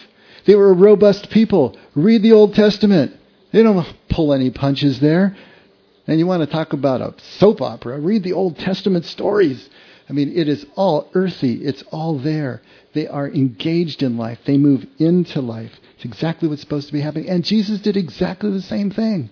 They 0.46 0.56
were 0.56 0.70
a 0.70 0.74
robust 0.74 1.30
people. 1.30 1.78
Read 1.96 2.22
the 2.24 2.34
Old 2.34 2.56
Testament. 2.56 3.16
They 3.52 3.64
don't 3.64 3.88
pull 4.10 4.34
any 4.34 4.52
punches 4.52 5.00
there. 5.00 5.36
And 6.08 6.20
you 6.20 6.26
want 6.26 6.42
to 6.42 6.48
talk 6.48 6.74
about 6.74 7.02
a 7.02 7.14
soap 7.38 7.62
opera, 7.62 8.00
read 8.00 8.24
the 8.24 8.34
Old 8.34 8.58
Testament 8.58 9.06
stories. 9.06 9.70
I 10.10 10.14
mean, 10.14 10.36
it 10.36 10.48
is 10.48 10.66
all 10.76 11.08
earthy. 11.14 11.64
It's 11.64 11.84
all 11.92 12.18
there. 12.18 12.64
They 12.94 13.08
are 13.08 13.28
engaged 13.28 14.02
in 14.02 14.18
life. 14.18 14.40
They 14.46 14.58
move 14.58 14.88
into 14.98 15.40
life. 15.40 15.72
It's 16.00 16.06
exactly 16.06 16.48
what's 16.48 16.62
supposed 16.62 16.88
to 16.88 16.94
be 16.94 17.02
happening. 17.02 17.28
And 17.28 17.44
Jesus 17.44 17.82
did 17.82 17.98
exactly 17.98 18.52
the 18.52 18.62
same 18.62 18.90
thing. 18.90 19.30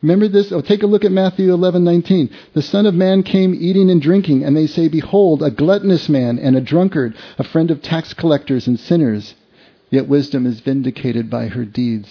Remember 0.00 0.26
this? 0.26 0.50
Oh, 0.50 0.62
take 0.62 0.82
a 0.82 0.86
look 0.86 1.04
at 1.04 1.12
Matthew 1.12 1.52
11:19. 1.52 2.30
The 2.54 2.62
Son 2.62 2.86
of 2.86 2.94
Man 2.94 3.22
came 3.22 3.54
eating 3.54 3.90
and 3.90 4.00
drinking, 4.00 4.42
and 4.42 4.56
they 4.56 4.66
say, 4.66 4.88
"Behold, 4.88 5.42
a 5.42 5.50
gluttonous 5.50 6.08
man 6.08 6.38
and 6.38 6.56
a 6.56 6.62
drunkard, 6.62 7.14
a 7.38 7.44
friend 7.44 7.70
of 7.70 7.82
tax 7.82 8.14
collectors 8.14 8.66
and 8.66 8.80
sinners." 8.80 9.34
Yet 9.90 10.08
wisdom 10.08 10.46
is 10.46 10.60
vindicated 10.60 11.28
by 11.28 11.48
her 11.48 11.66
deeds. 11.66 12.08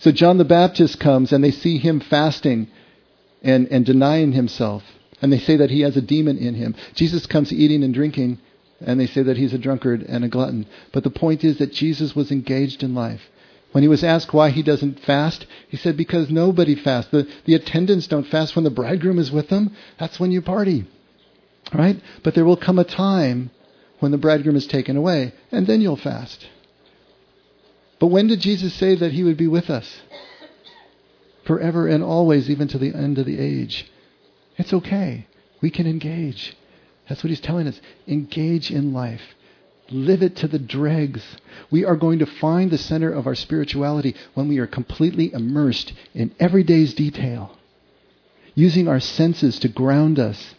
So 0.00 0.10
John 0.10 0.38
the 0.38 0.44
Baptist 0.44 0.98
comes, 0.98 1.32
and 1.32 1.44
they 1.44 1.52
see 1.52 1.78
him 1.78 2.00
fasting 2.00 2.66
and, 3.40 3.68
and 3.70 3.86
denying 3.86 4.32
himself, 4.32 4.82
and 5.22 5.32
they 5.32 5.38
say 5.38 5.54
that 5.54 5.70
he 5.70 5.82
has 5.82 5.96
a 5.96 6.02
demon 6.02 6.38
in 6.38 6.54
him. 6.54 6.74
Jesus 6.96 7.24
comes 7.26 7.52
eating 7.52 7.84
and 7.84 7.94
drinking, 7.94 8.38
and 8.80 8.98
they 8.98 9.06
say 9.06 9.22
that 9.22 9.36
he's 9.36 9.52
a 9.52 9.58
drunkard 9.58 10.02
and 10.02 10.24
a 10.24 10.28
glutton. 10.28 10.66
But 10.92 11.04
the 11.04 11.10
point 11.10 11.44
is 11.44 11.58
that 11.58 11.72
Jesus 11.72 12.14
was 12.14 12.30
engaged 12.30 12.82
in 12.82 12.94
life. 12.94 13.22
When 13.72 13.82
he 13.82 13.88
was 13.88 14.04
asked 14.04 14.32
why 14.32 14.50
he 14.50 14.62
doesn't 14.62 15.00
fast, 15.00 15.46
he 15.68 15.76
said, 15.76 15.96
Because 15.96 16.30
nobody 16.30 16.74
fasts. 16.74 17.10
The, 17.10 17.28
the 17.44 17.54
attendants 17.54 18.06
don't 18.06 18.26
fast 18.26 18.56
when 18.56 18.64
the 18.64 18.70
bridegroom 18.70 19.18
is 19.18 19.30
with 19.30 19.48
them. 19.48 19.74
That's 19.98 20.18
when 20.18 20.30
you 20.30 20.40
party. 20.40 20.86
Right? 21.74 22.00
But 22.22 22.34
there 22.34 22.46
will 22.46 22.56
come 22.56 22.78
a 22.78 22.84
time 22.84 23.50
when 23.98 24.12
the 24.12 24.18
bridegroom 24.18 24.56
is 24.56 24.66
taken 24.66 24.96
away, 24.96 25.34
and 25.50 25.66
then 25.66 25.80
you'll 25.80 25.96
fast. 25.96 26.46
But 27.98 28.06
when 28.06 28.28
did 28.28 28.40
Jesus 28.40 28.72
say 28.74 28.94
that 28.94 29.12
he 29.12 29.24
would 29.24 29.36
be 29.36 29.48
with 29.48 29.68
us? 29.68 30.00
Forever 31.44 31.88
and 31.88 32.02
always, 32.02 32.48
even 32.48 32.68
to 32.68 32.78
the 32.78 32.94
end 32.94 33.18
of 33.18 33.26
the 33.26 33.38
age. 33.38 33.90
It's 34.56 34.72
okay. 34.72 35.26
We 35.60 35.70
can 35.70 35.86
engage. 35.86 36.56
That's 37.08 37.24
what 37.24 37.30
he's 37.30 37.40
telling 37.40 37.66
us. 37.66 37.80
Engage 38.06 38.70
in 38.70 38.92
life. 38.92 39.22
Live 39.90 40.22
it 40.22 40.36
to 40.36 40.48
the 40.48 40.58
dregs. 40.58 41.22
We 41.70 41.84
are 41.84 41.96
going 41.96 42.18
to 42.18 42.26
find 42.26 42.70
the 42.70 42.78
center 42.78 43.10
of 43.10 43.26
our 43.26 43.34
spirituality 43.34 44.14
when 44.34 44.48
we 44.48 44.58
are 44.58 44.66
completely 44.66 45.32
immersed 45.32 45.94
in 46.12 46.34
everyday's 46.38 46.92
detail, 46.92 47.56
using 48.54 48.86
our 48.86 49.00
senses 49.00 49.58
to 49.60 49.68
ground 49.68 50.18
us, 50.18 50.54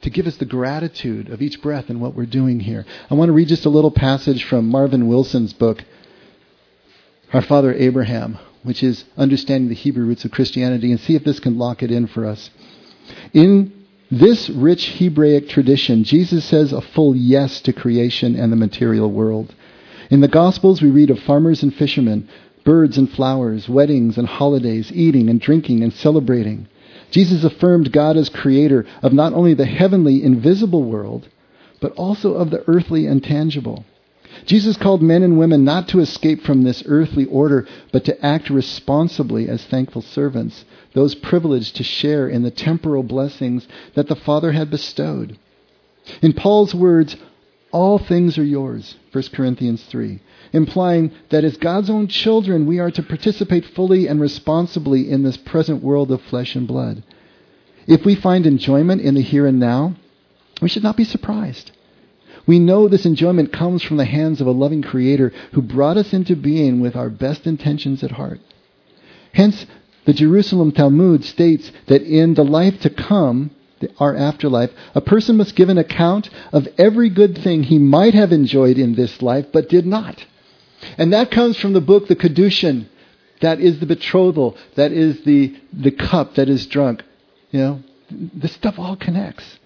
to 0.00 0.08
give 0.08 0.26
us 0.26 0.38
the 0.38 0.46
gratitude 0.46 1.28
of 1.28 1.42
each 1.42 1.60
breath 1.60 1.90
and 1.90 2.00
what 2.00 2.14
we're 2.14 2.24
doing 2.24 2.60
here. 2.60 2.86
I 3.10 3.14
want 3.14 3.28
to 3.28 3.34
read 3.34 3.48
just 3.48 3.66
a 3.66 3.70
little 3.70 3.90
passage 3.90 4.44
from 4.44 4.68
Marvin 4.68 5.08
Wilson's 5.08 5.52
book, 5.52 5.84
Our 7.34 7.42
Father 7.42 7.74
Abraham, 7.74 8.38
which 8.62 8.82
is 8.82 9.04
Understanding 9.18 9.68
the 9.68 9.74
Hebrew 9.74 10.06
Roots 10.06 10.24
of 10.24 10.30
Christianity, 10.30 10.90
and 10.90 11.00
see 11.00 11.16
if 11.16 11.24
this 11.24 11.40
can 11.40 11.58
lock 11.58 11.82
it 11.82 11.90
in 11.90 12.06
for 12.06 12.24
us. 12.24 12.48
In 13.34 13.83
this 14.18 14.48
rich 14.48 14.98
Hebraic 14.98 15.48
tradition, 15.48 16.04
Jesus 16.04 16.44
says 16.44 16.72
a 16.72 16.80
full 16.80 17.16
yes 17.16 17.60
to 17.62 17.72
creation 17.72 18.36
and 18.36 18.52
the 18.52 18.56
material 18.56 19.10
world. 19.10 19.54
In 20.10 20.20
the 20.20 20.28
Gospels, 20.28 20.80
we 20.80 20.90
read 20.90 21.10
of 21.10 21.18
farmers 21.18 21.62
and 21.62 21.74
fishermen, 21.74 22.28
birds 22.64 22.96
and 22.96 23.10
flowers, 23.10 23.68
weddings 23.68 24.16
and 24.16 24.26
holidays, 24.26 24.92
eating 24.92 25.28
and 25.28 25.40
drinking 25.40 25.82
and 25.82 25.92
celebrating. 25.92 26.68
Jesus 27.10 27.44
affirmed 27.44 27.92
God 27.92 28.16
as 28.16 28.28
creator 28.28 28.86
of 29.02 29.12
not 29.12 29.32
only 29.32 29.54
the 29.54 29.66
heavenly, 29.66 30.22
invisible 30.22 30.82
world, 30.82 31.28
but 31.80 31.92
also 31.92 32.34
of 32.34 32.50
the 32.50 32.64
earthly 32.66 33.06
and 33.06 33.22
tangible. 33.22 33.84
Jesus 34.46 34.76
called 34.76 35.02
men 35.02 35.22
and 35.22 35.38
women 35.38 35.64
not 35.64 35.88
to 35.88 36.00
escape 36.00 36.42
from 36.42 36.62
this 36.62 36.82
earthly 36.86 37.24
order, 37.26 37.66
but 37.92 38.04
to 38.04 38.24
act 38.24 38.50
responsibly 38.50 39.48
as 39.48 39.64
thankful 39.64 40.02
servants, 40.02 40.64
those 40.92 41.14
privileged 41.14 41.76
to 41.76 41.84
share 41.84 42.28
in 42.28 42.42
the 42.42 42.50
temporal 42.50 43.02
blessings 43.02 43.66
that 43.94 44.08
the 44.08 44.16
Father 44.16 44.52
had 44.52 44.70
bestowed. 44.70 45.38
In 46.20 46.32
Paul's 46.32 46.74
words, 46.74 47.16
all 47.72 47.98
things 47.98 48.38
are 48.38 48.44
yours, 48.44 48.96
1 49.12 49.24
Corinthians 49.32 49.82
3, 49.84 50.20
implying 50.52 51.10
that 51.30 51.44
as 51.44 51.56
God's 51.56 51.90
own 51.90 52.06
children, 52.06 52.66
we 52.66 52.78
are 52.78 52.90
to 52.90 53.02
participate 53.02 53.64
fully 53.64 54.06
and 54.06 54.20
responsibly 54.20 55.10
in 55.10 55.22
this 55.22 55.36
present 55.36 55.82
world 55.82 56.12
of 56.12 56.22
flesh 56.22 56.54
and 56.54 56.68
blood. 56.68 57.02
If 57.86 58.04
we 58.04 58.14
find 58.14 58.46
enjoyment 58.46 59.02
in 59.02 59.14
the 59.14 59.22
here 59.22 59.46
and 59.46 59.58
now, 59.58 59.96
we 60.62 60.68
should 60.68 60.84
not 60.84 60.96
be 60.96 61.04
surprised. 61.04 61.72
We 62.46 62.58
know 62.58 62.88
this 62.88 63.06
enjoyment 63.06 63.52
comes 63.52 63.82
from 63.82 63.96
the 63.96 64.04
hands 64.04 64.40
of 64.40 64.46
a 64.46 64.52
loving 64.52 64.82
Creator 64.82 65.32
who 65.52 65.62
brought 65.62 65.96
us 65.96 66.12
into 66.12 66.36
being 66.36 66.80
with 66.80 66.94
our 66.94 67.08
best 67.08 67.46
intentions 67.46 68.02
at 68.02 68.12
heart. 68.12 68.40
Hence, 69.32 69.66
the 70.04 70.12
Jerusalem 70.12 70.72
Talmud 70.72 71.24
states 71.24 71.72
that 71.86 72.02
in 72.02 72.34
the 72.34 72.44
life 72.44 72.80
to 72.80 72.90
come, 72.90 73.50
our 73.98 74.14
afterlife, 74.14 74.70
a 74.94 75.00
person 75.00 75.36
must 75.36 75.56
give 75.56 75.68
an 75.68 75.78
account 75.78 76.30
of 76.52 76.68
every 76.78 77.08
good 77.08 77.38
thing 77.38 77.62
he 77.62 77.78
might 77.78 78.14
have 78.14 78.32
enjoyed 78.32 78.78
in 78.78 78.94
this 78.94 79.22
life 79.22 79.46
but 79.52 79.68
did 79.68 79.86
not. 79.86 80.24
And 80.98 81.12
that 81.12 81.30
comes 81.30 81.56
from 81.56 81.72
the 81.72 81.80
book, 81.80 82.08
the 82.08 82.16
Kedushin. 82.16 82.86
That 83.40 83.60
is 83.60 83.80
the 83.80 83.86
betrothal. 83.86 84.56
That 84.76 84.92
is 84.92 85.22
the, 85.24 85.56
the 85.72 85.90
cup 85.90 86.34
that 86.36 86.48
is 86.48 86.66
drunk. 86.66 87.02
You 87.50 87.60
know, 87.60 87.82
this 88.10 88.52
stuff 88.52 88.78
all 88.78 88.96
connects. 88.96 89.58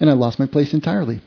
And 0.00 0.08
I 0.08 0.12
lost 0.12 0.38
my 0.38 0.46
place 0.46 0.72
entirely. 0.72 1.20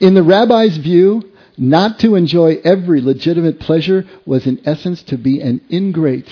In 0.00 0.14
the 0.14 0.22
rabbi's 0.22 0.76
view, 0.76 1.30
not 1.56 1.98
to 2.00 2.14
enjoy 2.14 2.60
every 2.64 3.00
legitimate 3.00 3.60
pleasure 3.60 4.06
was 4.24 4.46
in 4.46 4.60
essence 4.64 5.02
to 5.04 5.18
be 5.18 5.40
an 5.40 5.60
ingrate, 5.70 6.28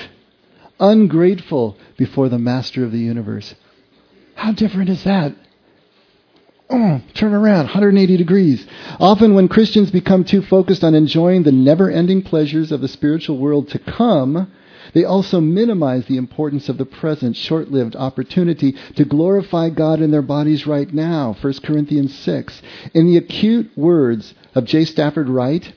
ungrateful 0.78 1.76
before 1.96 2.28
the 2.28 2.38
master 2.38 2.84
of 2.84 2.92
the 2.92 2.98
universe. 2.98 3.54
How 4.34 4.52
different 4.52 4.90
is 4.90 5.04
that? 5.04 5.34
Oh, 6.70 7.02
turn 7.14 7.34
around, 7.34 7.64
180 7.64 8.16
degrees. 8.16 8.64
Often, 9.00 9.34
when 9.34 9.48
Christians 9.48 9.90
become 9.90 10.24
too 10.24 10.40
focused 10.40 10.84
on 10.84 10.94
enjoying 10.94 11.42
the 11.42 11.52
never 11.52 11.90
ending 11.90 12.22
pleasures 12.22 12.70
of 12.70 12.80
the 12.80 12.88
spiritual 12.88 13.38
world 13.38 13.68
to 13.70 13.78
come, 13.80 14.50
they 14.92 15.04
also 15.04 15.40
minimize 15.40 16.06
the 16.06 16.16
importance 16.16 16.68
of 16.68 16.78
the 16.78 16.84
present 16.84 17.36
short 17.36 17.70
lived 17.70 17.96
opportunity 17.96 18.76
to 18.96 19.04
glorify 19.04 19.70
God 19.70 20.00
in 20.00 20.10
their 20.10 20.22
bodies 20.22 20.66
right 20.66 20.92
now. 20.92 21.36
1 21.40 21.52
Corinthians 21.64 22.14
6. 22.18 22.62
In 22.94 23.06
the 23.06 23.16
acute 23.16 23.70
words 23.76 24.34
of 24.54 24.64
J. 24.64 24.84
Stafford 24.84 25.28
Wright, 25.28 25.72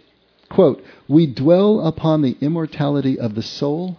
quote, 0.50 0.84
We 1.08 1.28
dwell 1.28 1.86
upon 1.86 2.22
the 2.22 2.38
immortality 2.42 3.20
of 3.20 3.36
the 3.36 3.44
soul 3.44 3.98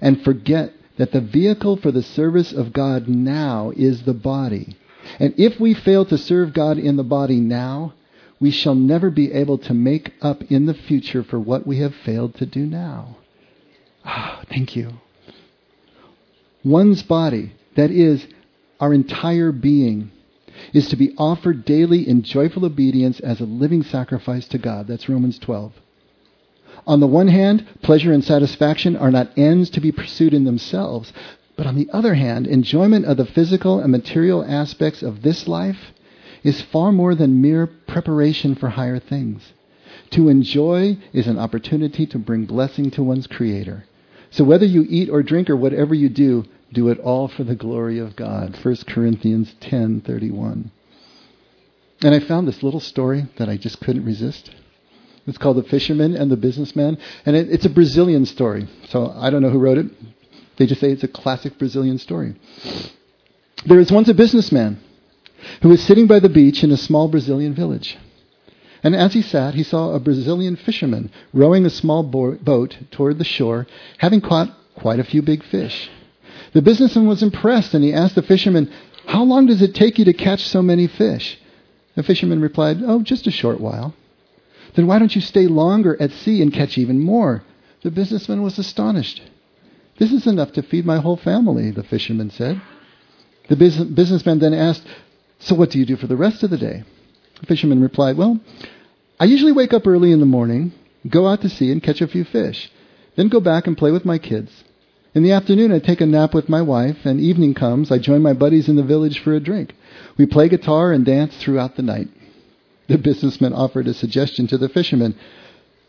and 0.00 0.22
forget 0.22 0.72
that 0.96 1.12
the 1.12 1.20
vehicle 1.20 1.76
for 1.76 1.92
the 1.92 2.02
service 2.02 2.52
of 2.52 2.72
God 2.72 3.08
now 3.08 3.72
is 3.76 4.02
the 4.02 4.14
body. 4.14 4.76
And 5.18 5.34
if 5.36 5.60
we 5.60 5.74
fail 5.74 6.04
to 6.06 6.18
serve 6.18 6.52
God 6.52 6.78
in 6.78 6.96
the 6.96 7.04
body 7.04 7.38
now, 7.38 7.94
we 8.40 8.50
shall 8.50 8.74
never 8.74 9.10
be 9.10 9.32
able 9.32 9.58
to 9.58 9.74
make 9.74 10.12
up 10.20 10.42
in 10.50 10.66
the 10.66 10.74
future 10.74 11.22
for 11.22 11.38
what 11.38 11.66
we 11.66 11.78
have 11.78 11.94
failed 11.94 12.34
to 12.36 12.46
do 12.46 12.66
now. 12.66 13.16
Ah, 14.06 14.42
thank 14.48 14.76
you. 14.76 14.92
One's 16.64 17.02
body, 17.02 17.52
that 17.74 17.90
is, 17.90 18.26
our 18.80 18.94
entire 18.94 19.52
being, 19.52 20.10
is 20.72 20.88
to 20.88 20.96
be 20.96 21.14
offered 21.18 21.64
daily 21.64 22.08
in 22.08 22.22
joyful 22.22 22.64
obedience 22.64 23.20
as 23.20 23.40
a 23.40 23.44
living 23.44 23.82
sacrifice 23.82 24.46
to 24.48 24.58
God. 24.58 24.86
That's 24.86 25.08
Romans 25.08 25.38
12. 25.38 25.72
On 26.86 27.00
the 27.00 27.06
one 27.06 27.28
hand, 27.28 27.66
pleasure 27.82 28.12
and 28.12 28.24
satisfaction 28.24 28.96
are 28.96 29.10
not 29.10 29.36
ends 29.36 29.70
to 29.70 29.80
be 29.80 29.90
pursued 29.90 30.32
in 30.32 30.44
themselves, 30.44 31.12
but 31.56 31.66
on 31.66 31.74
the 31.74 31.88
other 31.92 32.14
hand, 32.14 32.46
enjoyment 32.46 33.06
of 33.06 33.16
the 33.16 33.26
physical 33.26 33.80
and 33.80 33.90
material 33.90 34.44
aspects 34.44 35.02
of 35.02 35.22
this 35.22 35.48
life 35.48 35.92
is 36.44 36.62
far 36.62 36.92
more 36.92 37.14
than 37.14 37.42
mere 37.42 37.66
preparation 37.66 38.54
for 38.54 38.68
higher 38.68 39.00
things. 39.00 39.52
To 40.10 40.28
enjoy 40.28 40.98
is 41.12 41.26
an 41.26 41.38
opportunity 41.38 42.06
to 42.06 42.18
bring 42.18 42.44
blessing 42.44 42.90
to 42.92 43.02
one's 43.02 43.26
Creator. 43.26 43.84
So 44.30 44.44
whether 44.44 44.66
you 44.66 44.84
eat 44.88 45.08
or 45.08 45.22
drink 45.22 45.48
or 45.48 45.56
whatever 45.56 45.94
you 45.94 46.08
do, 46.08 46.44
do 46.72 46.88
it 46.88 46.98
all 46.98 47.28
for 47.28 47.44
the 47.44 47.54
glory 47.54 47.98
of 47.98 48.16
God. 48.16 48.56
1 48.62 48.76
Corinthians 48.86 49.54
10:31. 49.60 50.70
And 52.02 52.14
I 52.14 52.20
found 52.20 52.46
this 52.46 52.62
little 52.62 52.80
story 52.80 53.26
that 53.36 53.48
I 53.48 53.56
just 53.56 53.80
couldn't 53.80 54.04
resist. 54.04 54.50
It's 55.26 55.38
called 55.38 55.56
The 55.56 55.62
Fisherman 55.62 56.14
and 56.14 56.30
the 56.30 56.36
Businessman. 56.36 56.98
And 57.24 57.34
it, 57.34 57.50
it's 57.50 57.64
a 57.64 57.70
Brazilian 57.70 58.26
story. 58.26 58.68
So 58.90 59.12
I 59.16 59.30
don't 59.30 59.42
know 59.42 59.50
who 59.50 59.58
wrote 59.58 59.78
it. 59.78 59.86
They 60.56 60.66
just 60.66 60.80
say 60.80 60.90
it's 60.90 61.04
a 61.04 61.08
classic 61.08 61.58
Brazilian 61.58 61.98
story. 61.98 62.34
There 63.64 63.78
was 63.78 63.90
once 63.90 64.08
a 64.08 64.14
businessman 64.14 64.78
who 65.62 65.68
was 65.68 65.82
sitting 65.82 66.06
by 66.06 66.20
the 66.20 66.28
beach 66.28 66.62
in 66.62 66.70
a 66.70 66.76
small 66.76 67.08
Brazilian 67.08 67.54
village. 67.54 67.96
And 68.86 68.94
as 68.94 69.14
he 69.14 69.22
sat, 69.22 69.54
he 69.54 69.64
saw 69.64 69.94
a 69.94 69.98
Brazilian 69.98 70.54
fisherman 70.54 71.10
rowing 71.32 71.66
a 71.66 71.70
small 71.70 72.04
bo- 72.04 72.36
boat 72.36 72.76
toward 72.92 73.18
the 73.18 73.24
shore, 73.24 73.66
having 73.98 74.20
caught 74.20 74.56
quite 74.76 75.00
a 75.00 75.04
few 75.10 75.22
big 75.22 75.42
fish. 75.42 75.90
The 76.52 76.62
businessman 76.62 77.08
was 77.08 77.20
impressed 77.20 77.74
and 77.74 77.82
he 77.82 77.92
asked 77.92 78.14
the 78.14 78.22
fisherman, 78.22 78.70
How 79.06 79.24
long 79.24 79.46
does 79.46 79.60
it 79.60 79.74
take 79.74 79.98
you 79.98 80.04
to 80.04 80.12
catch 80.12 80.46
so 80.46 80.62
many 80.62 80.86
fish? 80.86 81.36
The 81.96 82.04
fisherman 82.04 82.40
replied, 82.40 82.80
Oh, 82.80 83.02
just 83.02 83.26
a 83.26 83.32
short 83.32 83.60
while. 83.60 83.92
Then 84.76 84.86
why 84.86 85.00
don't 85.00 85.16
you 85.16 85.20
stay 85.20 85.48
longer 85.48 86.00
at 86.00 86.12
sea 86.12 86.40
and 86.40 86.52
catch 86.52 86.78
even 86.78 87.00
more? 87.00 87.42
The 87.82 87.90
businessman 87.90 88.40
was 88.44 88.56
astonished. 88.56 89.20
This 89.98 90.12
is 90.12 90.28
enough 90.28 90.52
to 90.52 90.62
feed 90.62 90.86
my 90.86 90.98
whole 90.98 91.16
family, 91.16 91.72
the 91.72 91.82
fisherman 91.82 92.30
said. 92.30 92.62
The 93.48 93.56
businessman 93.56 94.38
then 94.38 94.54
asked, 94.54 94.86
So 95.40 95.56
what 95.56 95.70
do 95.70 95.80
you 95.80 95.86
do 95.86 95.96
for 95.96 96.06
the 96.06 96.14
rest 96.14 96.44
of 96.44 96.50
the 96.50 96.56
day? 96.56 96.84
The 97.40 97.46
fisherman 97.46 97.82
replied, 97.82 98.16
Well, 98.16 98.40
I 99.18 99.24
usually 99.24 99.52
wake 99.52 99.72
up 99.72 99.86
early 99.86 100.12
in 100.12 100.20
the 100.20 100.26
morning, 100.26 100.72
go 101.08 101.26
out 101.26 101.40
to 101.40 101.48
sea 101.48 101.72
and 101.72 101.82
catch 101.82 102.02
a 102.02 102.06
few 102.06 102.24
fish, 102.24 102.70
then 103.16 103.28
go 103.28 103.40
back 103.40 103.66
and 103.66 103.76
play 103.76 103.90
with 103.90 104.04
my 104.04 104.18
kids. 104.18 104.64
In 105.14 105.22
the 105.22 105.32
afternoon, 105.32 105.72
I 105.72 105.78
take 105.78 106.02
a 106.02 106.06
nap 106.06 106.34
with 106.34 106.50
my 106.50 106.60
wife, 106.60 107.06
and 107.06 107.18
evening 107.18 107.54
comes, 107.54 107.90
I 107.90 107.98
join 107.98 108.20
my 108.20 108.34
buddies 108.34 108.68
in 108.68 108.76
the 108.76 108.82
village 108.82 109.18
for 109.18 109.32
a 109.32 109.40
drink. 109.40 109.74
We 110.18 110.26
play 110.26 110.50
guitar 110.50 110.92
and 110.92 111.06
dance 111.06 111.34
throughout 111.38 111.76
the 111.76 111.82
night. 111.82 112.08
The 112.88 112.98
businessman 112.98 113.54
offered 113.54 113.88
a 113.88 113.94
suggestion 113.94 114.46
to 114.48 114.58
the 114.58 114.68
fisherman. 114.68 115.14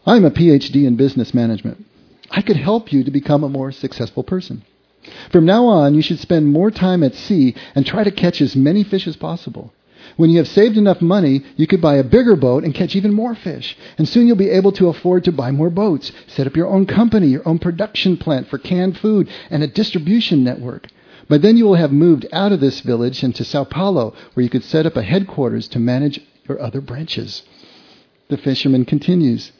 I'm 0.06 0.24
a 0.24 0.32
PhD 0.32 0.88
in 0.88 0.96
business 0.96 1.34
management. 1.34 1.86
I 2.32 2.42
could 2.42 2.56
help 2.56 2.94
you 2.94 3.04
to 3.04 3.12
become 3.12 3.44
a 3.44 3.50
more 3.50 3.74
successful 3.74 4.24
person. 4.24 4.64
From 5.30 5.46
now 5.46 5.66
on, 5.66 5.96
you 5.96 6.02
should 6.02 6.20
spend 6.20 6.48
more 6.48 6.72
time 6.72 7.04
at 7.04 7.14
sea 7.14 7.56
and 7.76 7.86
try 7.86 8.06
to 8.06 8.12
catch 8.12 8.42
as 8.42 8.56
many 8.56 8.86
fish 8.86 9.06
as 9.06 9.18
possible. 9.18 9.74
When 10.16 10.30
you 10.30 10.38
have 10.38 10.48
saved 10.48 10.78
enough 10.78 11.02
money, 11.02 11.44
you 11.56 11.68
could 11.68 11.82
buy 11.82 11.96
a 11.96 12.04
bigger 12.04 12.36
boat 12.36 12.64
and 12.64 12.74
catch 12.74 12.96
even 12.96 13.14
more 13.14 13.36
fish. 13.36 13.78
And 13.98 14.08
soon 14.08 14.28
you'll 14.28 14.36
be 14.36 14.50
able 14.50 14.72
to 14.74 14.88
afford 14.88 15.24
to 15.26 15.32
buy 15.32 15.52
more 15.52 15.70
boats, 15.70 16.12
set 16.28 16.48
up 16.48 16.56
your 16.56 16.68
own 16.68 16.86
company, 16.86 17.28
your 17.28 17.48
own 17.48 17.60
production 17.60 18.18
plant 18.18 18.48
for 18.48 18.58
canned 18.58 18.98
food, 18.98 19.28
and 19.50 19.64
a 19.64 19.68
distribution 19.68 20.44
network. 20.44 20.88
By 21.28 21.38
then 21.38 21.58
you 21.58 21.66
will 21.66 21.76
have 21.76 21.92
moved 21.92 22.26
out 22.32 22.52
of 22.52 22.60
this 22.60 22.80
village 22.80 23.24
into 23.24 23.44
Sao 23.44 23.66
Paulo, 23.66 24.14
where 24.34 24.44
you 24.44 24.50
could 24.50 24.64
set 24.64 24.86
up 24.86 24.96
a 24.96 25.04
headquarters 25.04 25.68
to 25.70 25.80
manage 25.80 26.22
your 26.48 26.62
other 26.62 26.80
branches. 26.80 27.44
The 28.30 28.38
fisherman 28.38 28.86
continues. 28.86 29.52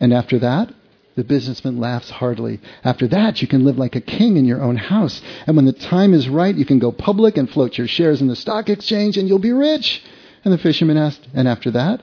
And 0.00 0.12
after 0.12 0.38
that, 0.38 0.72
the 1.16 1.24
businessman 1.24 1.80
laughs 1.80 2.10
heartily. 2.10 2.60
After 2.84 3.08
that, 3.08 3.40
you 3.40 3.48
can 3.48 3.64
live 3.64 3.78
like 3.78 3.96
a 3.96 4.00
king 4.02 4.36
in 4.36 4.44
your 4.44 4.62
own 4.62 4.76
house. 4.76 5.22
And 5.46 5.56
when 5.56 5.64
the 5.64 5.72
time 5.72 6.12
is 6.12 6.28
right, 6.28 6.54
you 6.54 6.66
can 6.66 6.78
go 6.78 6.92
public 6.92 7.38
and 7.38 7.50
float 7.50 7.78
your 7.78 7.88
shares 7.88 8.20
in 8.20 8.28
the 8.28 8.36
stock 8.36 8.68
exchange 8.68 9.16
and 9.16 9.26
you'll 9.26 9.38
be 9.38 9.52
rich. 9.52 10.04
And 10.44 10.52
the 10.52 10.58
fisherman 10.58 10.98
asked, 10.98 11.26
And 11.34 11.48
after 11.48 11.70
that? 11.72 12.02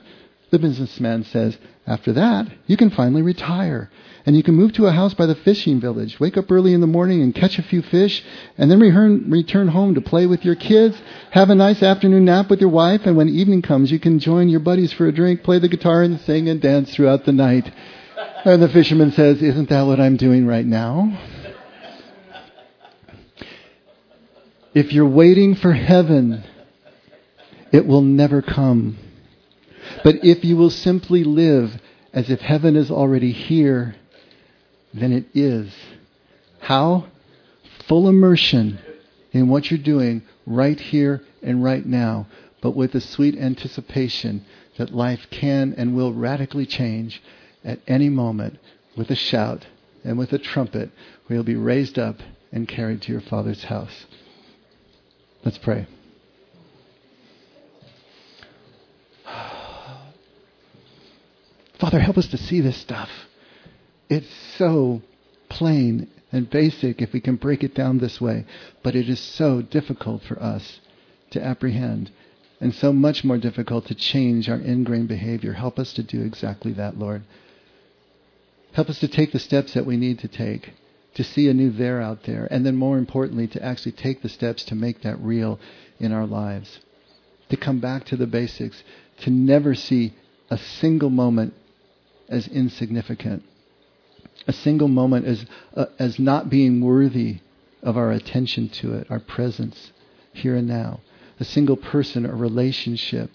The 0.50 0.60
businessman 0.60 1.24
says, 1.26 1.58
After 1.86 2.12
that, 2.14 2.48
you 2.66 2.76
can 2.76 2.90
finally 2.90 3.22
retire. 3.22 3.90
And 4.26 4.36
you 4.36 4.42
can 4.42 4.56
move 4.56 4.74
to 4.74 4.88
a 4.88 4.92
house 4.92 5.14
by 5.14 5.26
the 5.26 5.36
fishing 5.36 5.80
village, 5.80 6.20
wake 6.20 6.38
up 6.38 6.50
early 6.50 6.74
in 6.74 6.82
the 6.82 6.88
morning 6.88 7.22
and 7.22 7.36
catch 7.36 7.60
a 7.60 7.64
few 7.64 7.82
fish, 7.82 8.24
and 8.58 8.72
then 8.72 8.80
return, 8.80 9.30
return 9.30 9.68
home 9.68 9.94
to 9.96 10.02
play 10.02 10.26
with 10.26 10.46
your 10.46 10.56
kids, 10.56 10.98
have 11.32 11.50
a 11.50 11.56
nice 11.56 11.84
afternoon 11.84 12.26
nap 12.26 12.50
with 12.50 12.62
your 12.62 12.70
wife, 12.70 13.02
and 13.06 13.18
when 13.18 13.28
evening 13.28 13.62
comes, 13.62 13.92
you 13.92 14.00
can 14.00 14.20
join 14.20 14.48
your 14.48 14.62
buddies 14.62 14.94
for 14.94 15.08
a 15.08 15.12
drink, 15.12 15.44
play 15.44 15.60
the 15.60 15.68
guitar, 15.68 16.04
and 16.04 16.22
sing 16.22 16.48
and 16.48 16.62
dance 16.62 16.94
throughout 16.94 17.26
the 17.26 17.34
night. 17.34 17.70
And 18.46 18.62
the 18.62 18.70
fisherman 18.70 19.12
says, 19.12 19.42
Isn't 19.42 19.70
that 19.70 19.84
what 19.84 20.00
I'm 20.00 20.18
doing 20.18 20.46
right 20.46 20.66
now? 20.66 21.18
If 24.74 24.92
you're 24.92 25.08
waiting 25.08 25.56
for 25.56 25.72
heaven, 25.72 26.44
it 27.72 27.86
will 27.86 28.02
never 28.02 28.42
come. 28.42 28.98
But 30.04 30.24
if 30.24 30.44
you 30.44 30.58
will 30.58 30.70
simply 30.70 31.24
live 31.24 31.80
as 32.12 32.30
if 32.30 32.40
heaven 32.42 32.76
is 32.76 32.92
already 32.92 33.32
here, 33.32 33.96
then 34.94 35.12
it 35.12 35.26
is. 35.34 35.74
How? 36.60 37.08
Full 37.88 38.08
immersion 38.08 38.80
in 39.32 39.48
what 39.48 39.70
you're 39.70 39.80
doing 39.80 40.24
right 40.46 40.80
here 40.80 41.22
and 41.42 41.64
right 41.64 41.86
now, 41.86 42.28
but 42.62 42.76
with 42.76 42.96
a 42.96 43.02
sweet 43.02 43.38
anticipation 43.38 44.46
that 44.78 44.94
life 44.94 45.28
can 45.30 45.74
and 45.78 45.96
will 45.96 46.14
radically 46.14 46.66
change 46.66 47.22
at 47.64 47.80
any 47.88 48.10
moment 48.10 48.60
with 48.96 49.10
a 49.10 49.16
shout 49.16 49.66
and 50.04 50.18
with 50.18 50.34
a 50.34 50.38
trumpet, 50.38 50.92
where 51.26 51.38
you'll 51.38 51.44
be 51.44 51.56
raised 51.56 51.98
up 51.98 52.18
and 52.52 52.68
carried 52.68 53.02
to 53.02 53.12
your 53.12 53.22
Father's 53.22 53.64
house. 53.64 54.06
Let's 55.46 55.58
pray. 55.58 55.88
Father, 61.80 62.00
help 62.00 62.18
us 62.18 62.28
to 62.28 62.38
see 62.38 62.62
this 62.62 62.78
stuff. 62.78 63.10
It's 64.10 64.28
so 64.58 65.02
plain 65.50 66.10
and 66.32 66.50
basic 66.50 67.02
if 67.02 67.14
we 67.14 67.22
can 67.22 67.36
break 67.36 67.64
it 67.64 67.74
down 67.74 68.00
this 68.00 68.20
way, 68.20 68.46
but 68.82 68.96
it 68.96 69.08
is 69.08 69.20
so 69.20 69.62
difficult 69.62 70.24
for 70.24 70.42
us 70.42 70.80
to 71.32 71.44
apprehend 71.44 72.12
and 72.60 72.74
so 72.74 72.94
much 72.94 73.24
more 73.24 73.38
difficult 73.38 73.86
to 73.88 73.96
change 73.96 74.50
our 74.50 74.58
ingrained 74.58 75.08
behavior. 75.08 75.54
Help 75.54 75.78
us 75.78 75.94
to 75.94 76.04
do 76.04 76.22
exactly 76.22 76.72
that, 76.74 76.98
Lord. 76.98 77.24
Help 78.74 78.90
us 78.90 79.00
to 79.00 79.08
take 79.08 79.32
the 79.32 79.40
steps 79.40 79.74
that 79.74 79.86
we 79.86 79.98
need 79.98 80.20
to 80.20 80.28
take 80.28 80.74
to 81.14 81.24
see 81.24 81.48
a 81.48 81.54
new 81.54 81.70
there 81.70 82.02
out 82.02 82.24
there, 82.24 82.48
and 82.50 82.66
then 82.66 82.76
more 82.76 82.98
importantly, 82.98 83.48
to 83.48 83.64
actually 83.64 83.92
take 83.92 84.22
the 84.22 84.30
steps 84.30 84.64
to 84.66 84.76
make 84.76 85.02
that 85.02 85.20
real 85.20 85.60
in 86.00 86.12
our 86.12 86.26
lives. 86.26 86.80
To 87.50 87.58
come 87.58 87.80
back 87.80 88.06
to 88.06 88.16
the 88.16 88.26
basics, 88.26 88.84
to 89.22 89.30
never 89.30 89.76
see 89.76 90.14
a 90.50 90.58
single 90.58 91.12
moment 91.12 91.54
as 92.30 92.48
insignificant, 92.48 93.44
a 94.48 94.54
single 94.54 94.88
moment 94.88 95.28
as, 95.28 95.46
uh, 95.76 95.86
as 96.00 96.18
not 96.18 96.50
being 96.50 96.82
worthy 96.82 97.40
of 97.84 97.96
our 97.96 98.12
attention 98.12 98.70
to 98.70 98.94
it, 98.94 99.08
our 99.12 99.20
presence 99.20 99.92
here 100.34 100.56
and 100.56 100.68
now, 100.68 101.00
a 101.40 101.46
single 101.46 101.78
person 101.78 102.26
or 102.26 102.36
relationship 102.36 103.30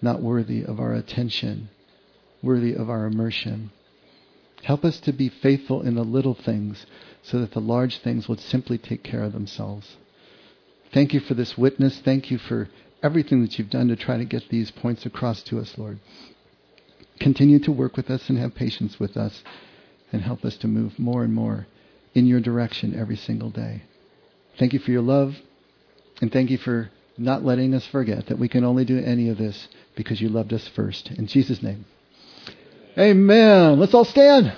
not 0.00 0.22
worthy 0.22 0.64
of 0.64 0.78
our 0.78 0.94
attention, 0.94 1.68
worthy 2.42 2.74
of 2.74 2.88
our 2.88 3.06
immersion. 3.06 3.72
Help 4.62 4.84
us 4.84 5.00
to 5.00 5.12
be 5.12 5.28
faithful 5.28 5.82
in 5.82 5.94
the 5.94 6.04
little 6.04 6.34
things 6.34 6.86
so 7.22 7.40
that 7.40 7.52
the 7.52 7.60
large 7.60 7.98
things 7.98 8.28
would 8.28 8.40
simply 8.40 8.78
take 8.78 9.02
care 9.02 9.22
of 9.22 9.32
themselves. 9.32 9.96
Thank 10.92 11.12
you 11.12 11.20
for 11.20 11.34
this 11.34 11.56
witness. 11.56 12.00
Thank 12.00 12.30
you 12.30 12.38
for 12.38 12.68
everything 13.02 13.42
that 13.42 13.58
you've 13.58 13.70
done 13.70 13.88
to 13.88 13.96
try 13.96 14.16
to 14.16 14.24
get 14.24 14.48
these 14.48 14.70
points 14.70 15.06
across 15.06 15.42
to 15.44 15.58
us, 15.58 15.76
Lord. 15.78 16.00
Continue 17.20 17.58
to 17.60 17.72
work 17.72 17.96
with 17.96 18.10
us 18.10 18.28
and 18.28 18.38
have 18.38 18.54
patience 18.54 18.98
with 18.98 19.16
us 19.16 19.42
and 20.12 20.22
help 20.22 20.44
us 20.44 20.56
to 20.58 20.68
move 20.68 20.98
more 20.98 21.24
and 21.24 21.34
more 21.34 21.66
in 22.14 22.26
your 22.26 22.40
direction 22.40 22.98
every 22.98 23.16
single 23.16 23.50
day. 23.50 23.82
Thank 24.58 24.72
you 24.72 24.78
for 24.78 24.90
your 24.90 25.02
love 25.02 25.36
and 26.20 26.32
thank 26.32 26.50
you 26.50 26.58
for 26.58 26.90
not 27.16 27.44
letting 27.44 27.74
us 27.74 27.86
forget 27.86 28.26
that 28.26 28.38
we 28.38 28.48
can 28.48 28.64
only 28.64 28.84
do 28.84 28.98
any 28.98 29.28
of 29.28 29.38
this 29.38 29.68
because 29.96 30.20
you 30.20 30.28
loved 30.28 30.52
us 30.52 30.68
first. 30.68 31.10
In 31.10 31.26
Jesus' 31.26 31.62
name. 31.62 31.84
Amen. 32.98 33.78
Let's 33.78 33.94
all 33.94 34.04
stand. 34.04 34.52